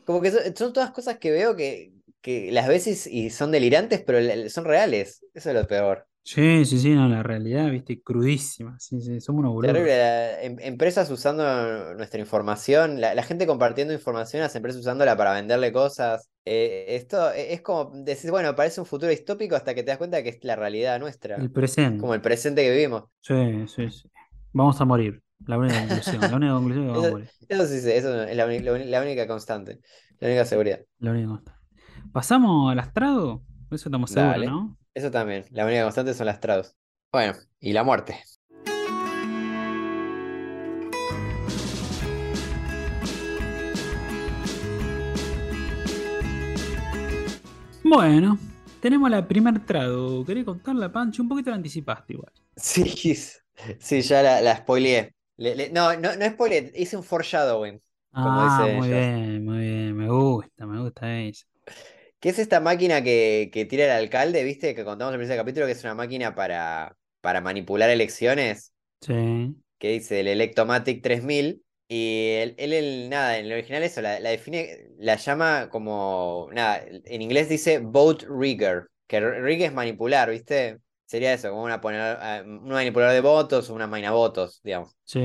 [0.04, 4.02] Como que son, son todas cosas que veo que, que las veces y son delirantes,
[4.06, 4.20] pero
[4.50, 5.26] son reales.
[5.34, 6.08] Eso es lo peor.
[6.32, 8.78] Sí, sí, sí, no, la realidad, viste, crudísima.
[8.80, 9.74] Sí, sí, somos unos boludos.
[9.74, 9.98] Terrible.
[9.98, 11.44] la- em- empresas usando
[11.96, 16.30] nuestra información, la, la gente compartiendo información, las empresas usándola para venderle cosas.
[16.46, 19.98] Eh, esto e- es como decir, bueno, parece un futuro distópico hasta que te das
[19.98, 21.38] cuenta que es la realidad nuestra.
[21.44, 22.02] El presente.
[22.02, 23.06] Como el presente que vivimos.
[23.22, 24.10] Sí, sí, sí.
[24.54, 25.22] Vamos a morir.
[25.46, 26.30] La única conclusión.
[26.30, 27.30] La única conclusión es que vamos a Eso, morir.
[27.50, 29.80] eso sí, sé, eso es la, uni- la uni- la única constante,
[30.20, 30.80] la única seguridad.
[31.00, 31.60] La única constante.
[32.12, 33.44] ¿Pasamos al astrado?
[33.72, 34.46] Eso estamos seguros, Dale.
[34.46, 34.78] ¿no?
[34.98, 36.76] Eso también, la única constante son las trados.
[37.12, 38.24] Bueno, y la muerte.
[47.84, 48.38] Bueno,
[48.82, 50.26] tenemos la primer trado.
[50.26, 51.22] ¿Querés contarla, Pancho?
[51.24, 52.32] Un poquito la anticipaste igual.
[52.56, 52.84] Sí,
[53.80, 55.14] sí, ya la, la spoileé.
[55.38, 57.82] Le- le- no, no, no spoileé, hice un foreshadowing,
[58.20, 58.90] como Ah, muy ellos.
[58.90, 59.96] bien, muy bien.
[59.96, 61.46] Me gusta, me gusta eso.
[62.20, 64.74] ¿Qué es esta máquina que, que tira el alcalde, viste?
[64.76, 69.56] Que contamos en el primer capítulo, que es una máquina para, para manipular elecciones, Sí.
[69.80, 71.64] que dice el Electomatic 3000.
[71.90, 76.50] Y él, él, él, nada, en el original eso, la, la define, la llama como,
[76.52, 80.80] nada, en inglés dice vote rigger, que rig es manipular, ¿viste?
[81.06, 84.98] Sería eso, como una poner, eh, un manipulador de votos o una máquina votos, digamos.
[85.06, 85.20] Sí,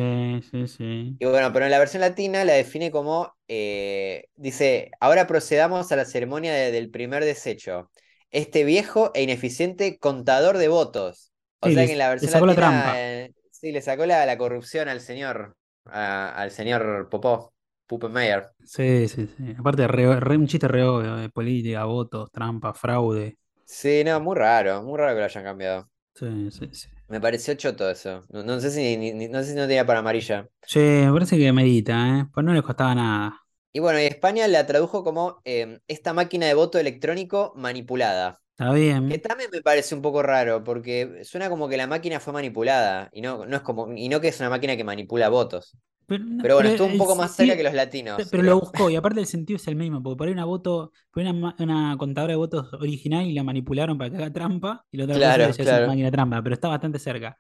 [0.51, 1.19] sí, sí.
[1.19, 5.97] Y bueno, pero en la versión latina la define como, eh, dice, ahora procedamos a
[5.97, 7.91] la ceremonia de- del primer desecho.
[8.31, 11.33] Este viejo e ineficiente contador de votos.
[11.61, 13.01] O Sí, sea le- que en la le versión sacó la latina, trampa.
[13.01, 15.57] eh, sí, le sacó la, la corrupción al señor,
[15.87, 17.55] a- al señor Popó,
[17.87, 18.51] Puppenmeyer.
[18.65, 19.55] Sí, sí, sí.
[19.59, 23.39] Aparte, re- re- un chiste re obvio de política, votos, trampa, fraude.
[23.65, 25.91] Sí, no, muy raro, muy raro que lo hayan cambiado.
[26.15, 26.89] Sí, sí, sí.
[27.09, 28.25] Me pareció choto eso.
[28.31, 30.49] No, no sé si, ni- no sé si no tenía para amarilla.
[30.67, 32.27] Sí, me parece que medita, ¿eh?
[32.33, 33.42] Pues no les costaba nada.
[33.73, 38.41] Y bueno, y España la tradujo como eh, esta máquina de voto electrónico manipulada.
[38.57, 39.05] Está bien.
[39.09, 43.11] Que también me parece un poco raro, porque suena como que la máquina fue manipulada,
[43.13, 45.77] y no, no es como, y no que es una máquina que manipula votos.
[46.07, 48.31] Pero, no- Pero bueno, pero estuvo un poco más cerca que los latinos.
[48.31, 50.93] Pero lo buscó, y aparte el sentido es el mismo, porque por ahí una voto,
[51.11, 54.85] por ahí una, una contadora de votos original y la manipularon para que haga trampa,
[54.91, 55.89] y la otra Claro, cosa es claro.
[55.89, 57.39] una máquina trampa, pero está bastante cerca.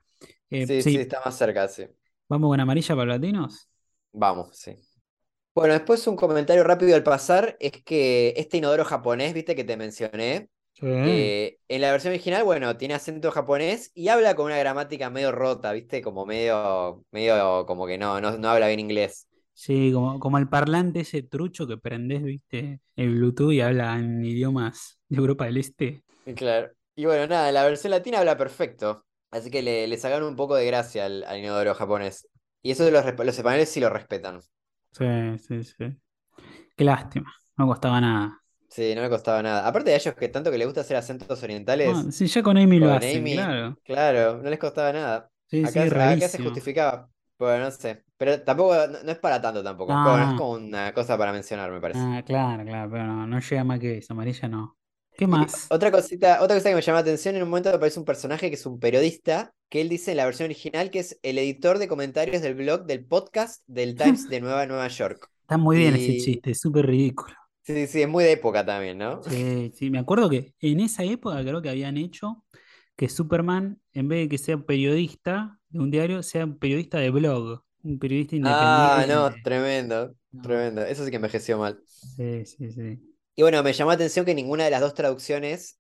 [0.51, 1.87] Eh, Sí, sí, sí, está más cerca, sí.
[2.29, 3.69] ¿Vamos con amarilla para latinos?
[4.13, 4.79] Vamos, sí.
[5.55, 9.77] Bueno, después un comentario rápido al pasar es que este inodoro japonés, viste que te
[9.77, 10.87] mencioné, Sí.
[11.03, 15.31] eh, en la versión original, bueno, tiene acento japonés y habla con una gramática medio
[15.33, 19.29] rota, viste, como medio, medio como que no, no, no habla bien inglés.
[19.55, 24.25] Sí, como, como el parlante ese trucho que prendés, viste, el Bluetooth y habla en
[24.25, 26.03] idiomas de Europa del Este.
[26.37, 26.73] Claro.
[26.95, 30.55] Y bueno, nada, la versión latina habla perfecto, así que le, le sacaron un poco
[30.55, 32.29] de gracia al, al inodoro japonés.
[32.63, 34.41] Y eso de los, los españoles sí lo respetan.
[34.93, 35.05] Sí,
[35.39, 35.97] sí, sí.
[36.77, 38.43] Qué lástima, no costaba nada.
[38.69, 39.67] Sí, no le costaba nada.
[39.69, 42.57] Aparte de ellos que tanto que les gusta hacer acentos orientales, Ah, sí, ya con
[42.57, 43.79] Amy lo con hacen, Amy, claro.
[43.83, 45.31] claro, no les costaba nada.
[45.47, 47.11] Sí, Acá, sí, acá se justificaba.
[47.39, 48.05] Bueno, no sé.
[48.17, 50.01] Pero tampoco, no, no es para tanto tampoco.
[50.01, 50.35] Pero bueno, es Ah.
[50.35, 52.09] como una cosa para mencionar, me parece.
[52.09, 54.79] Ah, claro, claro, pero no, no llega más que eso, amarilla no.
[55.17, 55.71] ¿Qué Y más?
[55.71, 58.49] otra cosita, otra cosa que me llama la atención, en un momento aparece un personaje
[58.51, 61.79] que es un periodista, que él dice en la versión original que es el editor
[61.79, 65.29] de comentarios del blog del podcast del Times de Nueva Nueva York.
[65.43, 67.35] Está muy bien ese chiste, súper ridículo.
[67.65, 69.21] Sí, sí, es muy de época también, ¿no?
[69.21, 72.45] Sí, sí, me acuerdo que en esa época creo que habían hecho
[72.97, 77.11] que Superman, en vez de que sea periodista de un diario, sea un periodista de
[77.11, 79.43] blog, un periodista Ah, no, independiente.
[79.43, 80.43] tremendo, No.
[80.43, 80.83] tremendo.
[80.85, 81.83] Eso sí que envejeció mal.
[82.17, 83.12] Sí, sí, sí.
[83.35, 85.79] Y bueno, me llamó la atención que ninguna de las dos traducciones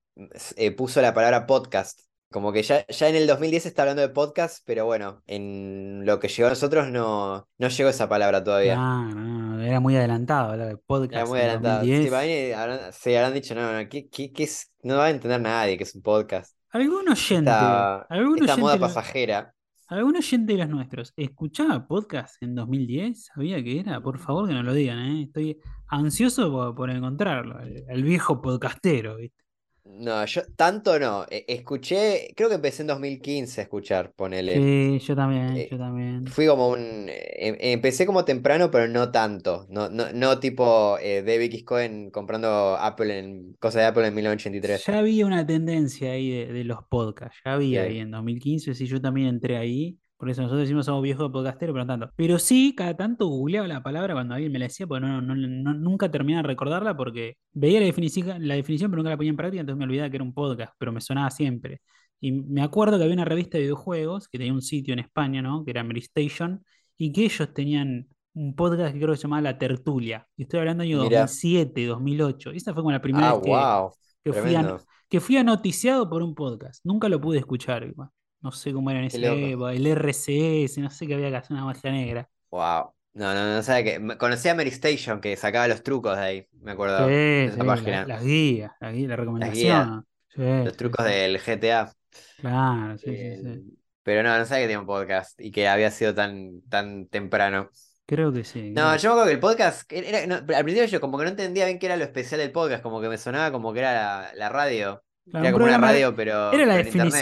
[0.57, 2.01] eh, puso la palabra podcast.
[2.31, 6.07] Como que ya, ya en el 2010 se está hablando de podcast, pero bueno, en
[6.07, 8.77] lo que llegó a nosotros no, no llegó esa palabra todavía.
[8.77, 11.91] No, era muy adelantado hablar de Era podcast muy en adelantado.
[11.97, 12.11] Sí, 2010.
[12.11, 14.73] para mí habrán, sí, habrán dicho, no, no, ¿qué, qué- qué es?
[14.83, 16.57] No va a entender nadie que es un podcast.
[16.71, 19.55] ¿Algún oyente, Esta, algún esta moda oyente, pasajera.
[19.93, 23.27] Algún oyente de los nuestros, escuchaba podcast en 2010?
[23.35, 24.01] ¿Sabía que era?
[24.01, 25.23] Por favor que nos lo digan, ¿eh?
[25.25, 25.59] Estoy
[25.89, 29.42] ansioso por, por encontrarlo, el, el viejo podcastero, ¿viste?
[29.85, 31.27] No, yo tanto no.
[31.29, 34.55] E- Escuché, creo que empecé en 2015 a escuchar, ponele.
[34.55, 36.27] Sí, yo también, Eh, yo también.
[36.29, 36.79] Fui como un.
[37.09, 39.67] em- empecé como temprano, pero no tanto.
[39.71, 41.65] No, no, no tipo eh, David X.
[41.65, 44.87] Cohen comprando Apple en cosas de Apple en 1983.
[44.87, 47.89] Ya había una tendencia ahí de, de los podcasts, ya había Sí.
[47.89, 51.73] ahí en 2015, sí, yo también entré ahí, por eso nosotros decimos somos viejos podcasteros,
[51.75, 52.13] pero no tanto.
[52.15, 55.35] Pero sí, cada tanto googleaba la palabra cuando alguien me la decía, porque no, no-
[55.35, 59.31] no- nunca terminaba de recordarla porque veía la definición, la definición, pero nunca la ponía
[59.31, 61.81] en práctica, entonces me olvidaba que era un podcast, pero me sonaba siempre.
[62.21, 65.43] Y me acuerdo que había una revista de videojuegos que tenía un sitio en España,
[65.43, 65.65] ¿no?
[65.65, 66.65] Que era Station,
[66.97, 70.29] y que ellos tenían un podcast que creo que se llamaba La Tertulia.
[70.37, 71.23] Y estoy hablando del año Mirá.
[71.23, 72.51] 2007, 2008.
[72.53, 73.91] Esa fue como la primera Ah, vez que, wow.
[74.23, 74.77] que fui a,
[75.09, 76.81] que fui anoticiado por un podcast.
[76.85, 77.83] Nunca lo pude escuchar.
[77.85, 78.09] igual.
[78.43, 81.53] No sé cómo era en esa época, el RCS, no sé qué había que hacer
[81.57, 82.29] una magia negra.
[82.51, 82.93] Wow.
[83.15, 84.17] No, no, no sabe que.
[84.19, 87.07] Conocí a Mary Station que sacaba los trucos de ahí, me acuerdo.
[87.07, 88.07] Sí, de sí, esa la- página.
[88.07, 90.07] las guías, la guía, la recomendación.
[90.29, 91.13] Sí, Los sí, trucos sí.
[91.13, 91.93] del GTA.
[92.41, 93.49] Claro, sí, sí, sí.
[93.49, 93.63] Eh,
[94.03, 97.71] Pero no, no sabía que tenía un podcast y que había sido tan, tan temprano.
[98.07, 98.71] Creo que sí.
[98.73, 101.25] No, creo- yo me acuerdo que el podcast, era, no, al principio yo como que
[101.25, 103.79] no entendía bien qué era lo especial del podcast, como que me sonaba como que
[103.81, 105.03] era la, la radio.
[105.31, 107.13] Claro, Era como una radio, pero, Era la internet.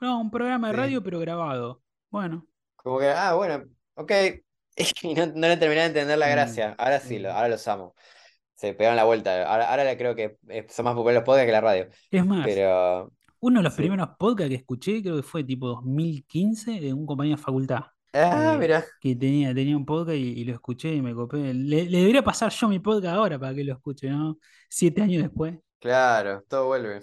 [0.00, 0.76] No, un programa de Sí.
[0.76, 1.82] radio, pero grabado.
[2.10, 2.46] Bueno,
[2.76, 3.64] Como que, ah, bueno,
[3.94, 4.12] ok.
[5.02, 6.74] Y no, no le terminé de entender la Mm, gracia.
[6.78, 7.22] Ahora sí, mm.
[7.22, 7.94] lo- ahora los amo.
[8.54, 9.44] Se pegaron la vuelta.
[9.50, 11.88] Ahora, ahora creo que eh, son más populares los podcasts que la radio.
[12.10, 13.12] es más, Pero.
[13.40, 13.82] uno de los sí.
[13.82, 17.84] primeros podcasts que escuché, creo que fue tipo 2015, de un compañero de facultad.
[18.12, 18.84] Ah, Eh, mira.
[19.00, 21.54] que tenía, tenía un podcast y, y lo escuché y me copé.
[21.54, 24.38] Le, le debería pasar yo mi podcast ahora para que lo escuche, ¿no?
[24.68, 25.58] Siete años después.
[25.78, 27.00] Claro, todo vuelve.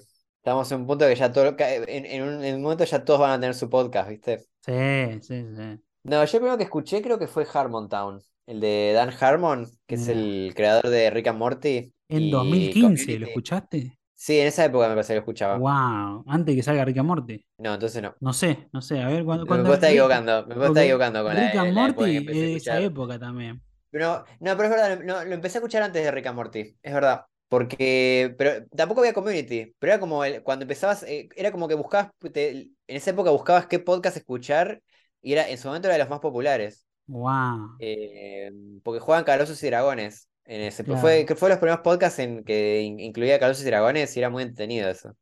[0.47, 1.53] Estamos en un punto que ya todo.
[1.59, 4.45] En, en un, en un momento ya todos van a tener su podcast, ¿viste?
[4.65, 5.81] Sí, sí, sí.
[6.03, 9.95] No, yo el primero que escuché creo que fue Harmontown, el de Dan Harmon, que
[9.95, 13.23] es el creador de Rick and Morty En y 2015, ¿lo Community.
[13.29, 13.99] escuchaste?
[14.15, 15.57] Sí, en esa época me parece que lo escuchaba.
[15.57, 17.45] Wow, antes que salga Rick and Morty.
[17.57, 18.15] No, entonces no.
[18.21, 21.23] No sé, no sé, a ver, cuando, Me puedo estar equivocando, me puedo estar equivocando
[21.25, 22.81] con la, Rick and la que Morty de esa escuchar.
[22.83, 23.61] época también.
[23.91, 26.77] Pero, no, pero es verdad, no, lo empecé a escuchar antes de Rick and Morty,
[26.81, 27.25] es verdad.
[27.49, 31.75] Porque, pero tampoco había community, pero era como el- cuando empezabas, eh, era como que
[31.75, 34.81] buscabas, te- en esa época buscabas qué podcast escuchar
[35.21, 36.85] y era, en su momento era de los más populares.
[37.07, 37.79] Wow.
[37.79, 38.51] Eh,
[38.83, 40.29] porque juegan Calabozos y Dragones.
[40.45, 41.01] En ese, Claro.
[41.01, 44.29] fue, que fue los primeros podcasts en que in- incluía Calabozos y Dragones y era
[44.29, 45.13] muy entretenido eso.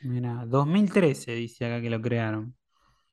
[0.00, 2.56] Mira, 2013 dice acá que lo crearon.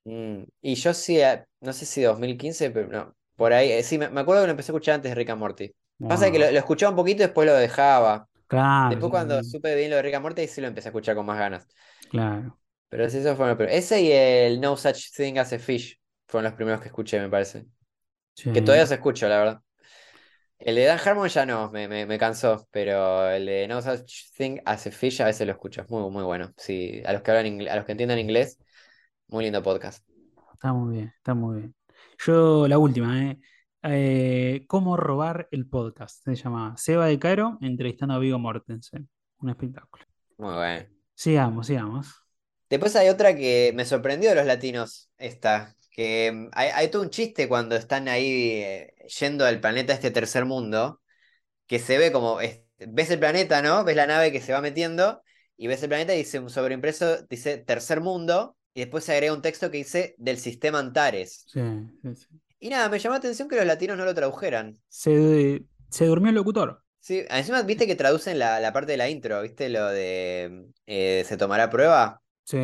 [0.06, 4.10] Mm, Y yo sí, eh, no sé si 2015, pero no, por ahí, sí, me,
[4.10, 5.73] me acuerdo que lo empecé a escuchar antes de Rick and Morty.
[6.06, 6.52] Pasa que lo, Wow.
[6.52, 8.27] lo escuchaba un poquito y después lo dejaba.
[8.54, 11.16] Claro, Después cuando supe bien lo de Rick and Morty, sí lo empecé a escuchar
[11.16, 11.68] con más ganas.
[12.10, 12.58] claro.
[12.90, 13.76] Pero fueron los primeros.
[13.76, 17.30] Ese y el No Such Thing as a Fish fueron los primeros que escuché, me
[17.30, 17.66] parece.
[18.36, 19.62] Que todavía se escucho, la verdad.
[20.60, 24.32] El de Dan Harmon ya no, me, me, me cansó, pero el de No Such
[24.38, 26.54] Thing as a Fish a veces lo escucho, es muy, muy bueno.
[26.58, 28.60] Sí, a los que hablan ingle- a los que entiendan inglés,
[29.28, 30.06] muy lindo podcast.
[30.54, 31.76] Está muy bien, está muy bien.
[32.26, 33.40] Yo, la última, ¿eh?
[33.84, 36.23] Eh, ¿Cómo robar el podcast?
[36.23, 39.10] Se llama Seba de Caro entrevistando a Vigo Mortensen.
[39.39, 40.05] Un espectáculo.
[40.38, 40.85] Muy bueno.
[41.15, 42.07] Sigamos, sigamos.
[42.69, 47.01] Después hay otra que me sorprendió de los latinos, esta, que mm, hay, hay todo
[47.03, 51.01] un chiste cuando están ahí eh, yendo al planeta este tercer mundo,
[51.68, 53.84] que se ve como, es- ves el planeta, ¿no?
[53.84, 55.22] Ves la nave que se va metiendo
[55.57, 59.34] y ves el planeta y dice un sobreimpreso, dice tercer mundo y después se agrega
[59.34, 61.45] un texto que dice del sistema Antares.
[61.47, 61.61] Sí,
[62.01, 62.27] sí, sí.
[62.64, 64.81] Y nada, me llamó la atención que los latinos no lo tradujeran.
[64.88, 66.84] Se, se durmió el locutor.
[66.99, 69.68] Sí, encima viste que traducen la, la parte de la intro, ¿viste?
[69.69, 72.22] Lo de eh, se tomará prueba.
[72.45, 72.57] Sí.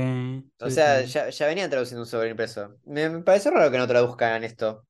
[0.61, 1.05] O sí, sea, sí.
[1.05, 2.77] ya, ya venían traduciendo un sobreimpreso.
[2.85, 4.85] Me, me pareció raro que no traduzcan esto.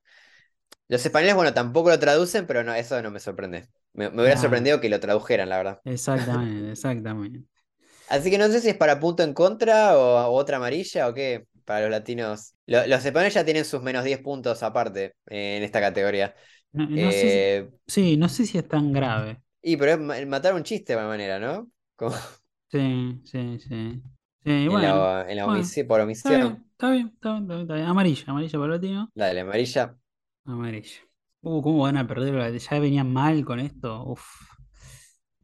[0.87, 3.69] Los españoles, bueno, tampoco lo traducen, pero no, eso no me sorprende.
[3.93, 4.39] Me, me hubiera Ah.
[4.39, 5.81] sorprendido que lo tradujeran, la verdad.
[5.83, 7.45] Exactamente, exactamente.
[8.07, 11.13] Así que no sé si es para punto en contra o, o otra amarilla o
[11.13, 12.55] qué, para los latinos.
[12.65, 16.35] Lo- los españoles ya tienen sus menos 10 puntos aparte eh, en esta categoría.
[16.73, 19.41] No, no sé si- Eh, sí, no sé si es tan grave.
[19.61, 21.69] y pero es ma- matar un chiste de alguna manera, ¿no?
[21.95, 22.15] Como
[22.71, 24.03] Sí, sí, sí.
[24.43, 24.81] Sí, en bueno.
[24.81, 26.65] la, en la bueno, por Está bien, omisión.
[26.71, 27.87] está bien, está bien, está bien, está bien.
[27.87, 29.13] Amarilla, amarilla para el latino.
[29.13, 29.95] Dale, amarilla.
[30.45, 30.99] Amarilla.
[31.41, 32.57] Uh, ¿cómo van a perder?
[32.59, 34.03] Ya venían mal con esto.
[34.05, 34.21] Uf.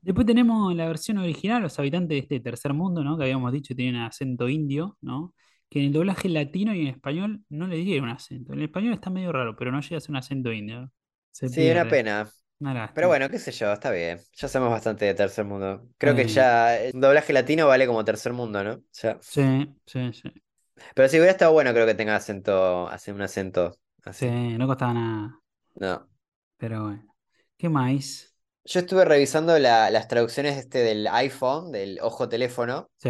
[0.02, 3.18] Después tenemos la versión original, los habitantes de este tercer mundo, ¿no?
[3.18, 5.34] Que habíamos dicho tienen acento indio, ¿no?
[5.70, 8.54] Que en el doblaje latino y en español no le diría un acento.
[8.54, 10.92] En el español está medio raro, pero no llega a ser un acento indio.
[11.32, 12.30] Se Sí, una pena.
[12.60, 14.20] Una Pero bueno, qué sé yo, está bien.
[14.34, 15.88] Ya sabemos bastante de tercer mundo.
[15.98, 18.82] Creo que ya un doblaje latino vale como tercer mundo, ¿no?
[19.02, 19.20] Ya.
[19.20, 19.42] Sí,
[19.86, 20.32] sí, sí.
[20.94, 24.26] Pero si hubiera estado bueno, creo que tenga acento, hace un acento así.
[24.28, 25.42] Sí, no costaba nada.
[25.76, 26.08] No.
[26.58, 27.16] Pero bueno.
[27.58, 28.36] ¿Qué más?
[28.66, 32.88] Yo estuve revisando la- las traducciones este del iPhone, del ojo teléfono.
[32.98, 33.10] Sí,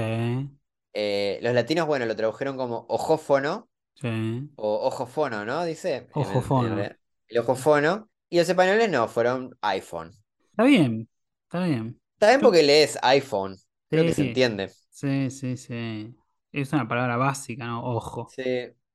[0.95, 4.49] Eh, los latinos, bueno, lo tradujeron como ojófono sí.
[4.55, 5.65] o ojofono, ¿no?
[5.65, 5.95] Dice.
[5.97, 6.79] el- Ojofono.
[6.79, 6.97] el,
[7.27, 8.09] el ojofono.
[8.29, 10.11] Y los españoles no, fueron iPhone.
[10.51, 11.09] Está bien,
[11.43, 11.99] está bien.
[12.17, 13.57] También Yo- porque lees iPhone.
[13.89, 14.69] Creo que se entiende.
[14.89, 16.15] Sí, sí, sí.
[16.51, 17.83] Es una palabra básica, ¿no?
[17.83, 18.29] Ojo.
[18.35, 18.43] Sí.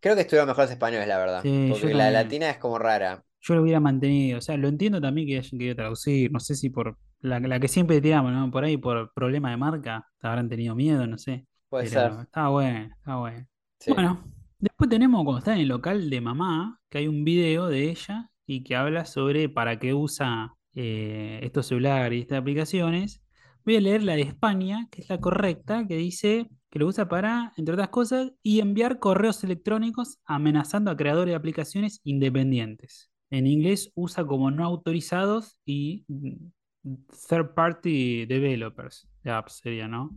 [0.00, 1.42] Creo que estuvieron mejor los españoles, la verdad.
[1.42, 3.22] Sí, Porque la latina es como rara.
[3.42, 4.38] Yo lo hubiera mantenido.
[4.38, 6.32] O sea, lo entiendo también que hayan querido traducir.
[6.32, 8.50] No sé si por la, la que siempre tiramos, ¿no?
[8.50, 11.46] Por ahí, por problema de marca, habrán tenido miedo, no sé.
[11.70, 12.20] Puede Pero ser.
[12.22, 13.46] estaba bueno, estaba bueno.
[13.78, 13.92] Sí.
[13.92, 14.24] Bueno,
[14.58, 18.28] después tenemos cuando está en el local de mamá, que hay un video de ella
[18.44, 23.22] y que habla sobre para qué usa eh, estos celulares y estas aplicaciones.
[23.64, 27.08] Voy a leer la de España, que es la correcta, que dice que lo usa
[27.08, 33.10] para, entre otras cosas, y enviar correos electrónicos amenazando a creadores de aplicaciones independientes.
[33.30, 36.94] En inglés usa como no autorizados y mm,
[37.28, 40.10] third party developers de apps sería, ¿no?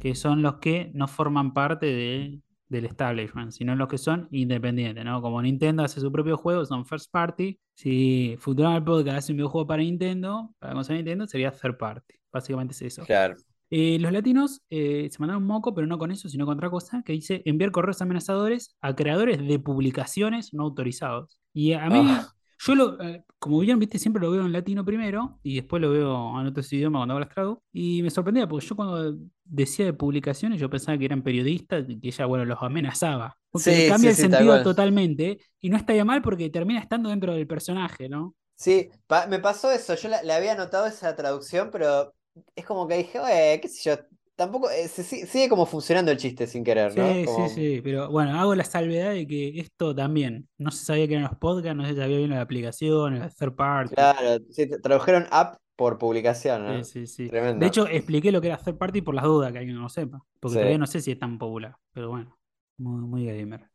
[0.00, 5.04] Que son los que no forman parte de- del establishment, sino los que son independientes,
[5.04, 5.20] ¿no?
[5.22, 7.58] Como Nintendo hace su propio juego, son first party.
[7.74, 12.14] Si Futurama Podcast hace un videojuego para Nintendo, para consola Nintendo, sería third party.
[12.32, 13.04] Básicamente es eso.
[13.04, 13.36] Claro.
[13.70, 16.70] Eh, los latinos eh, se mandaron un moco, pero no con eso, sino con otra
[16.70, 21.38] cosa, que dice enviar correos amenazadores a creadores de publicaciones no autorizados.
[21.52, 22.28] Y a mí, Ah.
[22.58, 25.90] Yo lo, eh, como vieron, viste, siempre lo veo en latino primero y después lo
[25.90, 27.62] veo en otros idiomas cuando hago las trago.
[27.72, 32.00] Y me sorprendía, porque yo cuando decía de publicaciones, yo pensaba que eran periodistas y
[32.00, 33.36] que ella, bueno, los amenazaba.
[33.50, 37.10] Porque Sí, cambia sí, el sí, sentido totalmente y no estaría mal porque termina estando
[37.10, 38.34] dentro del personaje, ¿no?
[38.56, 39.94] Sí, pa- me pasó eso.
[39.94, 42.14] Yo la- le había notado esa traducción, pero
[42.54, 43.18] es como que dije,
[43.54, 43.96] "Eh, qué sé yo.
[44.36, 44.68] Tampoco.
[44.70, 47.12] eh, se- si- sigue como funcionando el chiste sin querer, ¿no?
[47.12, 50.84] Sí, Como- sí, sí, pero bueno, hago la salvedad de que esto también, no se
[50.84, 53.94] sabía que eran los podcasts, no se sabía bien la aplicación, la third party.
[53.94, 56.84] Claro, sí, tra- tradujeron app por publicación, ¿no?
[56.84, 57.28] Sí, sí, sí.
[57.28, 57.60] Tremendo.
[57.60, 59.88] De hecho, expliqué lo que era third party por las dudas que alguien no lo
[59.88, 60.58] sepa, porque Sí.
[60.60, 62.36] todavía no sé si es tan popular, pero bueno,
[62.78, 63.68] muy, muy gamer.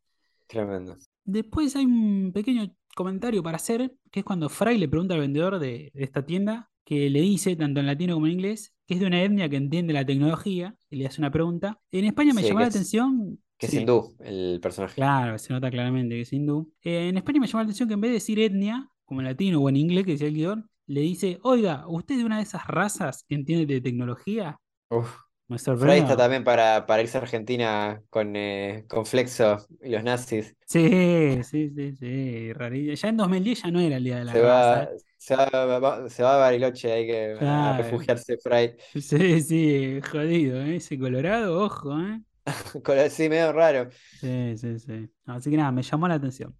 [0.47, 0.97] Tremendo.
[1.23, 5.59] Después hay un pequeño comentario para hacer, que es cuando Fry le pregunta al vendedor
[5.59, 9.01] de, de esta tienda, que le dice, tanto en latino como en inglés, que es
[9.01, 11.79] de una etnia que entiende la tecnología, y le hace una pregunta.
[11.91, 13.39] En España me Sí, llamó la es- atención.
[13.57, 14.95] Que es sí, hindú el personaje.
[14.95, 16.73] Claro, se nota claramente que es hindú.
[16.81, 19.27] Eh, en España me llamó la atención que en vez de decir etnia, como en
[19.27, 22.37] latino o en inglés, que decía el guion, le dice, oiga, ¿usted es de una
[22.37, 24.59] de esas razas que entiende de tecnología?
[24.89, 25.17] Uf.
[25.47, 26.03] Me Fray sorprendió.
[26.03, 30.55] está también para, para irse a Argentina con, eh, con Flexo y los nazis.
[30.65, 32.93] Sí, sí, sí, sí, rarillo.
[32.93, 34.91] Ya en 2010 ya no era el día de la Se va, raza.
[35.19, 38.75] Se va, se va a Bariloche, hay que a refugiarse Fray.
[39.01, 40.77] Sí, sí, jodido, ¿eh?
[40.77, 42.21] Ese Colorado, ojo, ¿eh?
[43.11, 43.89] Sí, medio raro.
[44.21, 45.09] Sí, sí, sí.
[45.25, 46.57] Así que nada, me llamó la atención.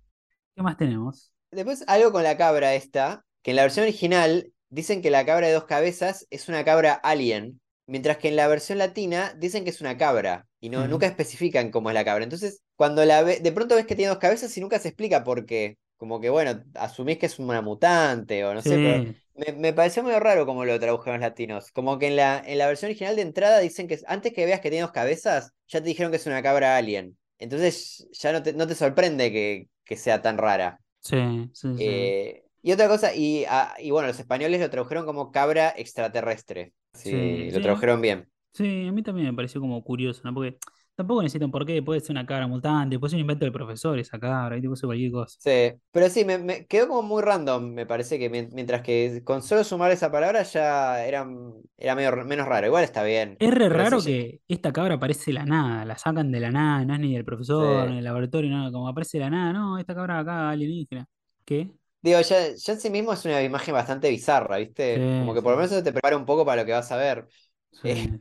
[0.55, 1.33] ¿Qué más tenemos?
[1.51, 5.47] Después algo con la cabra esta, que en la versión original dicen que la cabra
[5.47, 7.59] de dos cabezas es una cabra alien.
[7.87, 11.71] mientras que en la versión latina dicen que es una cabra y no, nunca especifican
[11.71, 12.23] cómo es la cabra.
[12.23, 15.23] Entonces, cuando la ve, de pronto ves que tiene dos cabezas y nunca se explica
[15.23, 15.77] por qué.
[15.99, 19.03] Como que, bueno, asumís que es una mutante o no sé, pero
[19.35, 21.71] me, me pareció muy raro cómo lo tradujeron los latinos.
[21.73, 24.45] Como que en la, en la versión original de entrada dicen que es- antes que
[24.47, 27.17] veas que tiene dos cabezas, ya te dijeron que es una cabra alien.
[27.39, 30.81] Entonces ya no te, no te sorprende que, que sea tan rara.
[31.01, 31.91] sí, sí, sí.
[31.91, 36.73] Eh, y otra cosa, y, ah, y bueno, los españoles lo tradujeron como cabra extraterrestre.
[36.93, 38.29] Sí, Sí, lo tradujeron bien.
[38.53, 40.33] Sí, a mí también me pareció como curioso, ¿no?
[40.33, 40.57] Porque
[40.99, 43.97] tampoco necesitan por qué, puede ser una cabra mutante, puede ser un invento del profesor
[43.99, 45.37] esa cabra, y puede ser cualquier cosa.
[45.37, 49.23] Sí, pero sí, me, me quedó como muy random, me parece que mien- mientras que
[49.23, 51.25] con solo sumar esa palabra ya era,
[51.77, 52.67] era medio, menos raro.
[52.67, 53.37] Igual está bien.
[53.37, 56.51] Es re raro sí, que esta cabra parece de la nada, la sacan de la
[56.51, 57.89] nada, no es ni del profesor, Sí.
[57.89, 61.05] ni del laboratorio, nada, como aparece de la nada, no, esta cabra acá alienígena.
[61.45, 61.71] ¿Qué?
[62.01, 64.95] Digo, ya, ya en sí mismo es una imagen bastante bizarra, ¿viste?
[64.95, 66.91] Sí, Como que por lo menos eso te prepara un poco para lo que vas
[66.91, 67.27] a ver.
[67.83, 68.19] Eh.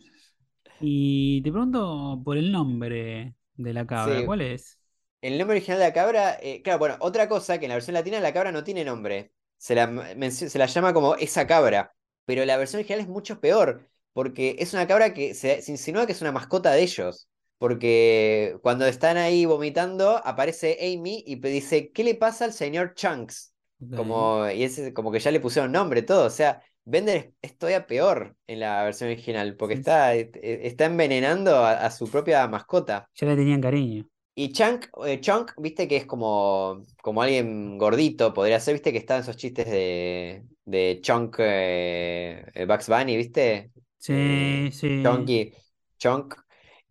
[0.80, 4.24] Y te pregunto por el nombre de la cabra, Sí.
[4.24, 4.78] ¿cuál es?
[5.20, 7.94] El nombre original de la cabra, eh, claro, bueno, otra cosa que en la versión
[7.94, 9.32] latina la cabra no tiene nombre.
[9.56, 9.88] Se la,
[10.30, 11.94] se la llama como esa cabra.
[12.24, 13.88] Pero la versión original es mucho peor.
[14.12, 17.28] Porque es una cabra que se, se insinúa que es una mascota de ellos.
[17.58, 23.54] Porque cuando están ahí vomitando, aparece Amy y dice, ¿qué le pasa al señor Chunks?
[23.94, 26.26] Como, y es como que ya le pusieron nombre, todo.
[26.26, 29.56] O sea, Bender es, todavía peor en la versión original.
[29.56, 30.30] Porque Sí, está, eh,
[30.64, 33.08] está envenenando a- a su propia mascota.
[33.14, 34.08] Ya le tenían cariño.
[34.34, 38.98] Y Chunk, eh, Chunk, viste que es como, como alguien gordito, podría ser, viste que
[38.98, 43.72] están esos chistes de, de Chunk eh, eh, Bugs Bunny, viste?
[43.98, 44.88] Sí, Eh, sí.
[45.02, 45.52] Chunky,
[45.98, 46.36] Chunk.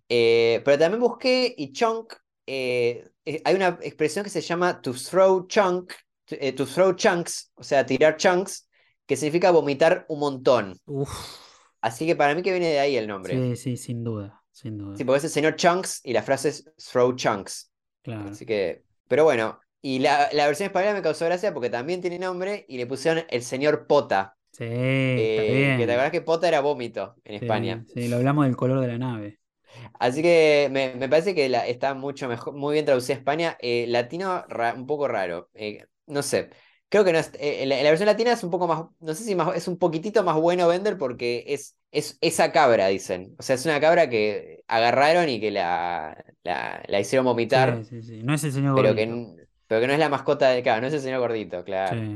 [0.10, 2.14] Eh, pero también busqué y Chunk,
[2.46, 5.94] eh, eh, hay una expresión que se llama to throw chunk,
[6.26, 8.67] to, eh, to throw chunks, o sea, tirar chunks,
[9.08, 10.80] que significa vomitar un montón.
[10.86, 11.10] Uf.
[11.82, 13.34] Así que para mí que viene de ahí el nombre.
[13.34, 14.98] Sí, sí, sin duda, sin duda.
[14.98, 17.72] Sí, porque es el señor Chunks y la frase es throw chunks.
[18.02, 18.30] Claro.
[18.30, 22.20] Así que, pero bueno, y la, la versión española me causó gracia porque también tiene
[22.20, 24.36] nombre y le pusieron el señor Pota.
[24.52, 25.78] Sí, está eh, bien.
[25.78, 27.86] que te acuerdas que Pota era vómito en Sí, España.
[27.86, 29.40] Sí, lo hablamos del color de la nave.
[30.00, 33.58] Así que me, me parece que la, está mucho mejor, muy bien traducida a España.
[33.62, 35.50] Eh, latino, ra- un poco raro.
[35.54, 36.50] Eh, no sé.
[36.90, 39.24] Creo que no es, eh, la, la versión latina es un poco más, no sé
[39.24, 43.36] si más, es un poquitito más bueno vender porque es, es esa cabra, dicen.
[43.40, 48.02] O sea, es una cabra que agarraron y que la, la, la hicieron vomitar, Sí,
[48.02, 48.24] sí, sí.
[48.24, 49.04] No es el señor pero que, gordito.
[49.04, 49.36] n-
[49.68, 52.08] pero que no es la mascota de, claro, no es el señor gordito, claro.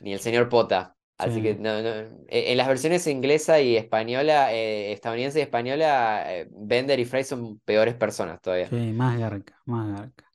[0.00, 0.96] Ni el señor Pota.
[1.18, 1.42] Así Sí.
[1.42, 1.88] que no, no,
[2.28, 7.24] eh, en las versiones inglesa y española, eh, estadounidense y española, eh, Bender y Fry
[7.24, 8.68] son peores personas todavía.
[8.70, 10.25] Sí, más garca, más garca.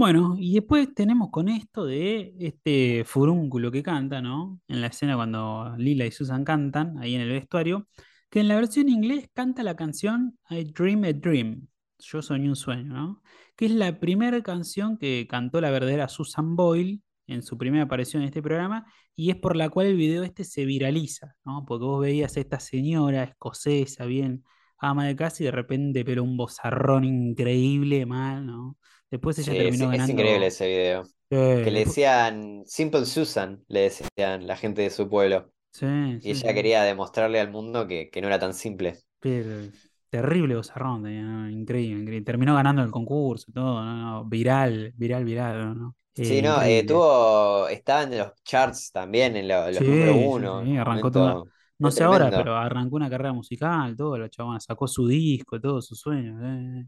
[0.00, 4.58] Bueno, y después tenemos con esto de este furúnculo que canta, ¿no?
[4.66, 7.86] En la escena cuando Lila y Susan cantan, ahí en el vestuario,
[8.30, 11.68] que en la versión inglés canta la canción I Dream a Dream,
[11.98, 13.22] Yo soñé un sueño, ¿no?
[13.54, 18.22] Que es la primera canción que cantó la verdadera Susan Boyle en su primera aparición
[18.22, 21.66] en este programa, y es por la cual el video este se viraliza, ¿no?
[21.66, 24.44] Porque vos veías a esta señora escocesa, bien
[24.78, 28.78] ama de casa, y de repente, pero un bozarrón increíble, mal, ¿no?
[29.10, 30.08] Después ella Sí, es, terminó es ganando.
[30.08, 31.10] increíble ese video.
[31.30, 35.52] Sí, Que le decían Simple Susan, le decían la gente de su pueblo.
[35.72, 36.54] sí, Y sí, ella sí.
[36.54, 38.98] quería demostrarle al mundo que, que no era tan simple.
[39.18, 39.70] Pero
[40.08, 41.48] terrible bozarrón, ¿no?
[41.50, 42.24] Increíble, increíble.
[42.24, 44.24] Terminó ganando el concurso, todo, ¿no?
[44.24, 45.92] Viral, viral, viral.
[46.16, 50.16] Eh, Sí, no, eh, tuvo, estaba en los charts también, en lo- los Sí, número
[50.30, 50.62] sí, uno.
[50.64, 51.48] sí, arrancó momento.
[51.78, 55.80] No sé ahora, pero arrancó una carrera musical, todo, la chabona sacó su disco, todo,
[55.80, 56.38] sus sueños.
[56.42, 56.86] eh,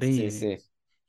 [0.00, 0.30] Sí, Increíble.
[0.30, 0.58] sí.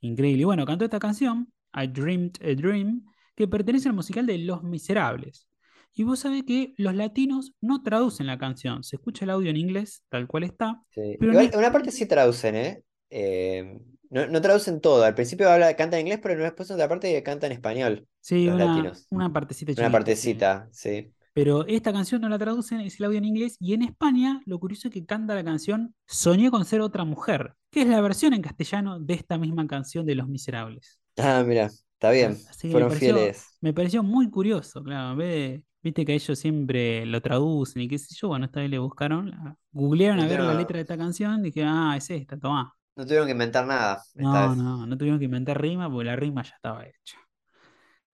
[0.02, 0.42] Increíble.
[0.42, 4.62] Y bueno, cantó esta canción, I Dreamed a Dream, que pertenece al musical de Los
[4.62, 5.48] Miserables.
[5.94, 9.56] Y vos sabés que los latinos no traducen la canción, se escucha el audio en
[9.58, 11.16] inglés, tal cual está, Sí.
[11.20, 12.82] pero una parte sí traducen, ¿eh?
[13.10, 13.78] Eh,
[14.10, 15.04] no, no traducen todo.
[15.04, 18.06] Al principio habla, canta en inglés, pero después otra parte canta en español.
[18.20, 19.10] sí, los una, latinos.
[19.10, 20.32] una partecita Una chiquita, sí.
[20.32, 21.12] partecita, sí.
[21.34, 23.56] Pero esta canción no la traducen, es el audio en inglés.
[23.60, 27.54] Y en España, lo curioso es que canta la canción Soñé con ser otra mujer,
[27.70, 31.00] que es la versión en castellano de esta misma canción de Los Miserables.
[31.18, 32.38] Ah, mira, está bien.
[32.48, 33.46] Así que me Fueron pareció, fieles.
[33.60, 35.12] me pareció muy curioso, claro.
[35.12, 38.60] En vez de- viste que ellos siempre lo traducen y qué sé yo, bueno, esta
[38.60, 41.64] vez le buscaron, la- googlearon a No, ver la letra de esta canción, y dije,
[41.64, 42.74] ah, es esta, tomá.
[42.96, 44.56] No tuvieron que inventar nada esta No, vez.
[44.56, 47.18] no, no tuvieron que inventar rima porque la rima ya estaba hecha.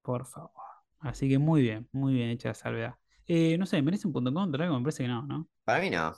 [0.03, 0.51] Por favor.
[1.01, 2.95] Así que muy bien, muy bien hecha la salvedad.
[3.29, 4.65] Eh, no sé, ¿merece un punto en contra?
[4.65, 4.79] algo?
[4.79, 5.49] Me parece que no, ¿no?
[5.65, 6.15] Para mí no.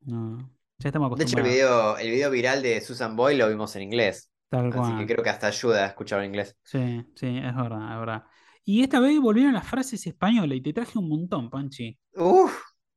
[0.00, 1.44] No, ya estamos De hecho, el acostumbrados.
[1.44, 4.30] video, el video viral de Susan Boyle lo vimos en inglés.
[4.50, 4.96] Tal Así cual.
[4.96, 6.56] que creo que hasta ayuda a escucharlo en inglés.
[6.62, 8.24] Sí, sí, es verdad, es verdad.
[8.64, 11.98] Y esta vez volvieron las frases españolas y te traje un montón, Panchi.
[12.16, 12.54] Uf,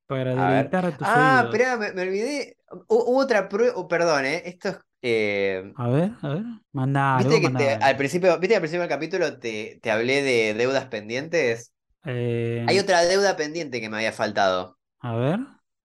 [0.07, 0.71] Para A ver.
[0.71, 1.51] deleitar tus Ah, oídos.
[1.51, 2.57] espera, me, me olvidé.
[2.69, 3.87] Hu- Hubo otra prueba.
[3.87, 4.43] perdón, ¿eh?
[4.45, 4.77] Esto es.
[5.01, 6.43] eh, A ver, a ver.
[6.71, 10.21] Mandale, ¿Viste que te- al principio, ¿viste que al principio del capítulo te, te hablé
[10.23, 11.73] de deudas pendientes?
[12.05, 14.77] Eh, Hay otra deuda pendiente que me había faltado.
[14.99, 15.39] a ver.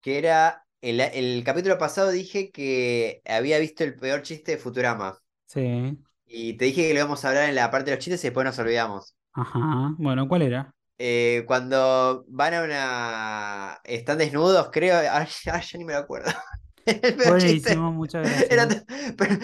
[0.01, 0.65] Que era.
[0.83, 5.19] El, el capítulo pasado dije que había visto el peor chiste de Futurama.
[5.47, 5.99] Sí.
[6.27, 8.29] Y te dije que lo íbamos a hablar en la parte de los chistes y
[8.29, 9.15] después nos olvidamos.
[9.33, 9.95] Ajá.
[9.99, 10.75] Bueno, ¿cuál era?
[10.99, 13.81] Eh, cuando van a una.
[13.85, 14.97] Están desnudos, creo.
[15.13, 16.31] Ay, ay, ya ni me lo acuerdo.
[16.87, 17.77] El peor chiste.
[17.77, 18.85] Buenísimo, muchas gracias.
[19.17, 19.35] pero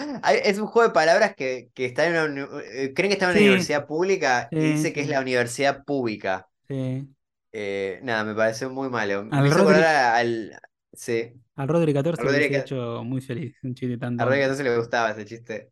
[0.43, 3.31] es un juego de palabras que, que está en una, eh, creen que está en
[3.31, 3.43] una Sí.
[3.43, 6.47] universidad pública y Sí, dice que es la universidad pública.
[6.67, 7.07] Sí.
[7.51, 9.23] Eh, nada, me pareció muy malo.
[9.25, 10.59] Me Al hizo Rodri- al.
[10.93, 13.55] Sí, Al Rodri 14 Al le Rodri hubiese que- hecho muy feliz.
[13.63, 14.43] Un chiste tan a Rodri tonto.
[14.53, 15.71] entonces le gustaba ese chiste.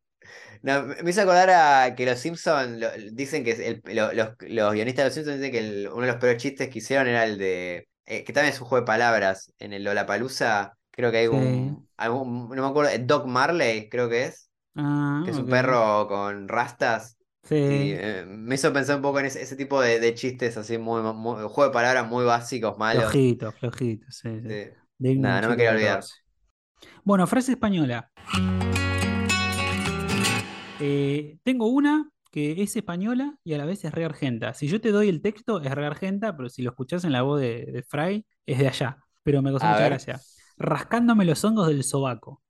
[0.61, 4.73] No, me me hizo acordar a que los Simpsons dicen que el- lo- los, los
[4.73, 7.23] guionistas de los Simpsons dicen que el- uno de los peores chistes que hicieron era
[7.25, 7.87] el de.
[8.07, 9.51] eh, que también es un juego de palabras.
[9.59, 11.31] En el Lollapalooza, creo que hay Sí.
[11.33, 12.49] un, algún.
[12.49, 14.49] No me acuerdo, Doc Marley, creo que es.
[14.75, 17.14] Ah, Que es un perro con rastas.
[17.67, 17.91] Y Sí.
[17.93, 21.01] eh, me hizo pensar un poco en ese, ese tipo de, de chistes así, muy,
[21.01, 23.19] muy, juego de palabras muy básicos, malos.
[23.19, 24.07] Flojito, flojito.
[24.11, 24.71] Sí, sí.
[25.17, 25.99] Nada, no me quería olvidar.
[25.99, 26.15] 14.
[27.03, 28.11] Bueno, frase española.
[30.77, 34.53] Eh, tengo una que es española y a la vez es re argenta.
[34.53, 37.21] Si yo te doy el texto, es re argenta, pero si lo escuchás en la
[37.21, 38.97] voz de, de Fry, es de allá.
[39.23, 39.89] Pero me causó mucha ver.
[39.89, 40.25] gracia.
[40.57, 42.43] Rascándome los hongos del sobaco.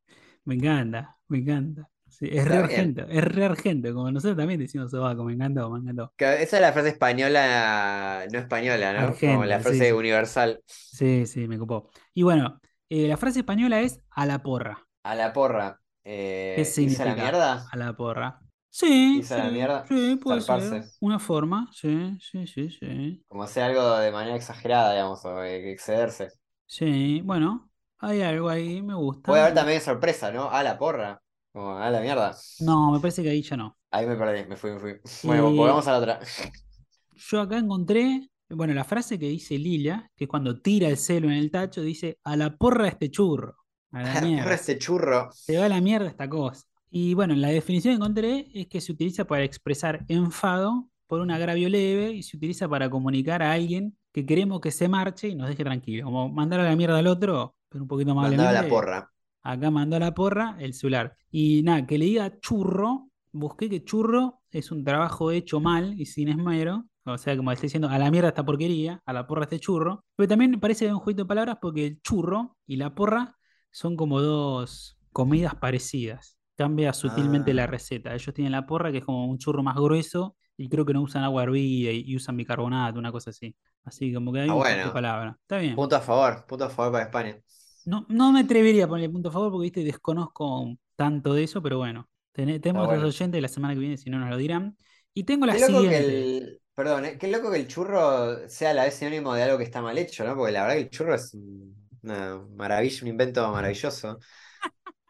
[0.46, 1.90] Me encanta, me encanta.
[2.18, 3.94] Sí, es re argento, es re argento.
[3.94, 6.14] Como nosotros también decimos sobaco, me encantó, me encantó.
[6.18, 9.22] Que Esa es la frase española, no española, ¿no?
[9.22, 9.94] Como la frase sí.
[9.94, 10.62] universal.
[10.66, 11.90] Sí, sí, me copó.
[12.14, 14.88] Y bueno, eh, la frase española es a la porra.
[15.04, 15.82] A la porra.
[16.04, 16.18] Eh,
[16.54, 17.16] ¿Qué ¿irse a la significa?
[17.16, 17.72] mierda?
[17.72, 18.42] A la porra.
[18.70, 19.90] Sí, ¿Irse a la sí, mierda?
[19.90, 20.78] sí, puede ser.
[21.00, 23.26] Una forma, sí, sí, sí, sí.
[23.28, 26.30] Como hacer algo de manera exagerada, digamos, o excederse.
[26.68, 29.34] Sí, bueno, hay algo ahí, me gusta.
[29.34, 30.50] Puede haber también sorpresa, ¿no?
[30.50, 31.22] A la porra.
[31.56, 32.36] Como a la mierda.
[32.60, 33.78] No, me parece que ahí ya no.
[33.92, 34.94] Ahí me perdí, me fui, me fui.
[35.24, 36.20] Bueno, Eh, volvamos a la otra.
[37.14, 41.28] Yo acá encontré, bueno, la frase que dice Lilia, que es cuando tira el celo
[41.28, 43.56] en el tacho, dice a la porra este churro.
[43.92, 44.54] A la Porra mierda.
[44.56, 45.30] este churro.
[45.32, 46.66] Se va a la mierda esta cosa.
[46.90, 51.32] Y bueno, la definición que encontré es que se utiliza para expresar enfado por un
[51.32, 55.36] agravio leve y se utiliza para comunicar a alguien que queremos que se marche y
[55.36, 56.06] nos deje tranquilo.
[56.06, 58.70] Como mandar a la mierda al otro, pero un poquito más Mandaba la amablemente.
[58.70, 59.12] porra.
[59.46, 61.16] Acá mandó a la porra el celular.
[61.32, 66.06] Y nada, que le diga churro, busqué que churro es un trabajo hecho mal y
[66.08, 66.86] sin esmero.
[67.06, 70.04] O sea, como está diciendo, a la mierda esta porquería, a la porra este churro.
[70.16, 73.38] Pero también parece un jueguito de palabras porque el churro y la porra
[73.72, 76.38] son como dos comidas parecidas.
[76.58, 77.68] Cambia sutilmente la Ah.
[77.68, 78.16] receta.
[78.16, 81.02] Ellos tienen la porra, que es como un churro más grueso, y creo que no
[81.02, 83.56] usan agua hervida y, y usan bicarbonato, una cosa así.
[83.84, 85.36] Así como que hay Ah, un de palabras.
[85.42, 85.76] Está bien.
[85.76, 87.38] Punto a favor, punto a favor para España.
[87.86, 91.62] No, no me atrevería a ponerle punto a favor porque viste, desconozco tanto de eso,
[91.62, 92.10] pero bueno.
[92.32, 93.04] Ten- tenemos bueno.
[93.04, 94.78] los oyentes la semana que viene, si no nos lo dirán.
[95.14, 96.30] Y tengo la Qué loco que siguiente.
[96.38, 96.62] el.
[96.74, 97.18] Perdón, ¿eh?
[97.18, 99.98] Qué loco que el churro sea a la vez sinónimo de algo que está mal
[99.98, 100.36] hecho, ¿no?
[100.36, 104.20] Porque la verdad que el churro es un- una maravilla, un invento maravilloso.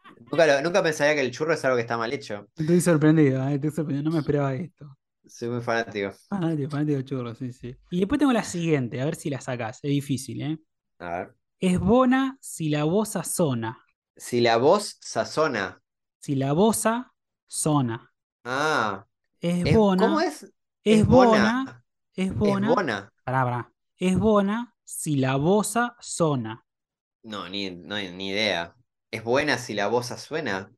[0.30, 2.48] Nunca, nunca pensaría que el churro es algo que está mal hecho.
[2.56, 4.96] Estoy sorprendido, eh, estoy sorprendido, no me esperaba esto.
[5.26, 6.12] Soy muy fanático.
[6.28, 7.76] Fanático, fanático de churro, sí, sí.
[7.90, 9.78] Y después tengo la siguiente, a ver si la sacás.
[9.82, 10.58] Es difícil, ¿eh?
[10.98, 11.34] A ver.
[11.60, 13.78] Es bona si la bosa sona.
[14.16, 15.80] Si la voz sazona.
[16.18, 17.12] Si la bosa
[17.46, 18.12] sona.
[18.44, 19.06] Ah.
[19.40, 20.02] Es es- bona.
[20.02, 20.52] ¿Cómo es?
[20.84, 21.28] Es bona.
[21.30, 21.84] bona.
[22.14, 22.68] Es bona.
[22.68, 23.12] Es bona.
[23.24, 23.72] Pará, pará.
[23.96, 26.64] Es bona si la bosa sona.
[27.22, 28.74] No, ni, no, ni idea.
[29.10, 30.70] ¿Es buena si la voz suena?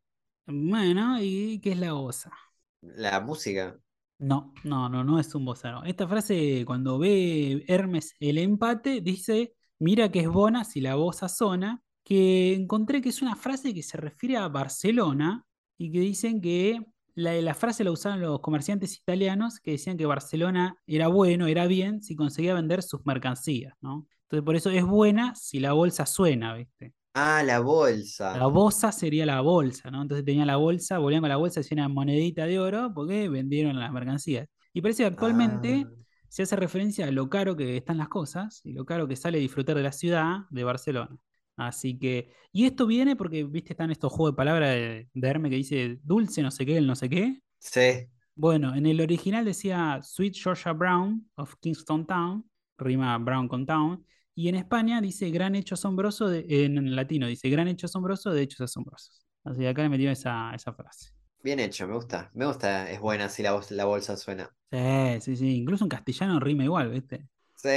[0.46, 2.32] Bueno, ¿y qué es la bosa?
[2.80, 3.78] La música.
[4.18, 5.84] No, no, no, no es un bozano.
[5.84, 11.28] Esta frase, cuando ve Hermes el empate, dice, mira que es bona si la bosa
[11.28, 15.44] sona, que encontré que es una frase que se refiere a Barcelona
[15.76, 16.84] y que dicen que
[17.14, 21.66] la, la frase la usaban los comerciantes italianos que decían que Barcelona era bueno, era
[21.66, 24.06] bien si conseguía vender sus mercancías, ¿no?
[24.22, 26.94] Entonces por eso es buena si la bolsa suena, ¿viste?
[27.14, 28.36] Ah, la bolsa.
[28.38, 30.02] La bosa sería la bolsa, ¿no?
[30.02, 33.78] Entonces tenía la bolsa, volvían con la bolsa, hacían una monedita de oro porque vendieron
[33.80, 34.46] las mercancías.
[34.72, 35.90] Y parece que actualmente Ah.
[36.28, 39.38] Se hace referencia a lo caro que están las cosas y lo caro que sale
[39.38, 41.16] disfrutar de la ciudad de Barcelona.
[41.56, 45.50] Así que, y esto viene porque, viste, están estos juegos de palabras de, de Hermes
[45.50, 47.42] que dice dulce no sé qué, el no sé qué.
[47.58, 48.06] Sí.
[48.34, 52.48] Bueno, en el original decía Sweet Georgia Brown of Kingston Town,
[52.78, 57.50] rima Brown con Town, y en España dice gran hecho asombroso, de- en latino dice
[57.50, 59.26] gran hecho asombroso de hechos asombrosos.
[59.44, 61.10] Así que acá le metió esa, esa frase.
[61.42, 62.30] Bien hecho, me gusta.
[62.34, 64.54] Me gusta, es buena si la, voz- la bolsa suena.
[64.70, 67.26] Sí, sí, sí, incluso en castellano rima igual, ¿viste?
[67.56, 67.68] Sí,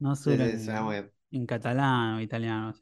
[0.00, 0.50] No suena.
[0.50, 1.12] sí, suena muy bien.
[1.32, 2.72] en catalán o italiano.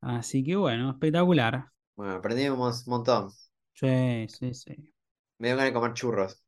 [0.00, 1.70] Así que bueno, espectacular.
[1.94, 3.30] Bueno, aprendimos un montón.
[3.74, 4.92] Sí, sí, sí.
[5.38, 6.44] Me dio ganas de comer churros.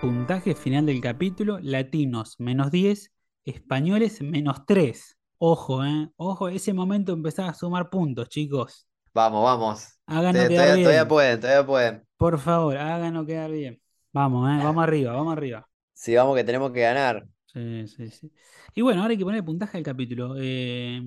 [0.00, 3.12] Puntaje final del capítulo, latinos menos 10,
[3.44, 5.17] españoles menos 3.
[5.38, 6.10] Ojo, eh.
[6.16, 8.86] Ojo, ese momento empezaba a sumar puntos, chicos.
[9.14, 9.98] Vamos, vamos.
[10.06, 10.82] Háganos Te- quedar Todavía, bien.
[10.82, 12.08] todavía pueden, todavía pueden.
[12.16, 13.80] Por favor, háganos quedar bien.
[14.12, 14.62] Vamos, eh.
[14.64, 15.68] Vamos arriba, vamos arriba.
[15.92, 17.26] Sí, vamos que tenemos que ganar.
[17.46, 18.32] Sí, sí, sí.
[18.74, 20.34] Y bueno, ahora hay que poner puntaje al capítulo.
[20.38, 21.00] Eh,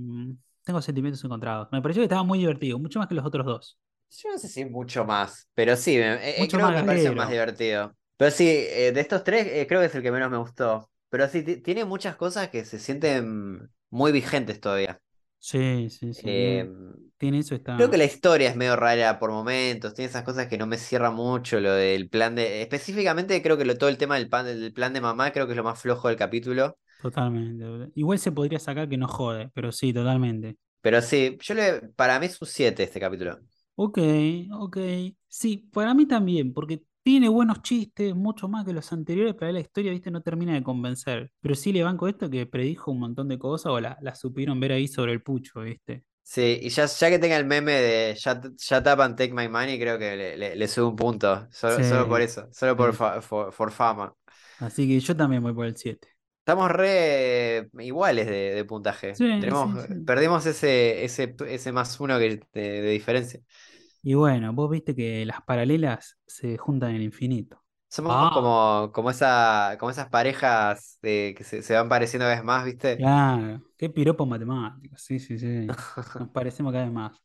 [0.63, 1.67] tengo sentimientos encontrados.
[1.71, 3.79] Me pareció que estaba muy divertido, mucho más que los otros dos.
[4.09, 6.83] Yo no sé si mucho más, pero sí, me- eh, Mucho creo más que me
[6.83, 7.95] parece más divertido.
[8.17, 10.89] Pero sí, eh, de estos tres, eh, creo que es el que menos me gustó.
[11.09, 14.99] Pero sí, ti- tiene muchas cosas que se sienten muy vigentes todavía.
[15.39, 16.29] Sí, sí, sí.
[16.29, 16.69] Eh,
[17.17, 17.75] Tiene eso, está.
[17.75, 20.77] creo que la historia es medio rara por momentos, tiene esas cosas que no me
[20.77, 22.61] cierran mucho, lo del plan de...
[22.61, 25.53] Específicamente creo que lo, todo el tema del plan, del plan de mamá creo que
[25.53, 26.77] es lo más flojo del capítulo.
[26.97, 27.91] Totalmente.
[27.95, 30.57] Igual se podría sacar que no jode, pero sí, totalmente.
[30.81, 33.39] Pero sí, yo le, para mí es un 7 este capítulo.
[33.75, 33.97] Ok,
[34.59, 34.77] ok.
[35.27, 39.59] Sí, para mí también, porque tiene buenos chistes, mucho más que los anteriores, pero la
[39.59, 41.31] historia, viste, no termina de convencer.
[41.41, 44.59] Pero sí le banco esto que predijo un montón de cosas o la, la supieron
[44.59, 46.03] ver ahí sobre el pucho, viste.
[46.23, 49.49] Sí, y ya, ya que tenga el meme de shut, shut up and take my
[49.49, 51.47] money, creo que le, le, le sube un punto.
[51.51, 54.15] Solo, Sí, solo por eso, solo por, fa- for, for fama.
[54.59, 56.07] Así que yo también voy por el 7.
[56.39, 59.19] Estamos re iguales de, de puntaje.
[59.19, 59.93] Sí, Tenemos, sí, sí.
[60.05, 63.41] Perdimos ese, ese, ese más uno que de, de diferencia.
[64.03, 67.63] Y bueno, vos viste que las paralelas se juntan en el infinito.
[67.89, 68.31] Somos Ah.
[68.33, 72.65] como, como, esa, como esas parejas de, que se, se van pareciendo cada vez más,
[72.65, 72.97] ¿viste?
[72.97, 74.95] Claro, qué piropo matemático.
[74.97, 75.77] Sí, sí, sí.
[76.17, 77.21] Nos parecemos cada vez más.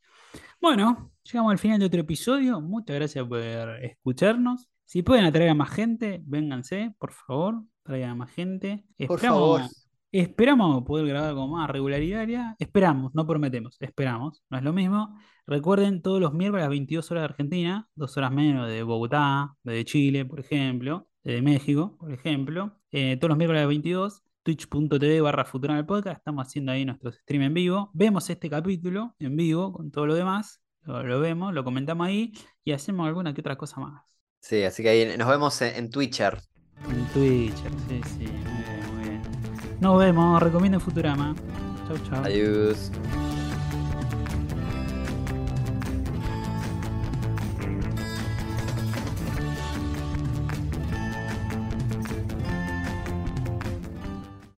[0.60, 2.60] Bueno, llegamos al final de otro episodio.
[2.60, 3.40] Muchas gracias por
[3.84, 4.68] escucharnos.
[4.84, 7.62] Si pueden atraer a más gente, vénganse, por favor.
[7.82, 8.84] Traigan a más gente.
[9.04, 9.62] Por Esperamos, favor.
[10.12, 12.54] Esperamos poder grabar con más regularidad.
[12.58, 14.42] Esperamos, no prometemos, esperamos.
[14.50, 15.18] No es lo mismo.
[15.46, 19.54] Recuerden, todos los miércoles a las 22 horas de Argentina, dos horas menos de Bogotá,
[19.62, 22.76] de Chile, por ejemplo, de México, por ejemplo.
[22.90, 26.18] Eh, todos los miércoles a las 22, twitch.tv barra Futural Podcast.
[26.18, 27.90] Estamos haciendo ahí nuestros stream en vivo.
[27.94, 30.60] Vemos este capítulo en vivo con todo lo demás.
[30.82, 32.32] Lo, lo vemos, lo comentamos ahí
[32.64, 34.02] y hacemos alguna que otra cosa más.
[34.40, 36.38] Sí, así que ahí nos vemos en, en Twitcher.
[36.88, 37.56] En Twitch,
[37.88, 38.26] sí, sí,
[39.80, 41.34] Nos vemos, recomiendo Futurama.
[41.86, 42.24] Chau, chau.
[42.24, 42.90] Adiós.